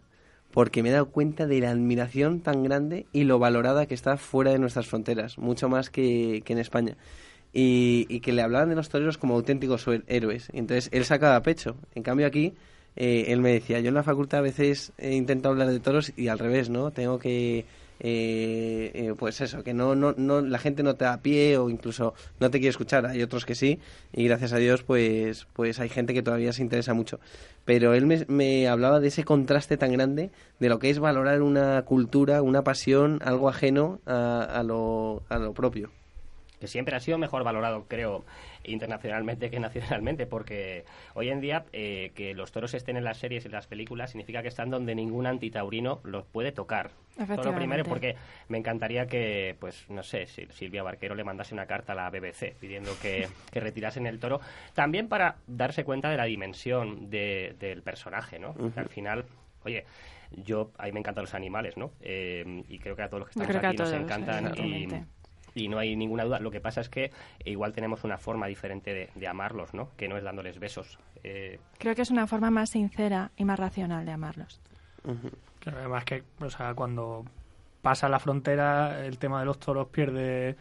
porque 0.52 0.84
me 0.84 0.90
he 0.90 0.92
dado 0.92 1.10
cuenta 1.10 1.48
de 1.48 1.60
la 1.60 1.72
admiración 1.72 2.42
tan 2.42 2.64
grande 2.64 3.08
y 3.12 3.24
lo 3.24 3.40
valorada 3.40 3.88
que 3.88 3.96
está 3.96 4.18
fuera 4.18 4.52
de 4.52 4.60
nuestras 4.60 4.86
fronteras, 4.86 5.40
mucho 5.40 5.68
más 5.68 5.90
que, 5.90 6.44
en 6.46 6.58
España. 6.60 6.96
Y, 7.52 8.20
que 8.20 8.34
le 8.34 8.42
hablaban 8.42 8.70
de 8.70 8.76
los 8.76 8.90
toreros 8.90 9.18
como 9.18 9.36
auténticos 9.36 9.86
héroes. 10.08 10.50
entonces 10.54 10.90
él 10.92 11.06
sacaba 11.06 11.42
pecho. 11.42 11.76
En 11.96 12.04
cambio 12.04 12.28
aquí, 12.28 12.54
eh, 12.96 13.26
él 13.28 13.42
me 13.42 13.52
decía, 13.52 13.80
yo 13.80 13.90
en 13.90 13.96
la 13.96 14.04
facultad 14.04 14.40
a 14.40 14.44
veces 14.44 14.94
he 14.98 15.14
intentado 15.14 15.54
hablar 15.54 15.70
de 15.70 15.80
toros 15.80 16.14
y 16.16 16.28
al 16.28 16.40
revés, 16.40 16.70
¿no? 16.70 16.92
Tengo 16.92 17.20
que 17.20 17.66
eh, 18.00 18.92
eh, 18.94 19.14
pues 19.18 19.40
eso, 19.40 19.64
que 19.64 19.74
no, 19.74 19.96
no, 19.96 20.14
no, 20.18 20.42
la 20.42 20.60
gente 20.60 20.84
no 20.84 20.96
te 20.96 21.06
da 21.06 21.22
pie 21.22 21.58
o 21.58 21.70
incluso 21.70 22.14
no 22.40 22.50
te 22.50 22.60
quiere 22.60 22.72
escuchar. 22.72 23.06
Hay 23.06 23.22
otros 23.22 23.46
que 23.46 23.56
sí 23.56 23.80
y 24.12 24.26
gracias 24.26 24.52
a 24.54 24.58
Dios 24.58 24.84
pues, 24.84 25.48
pues 25.54 25.80
hay 25.80 25.90
gente 25.90 26.14
que 26.14 26.22
todavía 26.22 26.54
se 26.54 26.62
interesa 26.62 26.94
mucho. 26.94 27.20
Pero 27.66 27.94
él 27.94 28.06
me, 28.06 28.26
me 28.28 28.68
hablaba 28.68 29.00
de 29.00 29.08
ese 29.08 29.24
contraste 29.24 29.78
tan 29.78 29.94
grande 29.94 30.32
de 30.60 30.70
lo 30.70 30.80
que 30.80 30.90
es 30.90 31.00
valorar 31.00 31.42
una 31.42 31.82
cultura, 31.84 32.42
una 32.42 32.64
pasión, 32.64 33.20
algo 33.24 33.48
ajeno 33.48 34.00
a, 34.06 34.44
a, 34.44 34.64
lo, 34.64 35.24
a 35.30 35.38
lo 35.38 35.54
propio 35.54 35.90
que 36.64 36.68
siempre 36.70 36.96
ha 36.96 37.02
sido 37.02 37.18
mejor 37.18 37.44
valorado, 37.44 37.84
creo, 37.90 38.24
internacionalmente 38.64 39.50
que 39.50 39.60
nacionalmente, 39.60 40.26
porque 40.26 40.86
hoy 41.14 41.30
en 41.30 41.42
día 41.42 41.66
eh, 41.74 42.12
que 42.16 42.34
los 42.34 42.52
toros 42.52 42.74
estén 42.74 42.98
en 42.98 43.04
las 43.04 43.18
series 43.18 43.46
y 43.46 43.50
las 43.50 43.68
películas 43.68 44.12
significa 44.12 44.42
que 44.42 44.48
están 44.48 44.70
donde 44.70 44.96
ningún 44.96 45.28
antitaurino 45.28 46.00
los 46.04 46.26
puede 46.26 46.52
tocar. 46.52 46.92
Todo 47.16 47.44
lo 47.44 47.56
primero, 47.56 47.84
porque 47.84 48.16
me 48.48 48.58
encantaría 48.58 49.06
que, 49.06 49.56
pues, 49.60 49.88
no 49.90 50.02
sé, 50.02 50.26
si 50.26 50.48
Silvia 50.48 50.82
Barquero 50.82 51.14
le 51.14 51.24
mandase 51.24 51.54
una 51.54 51.68
carta 51.68 51.94
a 51.94 51.96
la 51.96 52.10
BBC 52.10 52.56
pidiendo 52.60 52.92
que, 53.00 53.28
que 53.52 53.60
retirasen 53.60 54.08
el 54.08 54.20
toro, 54.20 54.42
también 54.74 55.08
para 55.08 55.36
darse 55.46 55.84
cuenta 55.84 56.10
de 56.10 56.18
la 56.18 56.26
dimensión 56.26 57.10
del 57.10 57.82
personaje, 57.84 58.40
¿no? 58.40 58.56
Al 58.76 58.90
final, 58.90 59.26
oye, 59.64 59.86
yo, 60.32 60.72
a 60.78 60.86
mí 60.86 60.92
me 60.92 61.00
encantan 61.00 61.24
los 61.24 61.34
animales, 61.34 61.78
¿no? 61.78 61.92
Eh, 62.02 62.64
y 62.68 62.80
creo 62.80 62.96
que 62.96 63.04
a 63.04 63.10
todos 63.10 63.22
los 63.22 63.30
que 63.30 63.40
estamos 63.40 63.64
aquí 63.64 63.78
nos 63.78 63.92
encantan 63.92 64.58
y, 64.58 64.88
no 65.56 65.80
hay 65.80 65.96
ninguna 65.96 66.24
duda. 66.24 66.40
Lo 66.40 66.52
que 66.52 66.60
pasa 66.60 66.82
es 66.82 66.90
que 66.90 67.12
igual 67.46 67.74
tenemos 67.74 68.04
una 68.04 68.18
forma 68.18 68.48
diferente 68.48 69.10
de, 69.14 69.28
amarlos, 69.28 69.74
¿no? 69.74 69.90
Que 69.96 70.08
no 70.08 70.18
es 70.18 70.24
dándoles 70.24 70.60
besos. 70.60 71.00
Eh, 71.24 71.60
creo 71.78 71.96
que 71.96 72.02
es 72.02 72.12
una 72.12 72.28
forma 72.28 72.52
más 72.52 72.72
sincera 72.72 73.32
y 73.38 73.46
más 73.46 73.60
racional 73.60 74.06
de 74.06 74.12
amarlos. 74.12 74.60
además 75.66 76.06
que, 76.06 76.24
o 76.40 76.50
sea, 76.50 76.74
cuando 76.74 77.26
pasa 77.82 78.10
la 78.10 78.20
frontera, 78.20 79.06
el 79.06 79.18
tema 79.18 79.40
de 79.40 79.46
los 79.46 79.60
toros 79.60 79.88
pierde 79.88 80.56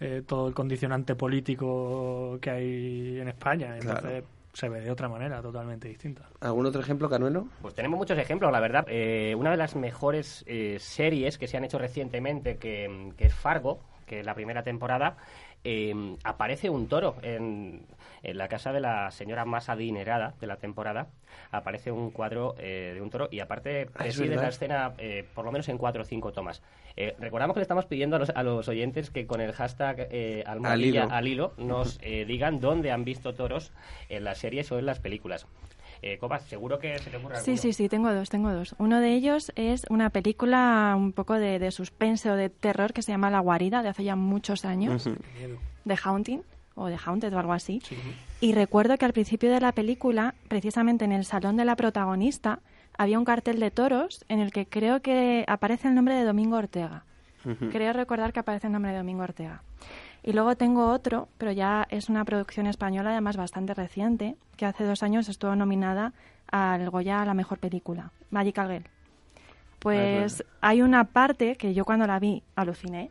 eh, 0.00 0.22
todo 0.26 0.48
el 0.48 0.54
condicionante 0.54 1.14
político 1.14 2.38
que 2.40 2.50
hay 2.50 3.20
en 3.20 3.28
España. 3.28 3.76
Entonces, 3.76 4.24
se 4.52 4.68
ve 4.68 4.80
de 4.80 4.90
otra 4.90 5.08
manera 5.08 5.40
totalmente 5.40 5.88
distinta. 5.88 6.28
¿Algún 6.40 6.66
otro 6.66 6.80
ejemplo, 6.80 7.08
Canuelo? 7.08 7.46
Pues 7.62 7.74
tenemos 7.74 7.98
muchos 7.98 8.18
ejemplos, 8.18 8.52
la 8.52 8.60
verdad. 8.60 8.84
Eh, 8.88 9.34
una 9.36 9.50
de 9.50 9.56
las 9.56 9.76
mejores 9.76 10.44
eh, 10.46 10.76
series 10.78 11.38
que 11.38 11.46
se 11.46 11.56
han 11.56 11.64
hecho 11.64 11.78
recientemente, 11.78 12.56
que, 12.56 13.12
es 13.18 13.34
Fargo, 13.34 13.80
que 14.06 14.20
es 14.20 14.26
la 14.26 14.34
primera 14.34 14.62
temporada, 14.62 15.16
eh, 15.64 16.16
aparece 16.24 16.70
un 16.70 16.88
toro 16.88 17.16
en, 17.22 17.86
en, 18.22 18.38
la 18.38 18.48
casa 18.48 18.72
de 18.72 18.80
la 18.80 19.10
señora 19.10 19.44
más 19.44 19.68
adinerada 19.68 20.34
de 20.40 20.46
la 20.46 20.56
temporada. 20.56 21.08
Aparece 21.50 21.92
un 21.92 22.10
cuadro 22.10 22.54
de 22.58 22.98
un 23.00 23.10
toro 23.10 23.28
y 23.30 23.40
aparte 23.40 23.88
ah, 23.94 23.98
preside 23.98 24.36
la 24.36 24.48
escena 24.48 24.92
por 25.34 25.44
lo 25.44 25.52
menos 25.52 25.68
en 25.68 25.78
cuatro 25.78 26.02
o 26.02 26.04
cinco 26.04 26.32
tomas. 26.32 26.62
Eh, 26.96 27.14
recordamos 27.18 27.54
que 27.54 27.60
le 27.60 27.62
estamos 27.62 27.86
pidiendo 27.86 28.16
a 28.16 28.42
los, 28.42 28.68
oyentes 28.68 29.10
que 29.10 29.26
con 29.26 29.40
el 29.40 29.52
hashtag 29.52 30.08
eh, 30.10 30.44
al, 30.46 30.80
hilo. 31.26 31.54
nos 31.56 31.98
eh, 32.02 32.24
digan 32.26 32.60
dónde 32.60 32.90
han 32.90 33.04
visto 33.04 33.34
toros 33.34 33.72
en 34.08 34.24
las 34.24 34.38
series 34.38 34.70
o 34.72 34.78
en 34.78 34.86
las 34.86 35.00
películas. 35.00 35.46
Eh, 36.04 36.18
Copas, 36.18 36.42
seguro 36.42 36.80
que 36.80 36.98
se 36.98 37.10
te 37.10 37.16
ocurre 37.16 37.40
Sí, 37.40 37.56
sí, 37.56 37.72
sí, 37.72 37.88
tengo 37.88 38.12
dos, 38.12 38.28
tengo 38.28 38.52
dos. 38.52 38.74
Uno 38.78 38.98
de 38.98 39.14
ellos 39.14 39.52
es 39.54 39.86
una 39.88 40.10
película 40.10 40.94
un 40.96 41.12
poco 41.12 41.34
de, 41.34 41.70
suspense 41.70 42.28
o 42.28 42.34
de 42.34 42.50
terror 42.50 42.92
que 42.92 43.02
se 43.02 43.12
llama 43.12 43.30
La 43.30 43.38
Guarida, 43.38 43.84
de 43.84 43.90
hace 43.90 44.02
ya 44.02 44.16
muchos 44.16 44.64
años, 44.64 45.08
de 45.84 45.96
Haunting 46.02 46.42
o 46.74 46.86
de 46.86 46.98
Haunted 47.04 47.32
o 47.32 47.38
algo 47.38 47.52
así. 47.52 47.80
Y 48.40 48.52
recuerdo 48.52 48.98
que 48.98 49.04
al 49.04 49.12
principio 49.12 49.52
de 49.52 49.60
la 49.60 49.70
película, 49.70 50.34
precisamente 50.48 51.04
en 51.04 51.12
el 51.12 51.24
salón 51.24 51.56
de 51.56 51.64
la 51.64 51.76
protagonista, 51.76 52.58
había 52.98 53.18
un 53.18 53.24
cartel 53.24 53.60
de 53.60 53.70
toros 53.70 54.24
en 54.28 54.40
el 54.40 54.50
que 54.50 54.66
creo 54.66 55.02
que 55.02 55.44
aparece 55.46 55.86
el 55.86 55.94
nombre 55.94 56.16
de 56.16 56.24
Domingo 56.24 56.56
Ortega. 56.56 57.04
Creo 57.70 57.92
recordar 57.92 58.32
que 58.32 58.40
aparece 58.40 58.68
el 58.68 58.72
nombre 58.72 58.92
de 58.92 58.98
Domingo 58.98 59.22
Ortega. 59.22 59.62
Y 60.22 60.32
luego 60.32 60.56
tengo 60.56 60.92
otro, 60.92 61.28
pero 61.38 61.50
ya 61.50 61.86
es 61.90 62.08
una 62.08 62.24
producción 62.24 62.66
española, 62.66 63.10
además 63.10 63.36
bastante 63.36 63.74
reciente, 63.74 64.36
que 64.56 64.66
hace 64.66 64.84
dos 64.84 65.02
años 65.02 65.28
estuvo 65.28 65.56
nominada 65.56 66.12
al 66.50 66.88
Goya 66.90 67.22
a 67.22 67.24
la 67.24 67.34
mejor 67.34 67.58
película, 67.58 68.12
Magical 68.30 68.68
Girl. 68.68 68.84
Pues 69.80 70.44
hay 70.60 70.80
una 70.82 71.04
parte 71.04 71.56
que 71.56 71.74
yo 71.74 71.84
cuando 71.84 72.06
la 72.06 72.20
vi 72.20 72.44
aluciné, 72.54 73.10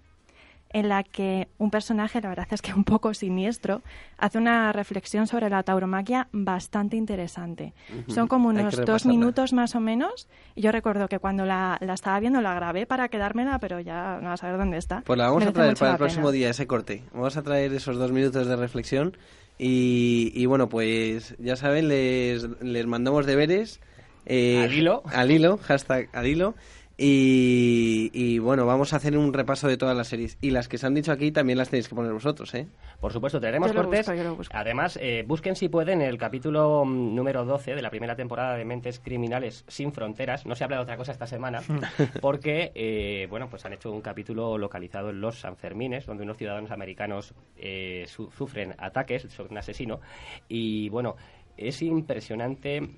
en 0.74 0.90
la 0.90 1.04
que 1.04 1.48
un 1.58 1.70
personaje, 1.70 2.22
la 2.22 2.30
verdad 2.30 2.48
es 2.52 2.62
que 2.62 2.74
un 2.74 2.84
poco 2.84 3.14
siniestro, 3.14 3.82
hace 4.18 4.38
una 4.38 4.72
reflexión 4.72 5.28
sobre 5.28 5.50
la 5.50 5.64
tauromaquia 5.64 6.28
bastante 6.32 6.98
interesante. 6.98 7.74
Son 8.08 8.28
como 8.28 8.50
unos 8.50 8.78
dos 8.86 9.06
minutos 9.06 9.54
más 9.54 9.76
o 9.76 9.80
menos. 9.80 10.28
Y 10.56 10.62
yo 10.62 10.72
recuerdo 10.72 11.08
que 11.08 11.20
cuando 11.20 11.46
la, 11.46 11.78
estaba 11.82 12.20
viendo 12.20 12.42
la 12.42 12.54
grabé 12.54 12.86
para 12.86 13.10
quedármela, 13.10 13.60
pero 13.60 13.80
ya 13.80 14.20
no 14.22 14.32
a 14.32 14.38
saber 14.38 14.58
dónde 14.58 14.78
está. 14.78 15.02
Pues 15.02 15.18
la 15.18 15.28
vamos 15.28 15.46
a 15.46 15.52
traer 15.52 15.76
para 15.76 15.92
el 15.92 15.98
próximo 15.98 16.32
día, 16.32 16.50
ese 16.50 16.68
corte. 16.68 17.04
Vamos 17.14 17.38
a 17.38 17.42
traer 17.42 17.74
esos 17.74 17.98
dos 17.98 18.12
minutos 18.12 18.48
de 18.48 18.56
reflexión. 18.56 19.18
Y, 19.64 20.46
bueno, 20.48 20.70
pues 20.70 21.36
ya 21.38 21.56
saben, 21.56 21.88
les, 21.88 22.48
les 22.62 22.88
mandamos 22.88 23.28
deberes. 23.28 23.80
Eh, 24.26 24.64
al 24.64 24.74
hilo. 24.74 25.04
Al 25.06 25.30
hilo, 25.32 25.58
hashtag 25.58 26.10
al 26.14 26.26
hilo. 26.26 26.56
Y, 27.04 28.38
bueno, 28.40 28.68
vamos 28.68 28.94
a 28.94 28.98
hacer 28.98 29.18
un 29.18 29.34
repaso 29.34 29.68
de 29.68 29.76
todas 29.76 29.98
las 29.98 30.08
series. 30.08 30.38
Y 30.40 30.52
las 30.52 30.68
que 30.68 30.78
se 30.78 30.86
han 30.86 30.94
dicho 30.94 31.12
aquí 31.12 31.32
también 31.32 31.58
las 31.58 31.70
tenéis 31.70 31.90
que 31.90 31.96
poner 31.96 32.14
vosotros, 32.14 32.54
¿eh? 32.54 32.68
Por 33.00 33.12
supuesto, 33.12 33.42
tenemos 33.42 33.72
cortes. 33.74 34.08
Además, 34.52 35.00
eh, 35.02 35.24
busquen 35.26 35.56
si 35.56 35.68
pueden 35.68 36.02
el 36.02 36.20
capítulo 36.20 36.86
mm, 36.86 37.16
número 37.16 37.44
12 37.44 37.74
de 37.74 37.82
la 37.82 37.90
primera 37.90 38.16
temporada 38.16 38.56
de 38.56 38.66
Mentes 38.66 39.00
Criminales 39.00 39.66
Sin 39.68 39.92
Fronteras. 39.94 40.46
No 40.46 40.54
se 40.54 40.64
habla 40.64 40.78
de 40.78 40.84
otra 40.84 40.98
cosa 40.98 41.12
esta 41.12 41.26
semana, 41.26 41.62
porque, 42.22 42.72
eh, 42.76 43.26
bueno, 43.32 43.50
pues 43.50 43.66
han 43.66 43.74
hecho 43.74 43.92
un 43.92 44.02
capítulo 44.02 44.60
localizado 44.60 45.10
en 45.10 45.22
los 45.22 45.40
Sanfermines, 45.40 46.06
donde 46.06 46.24
unos 46.24 46.38
ciudadanos 46.38 46.70
americanos 46.70 47.34
eh, 47.58 48.06
sufren 48.08 48.76
ataques 48.78 49.24
sobre 49.24 49.50
un 49.50 49.58
asesino. 49.58 50.02
Y 50.48 50.90
bueno, 50.90 51.16
es 51.58 51.82
impresionante. 51.82 52.92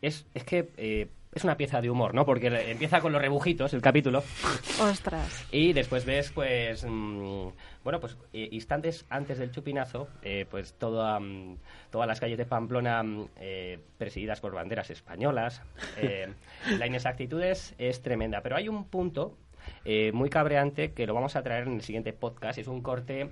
Es, 0.00 0.26
es 0.32 0.44
que 0.44 1.08
es 1.34 1.44
una 1.44 1.56
pieza 1.56 1.80
de 1.80 1.90
humor, 1.90 2.14
¿no? 2.14 2.24
Porque 2.24 2.48
empieza 2.70 3.00
con 3.00 3.12
los 3.12 3.20
rebujitos 3.20 3.74
el 3.74 3.82
capítulo. 3.82 4.22
Ostras. 4.80 5.46
Y 5.52 5.72
después 5.72 6.04
ves, 6.04 6.32
pues, 6.32 6.84
mm, 6.84 7.48
bueno, 7.84 8.00
pues 8.00 8.16
eh, 8.32 8.48
instantes 8.52 9.04
antes 9.08 9.38
del 9.38 9.50
chupinazo, 9.50 10.08
eh, 10.22 10.46
pues 10.50 10.74
toda, 10.74 11.20
mm, 11.20 11.58
todas 11.90 12.08
las 12.08 12.20
calles 12.20 12.38
de 12.38 12.46
Pamplona 12.46 13.02
mm, 13.02 13.28
eh, 13.36 13.78
presididas 13.98 14.40
por 14.40 14.54
banderas 14.54 14.90
españolas. 14.90 15.62
la 16.78 16.86
inexactitud 16.86 17.42
es, 17.42 17.74
es, 17.78 18.02
tremenda, 18.02 18.40
pero 18.42 18.56
hay 18.56 18.68
un 18.68 18.84
punto 18.84 19.36
muy 20.12 20.30
cabreante 20.30 20.92
que 20.92 21.06
lo 21.06 21.14
vamos 21.14 21.36
a 21.36 21.42
traer 21.42 21.66
en 21.66 21.74
el 21.74 21.82
siguiente 21.82 22.12
podcast. 22.12 22.58
Es 22.58 22.68
un 22.68 22.80
corte 22.80 23.30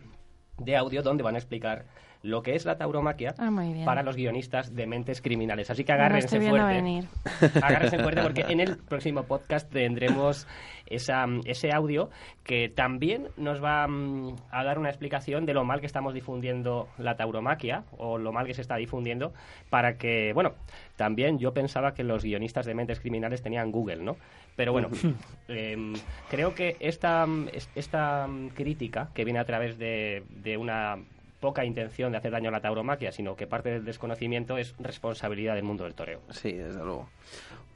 de 0.59 0.77
audio 0.77 1.03
donde 1.03 1.23
van 1.23 1.35
a 1.35 1.39
explicar 1.39 1.87
lo 2.23 2.43
que 2.43 2.55
es 2.55 2.65
la 2.65 2.77
tauromaquia 2.77 3.35
ah, 3.39 3.51
para 3.85 4.03
los 4.03 4.17
guionistas 4.17 4.75
de 4.75 4.87
mentes 4.87 5.21
criminales. 5.23 5.71
Así 5.71 5.85
que 5.85 5.93
agárrense 5.93 6.41
fuerte. 6.41 7.05
Agárrense 7.63 7.99
fuerte 7.99 8.23
porque 8.23 8.45
en 8.49 8.61
el 8.61 8.79
próximo 8.79 9.23
podcast 9.25 9.71
tendremos 9.71 10.49
esa, 10.87 11.27
ese 11.45 11.73
audio 11.73 12.11
que 12.43 12.69
también 12.69 13.29
nos 13.37 13.63
va 13.63 13.87
mm, 13.87 14.35
a 14.51 14.65
dar 14.65 14.79
una 14.79 14.89
explicación 14.89 15.47
de 15.47 15.55
lo 15.55 15.65
mal 15.65 15.81
que 15.81 15.87
estamos 15.87 16.15
difundiendo 16.15 16.89
la 16.99 17.17
tauromaquia 17.17 17.85
o 17.97 18.19
lo 18.19 18.33
mal 18.33 18.47
que 18.47 18.55
se 18.55 18.63
está 18.63 18.77
difundiendo 18.77 19.33
para 19.71 19.97
que, 19.97 20.33
bueno, 20.33 20.55
también 20.97 21.39
yo 21.39 21.53
pensaba 21.53 21.95
que 21.95 22.03
los 22.03 22.25
guionistas 22.25 22.67
de 22.67 22.75
mentes 22.75 23.01
criminales 23.01 23.43
tenían 23.43 23.71
Google, 23.71 24.03
¿no? 24.03 24.17
Pero 24.57 24.73
bueno, 24.73 24.89
em, 25.49 25.95
creo 26.31 26.55
que 26.55 26.77
esta, 26.81 27.27
esta 27.75 28.29
crítica 28.55 29.11
que 29.15 29.25
viene 29.25 29.39
a 29.39 29.45
través 29.45 29.79
de, 29.79 30.25
de 30.31 30.57
una 30.57 30.97
poca 31.41 31.65
intención 31.65 32.13
de 32.13 32.19
hacer 32.19 32.33
daño 32.33 32.49
a 32.49 32.53
la 32.53 32.61
tauromaquia, 32.61 33.13
sino 33.13 33.37
que 33.37 33.47
parte 33.47 33.71
del 33.71 33.85
desconocimiento 33.85 34.59
es 34.59 34.75
responsabilidad 34.79 35.55
del 35.55 35.65
mundo 35.65 35.85
del 35.85 35.95
toreo. 35.95 36.21
Sí, 36.31 36.53
desde 36.53 36.83
luego. 36.83 37.09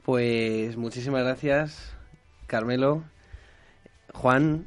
Pues 0.03 0.75
muchísimas 0.77 1.23
gracias, 1.23 1.95
Carmelo. 2.47 3.03
Juan, 4.13 4.65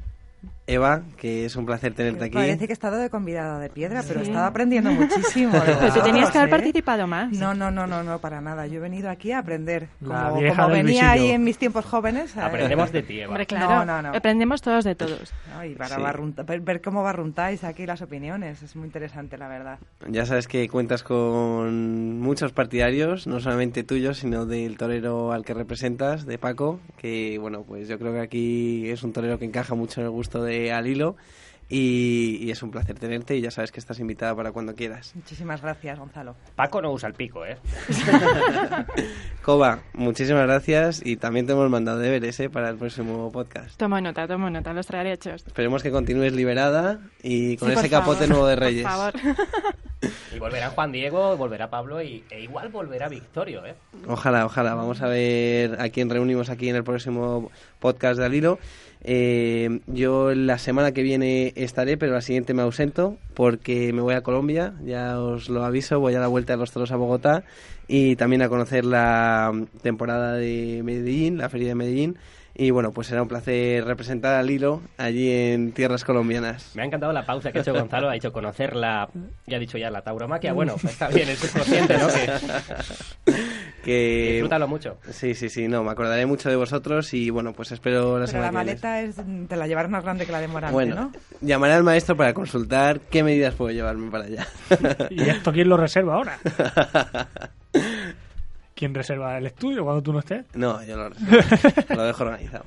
Eva, 0.67 1.03
que 1.17 1.45
es 1.45 1.55
un 1.55 1.65
placer 1.65 1.93
tenerte 1.93 2.25
aquí. 2.25 2.33
Parece 2.33 2.65
que 2.65 2.73
he 2.73 2.73
estado 2.73 2.97
de 2.97 3.11
convidada 3.11 3.59
de 3.59 3.69
piedra, 3.69 4.03
pero 4.07 4.21
he 4.21 4.23
estado 4.23 4.45
aprendiendo 4.45 4.91
muchísimo. 4.91 5.53
Pero 5.65 5.93
tú 5.93 6.01
tenías 6.01 6.31
que 6.31 6.39
haber 6.39 6.49
participado 6.49 7.05
más. 7.05 7.31
No, 7.31 7.53
no, 7.53 7.69
no, 7.69 7.85
no, 7.85 8.03
no, 8.03 8.19
para 8.19 8.41
nada. 8.41 8.65
Yo 8.65 8.77
he 8.77 8.79
venido 8.79 9.09
aquí 9.09 9.31
a 9.31 9.39
aprender. 9.39 9.89
como, 10.03 10.69
venía 10.69 11.11
ahí 11.11 11.29
en 11.29 11.43
mis 11.43 11.57
tiempos 11.57 11.85
jóvenes. 11.85 12.35
Aprendemos 12.37 12.91
de 12.91 13.03
ti, 13.03 13.19
Eva. 13.19 13.29
Hombre, 13.29 13.45
claro, 13.45 13.85
no, 13.85 14.01
no, 14.01 14.09
Aprendemos 14.15 14.61
todos 14.61 14.83
de 14.85 14.95
todos. 14.95 15.33
y 15.67 15.75
para 15.75 15.97
ver 16.59 16.81
cómo 16.81 17.03
barruntáis 17.03 17.63
aquí 17.63 17.85
las 17.85 18.01
opiniones. 18.01 18.63
Es 18.63 18.75
muy 18.75 18.85
interesante, 18.85 19.37
la 19.37 19.47
verdad. 19.47 19.79
Ya 20.09 20.25
sabes 20.25 20.47
que 20.47 20.67
cuentas 20.67 21.03
con 21.03 22.19
muchos 22.19 22.53
partidarios, 22.53 23.27
no 23.27 23.39
solamente 23.39 23.83
tuyos, 23.83 24.17
sino 24.17 24.45
del 24.45 24.77
torero 24.77 25.31
al 25.31 25.45
que 25.45 25.53
representas, 25.53 26.25
de 26.25 26.37
Paco, 26.37 26.79
que, 26.97 27.37
bueno, 27.39 27.63
pues 27.63 27.87
yo 27.87 27.99
creo 27.99 28.13
que 28.13 28.21
aquí 28.21 28.89
es 28.89 29.03
un 29.03 29.13
torero 29.13 29.37
que 29.37 29.45
encaja 29.45 29.75
mucho 29.75 30.01
en 30.01 30.05
el 30.05 30.11
gusto 30.11 30.43
de 30.43 30.54
al 30.71 30.87
hilo. 30.87 31.15
Y, 31.67 32.51
es 32.51 32.61
un 32.61 32.69
placer 32.69 32.99
tenerte 32.99 33.35
y 33.35 33.41
ya 33.41 33.49
sabes 33.49 33.71
que 33.71 33.79
estás 33.79 33.99
invitada 33.99 34.35
para 34.35 34.51
cuando 34.51 34.75
quieras. 34.75 35.13
Muchísimas 35.15 35.63
gracias, 35.63 35.97
Gonzalo. 35.97 36.35
Paco 36.55 36.79
no 36.79 36.91
usa 36.91 37.09
el 37.09 37.15
pico, 37.15 37.43
¿eh? 37.43 37.57
Coba, 39.41 39.79
muchísimas 39.93 40.45
gracias 40.45 41.01
y 41.03 41.17
también 41.17 41.47
te 41.47 41.53
hemos 41.53 41.69
mandado 41.71 41.97
deberes 41.97 42.39
¿eh? 42.39 42.49
para 42.49 42.69
el 42.69 42.77
próximo 42.77 43.31
podcast. 43.31 43.77
Tomo 43.77 43.99
nota, 43.99 44.27
tomo 44.27 44.49
nota, 44.51 44.73
los 44.73 44.85
traeré 44.85 45.13
hechos. 45.13 45.43
Esperemos 45.47 45.81
que 45.81 45.89
continúes 45.89 46.33
liberada 46.33 46.99
y 47.23 47.57
con 47.57 47.71
ese 47.71 47.89
capote 47.89 48.27
nuevo 48.27 48.45
de 48.45 48.55
Reyes. 48.55 48.83
Por 48.83 48.91
favor. 48.91 49.13
Y 50.35 50.39
volverá 50.39 50.69
Juan 50.69 50.91
Diego, 50.91 51.37
volverá 51.37 51.69
Pablo 51.69 52.01
y, 52.01 52.23
e 52.29 52.41
igual 52.41 52.69
volverá 52.69 53.07
Victorio, 53.07 53.65
¿eh? 53.65 53.75
Ojalá, 54.07 54.45
ojalá. 54.45 54.75
Vamos 54.75 55.01
a 55.01 55.07
ver 55.07 55.81
a 55.81 55.89
quién 55.89 56.09
reunimos 56.09 56.49
aquí 56.49 56.69
en 56.69 56.75
el 56.75 56.83
próximo 56.83 57.49
podcast 57.79 58.19
de 58.19 58.25
Alilo. 58.25 58.59
Eh, 59.07 59.81
yo 59.85 60.33
la 60.33 60.57
semana 60.57 60.91
que 60.91 61.03
viene 61.03 61.53
estaré, 61.55 61.95
pero 61.95 62.13
la 62.13 62.21
siguiente 62.21 62.55
me 62.55 62.63
ausento 62.63 63.17
porque 63.35 63.93
me 63.93 64.01
voy 64.01 64.15
a 64.15 64.21
Colombia, 64.21 64.73
ya 64.83 65.19
os 65.19 65.47
lo 65.47 65.63
aviso, 65.63 65.99
voy 65.99 66.15
a 66.15 66.19
la 66.19 66.27
vuelta 66.27 66.53
de 66.53 66.57
los 66.57 66.71
toros 66.71 66.91
a 66.91 66.95
Bogotá 66.95 67.43
y 67.87 68.15
también 68.15 68.41
a 68.41 68.49
conocer 68.49 68.83
la 68.83 69.51
temporada 69.83 70.33
de 70.33 70.81
Medellín, 70.83 71.37
la 71.37 71.49
feria 71.49 71.67
de 71.67 71.75
Medellín 71.75 72.17
y 72.57 72.71
bueno, 72.71 72.93
pues 72.93 73.07
será 73.07 73.21
un 73.21 73.27
placer 73.27 73.83
representar 73.83 74.33
al 74.33 74.49
hilo 74.49 74.81
allí 74.97 75.29
en 75.29 75.73
tierras 75.73 76.05
colombianas. 76.05 76.71
Me 76.73 76.83
ha 76.83 76.85
encantado 76.85 77.11
la 77.11 77.25
pausa 77.25 77.51
que 77.51 77.59
ha 77.59 77.61
hecho 77.61 77.73
Gonzalo, 77.73 78.09
ha 78.09 78.13
dicho 78.13 78.31
conocer 78.31 78.75
la, 78.75 79.09
ya 79.45 79.57
ha 79.57 79.59
dicho 79.59 79.77
ya, 79.77 79.91
la 79.91 80.01
tauromaquia. 80.01 80.53
Bueno, 80.53 80.75
está 80.81 81.09
bien, 81.09 81.29
es 81.29 81.39
subconsciente, 81.39 81.97
¿no? 81.97 82.07
Que, 83.85 84.31
Disfrútalo 84.31 84.67
mucho. 84.67 84.97
Sí, 85.11 85.35
sí, 85.35 85.47
sí, 85.47 85.67
no, 85.67 85.83
me 85.83 85.91
acordaré 85.91 86.25
mucho 86.25 86.49
de 86.49 86.55
vosotros 86.55 87.13
y 87.13 87.29
bueno, 87.29 87.53
pues 87.53 87.71
espero 87.71 88.17
la 88.17 88.25
Pero 88.25 88.41
la 88.41 88.51
maleta 88.51 88.99
es, 89.01 89.17
te 89.47 89.55
la 89.55 89.67
llevarás 89.67 89.91
más 89.91 90.03
grande 90.03 90.25
que 90.25 90.31
la 90.31 90.41
de 90.41 90.47
Morante, 90.47 90.73
bueno, 90.73 90.95
¿no? 90.95 91.11
llamaré 91.39 91.73
al 91.73 91.83
maestro 91.83 92.17
para 92.17 92.33
consultar 92.33 92.99
qué 92.99 93.21
medidas 93.21 93.53
puedo 93.53 93.69
llevarme 93.69 94.09
para 94.09 94.23
allá. 94.23 94.47
¿Y 95.11 95.21
esto 95.29 95.53
quién 95.53 95.69
lo 95.69 95.77
reserva 95.77 96.15
ahora? 96.15 96.39
¿Quién 98.73 98.95
reserva 98.95 99.37
el 99.37 99.45
estudio 99.45 99.83
cuando 99.83 100.01
tú 100.01 100.11
no 100.13 100.19
estés? 100.19 100.45
No, 100.55 100.83
yo 100.83 100.97
lo 100.97 101.09
reservo. 101.09 101.83
lo 101.95 102.03
dejo 102.05 102.23
organizado. 102.23 102.65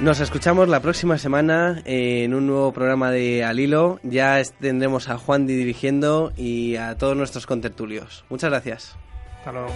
Nos 0.00 0.20
escuchamos 0.20 0.68
la 0.68 0.80
próxima 0.80 1.18
semana 1.18 1.80
en 1.84 2.34
un 2.34 2.46
nuevo 2.46 2.72
programa 2.72 3.10
de 3.10 3.44
Alilo. 3.44 4.00
Ya 4.02 4.42
tendremos 4.60 5.08
a 5.08 5.18
Juan 5.18 5.46
Di 5.46 5.54
dirigiendo 5.54 6.32
y 6.36 6.76
a 6.76 6.98
todos 6.98 7.16
nuestros 7.16 7.46
contertulios. 7.46 8.24
Muchas 8.28 8.50
gracias. 8.50 8.96
Hasta 9.38 9.52
luego. 9.52 9.68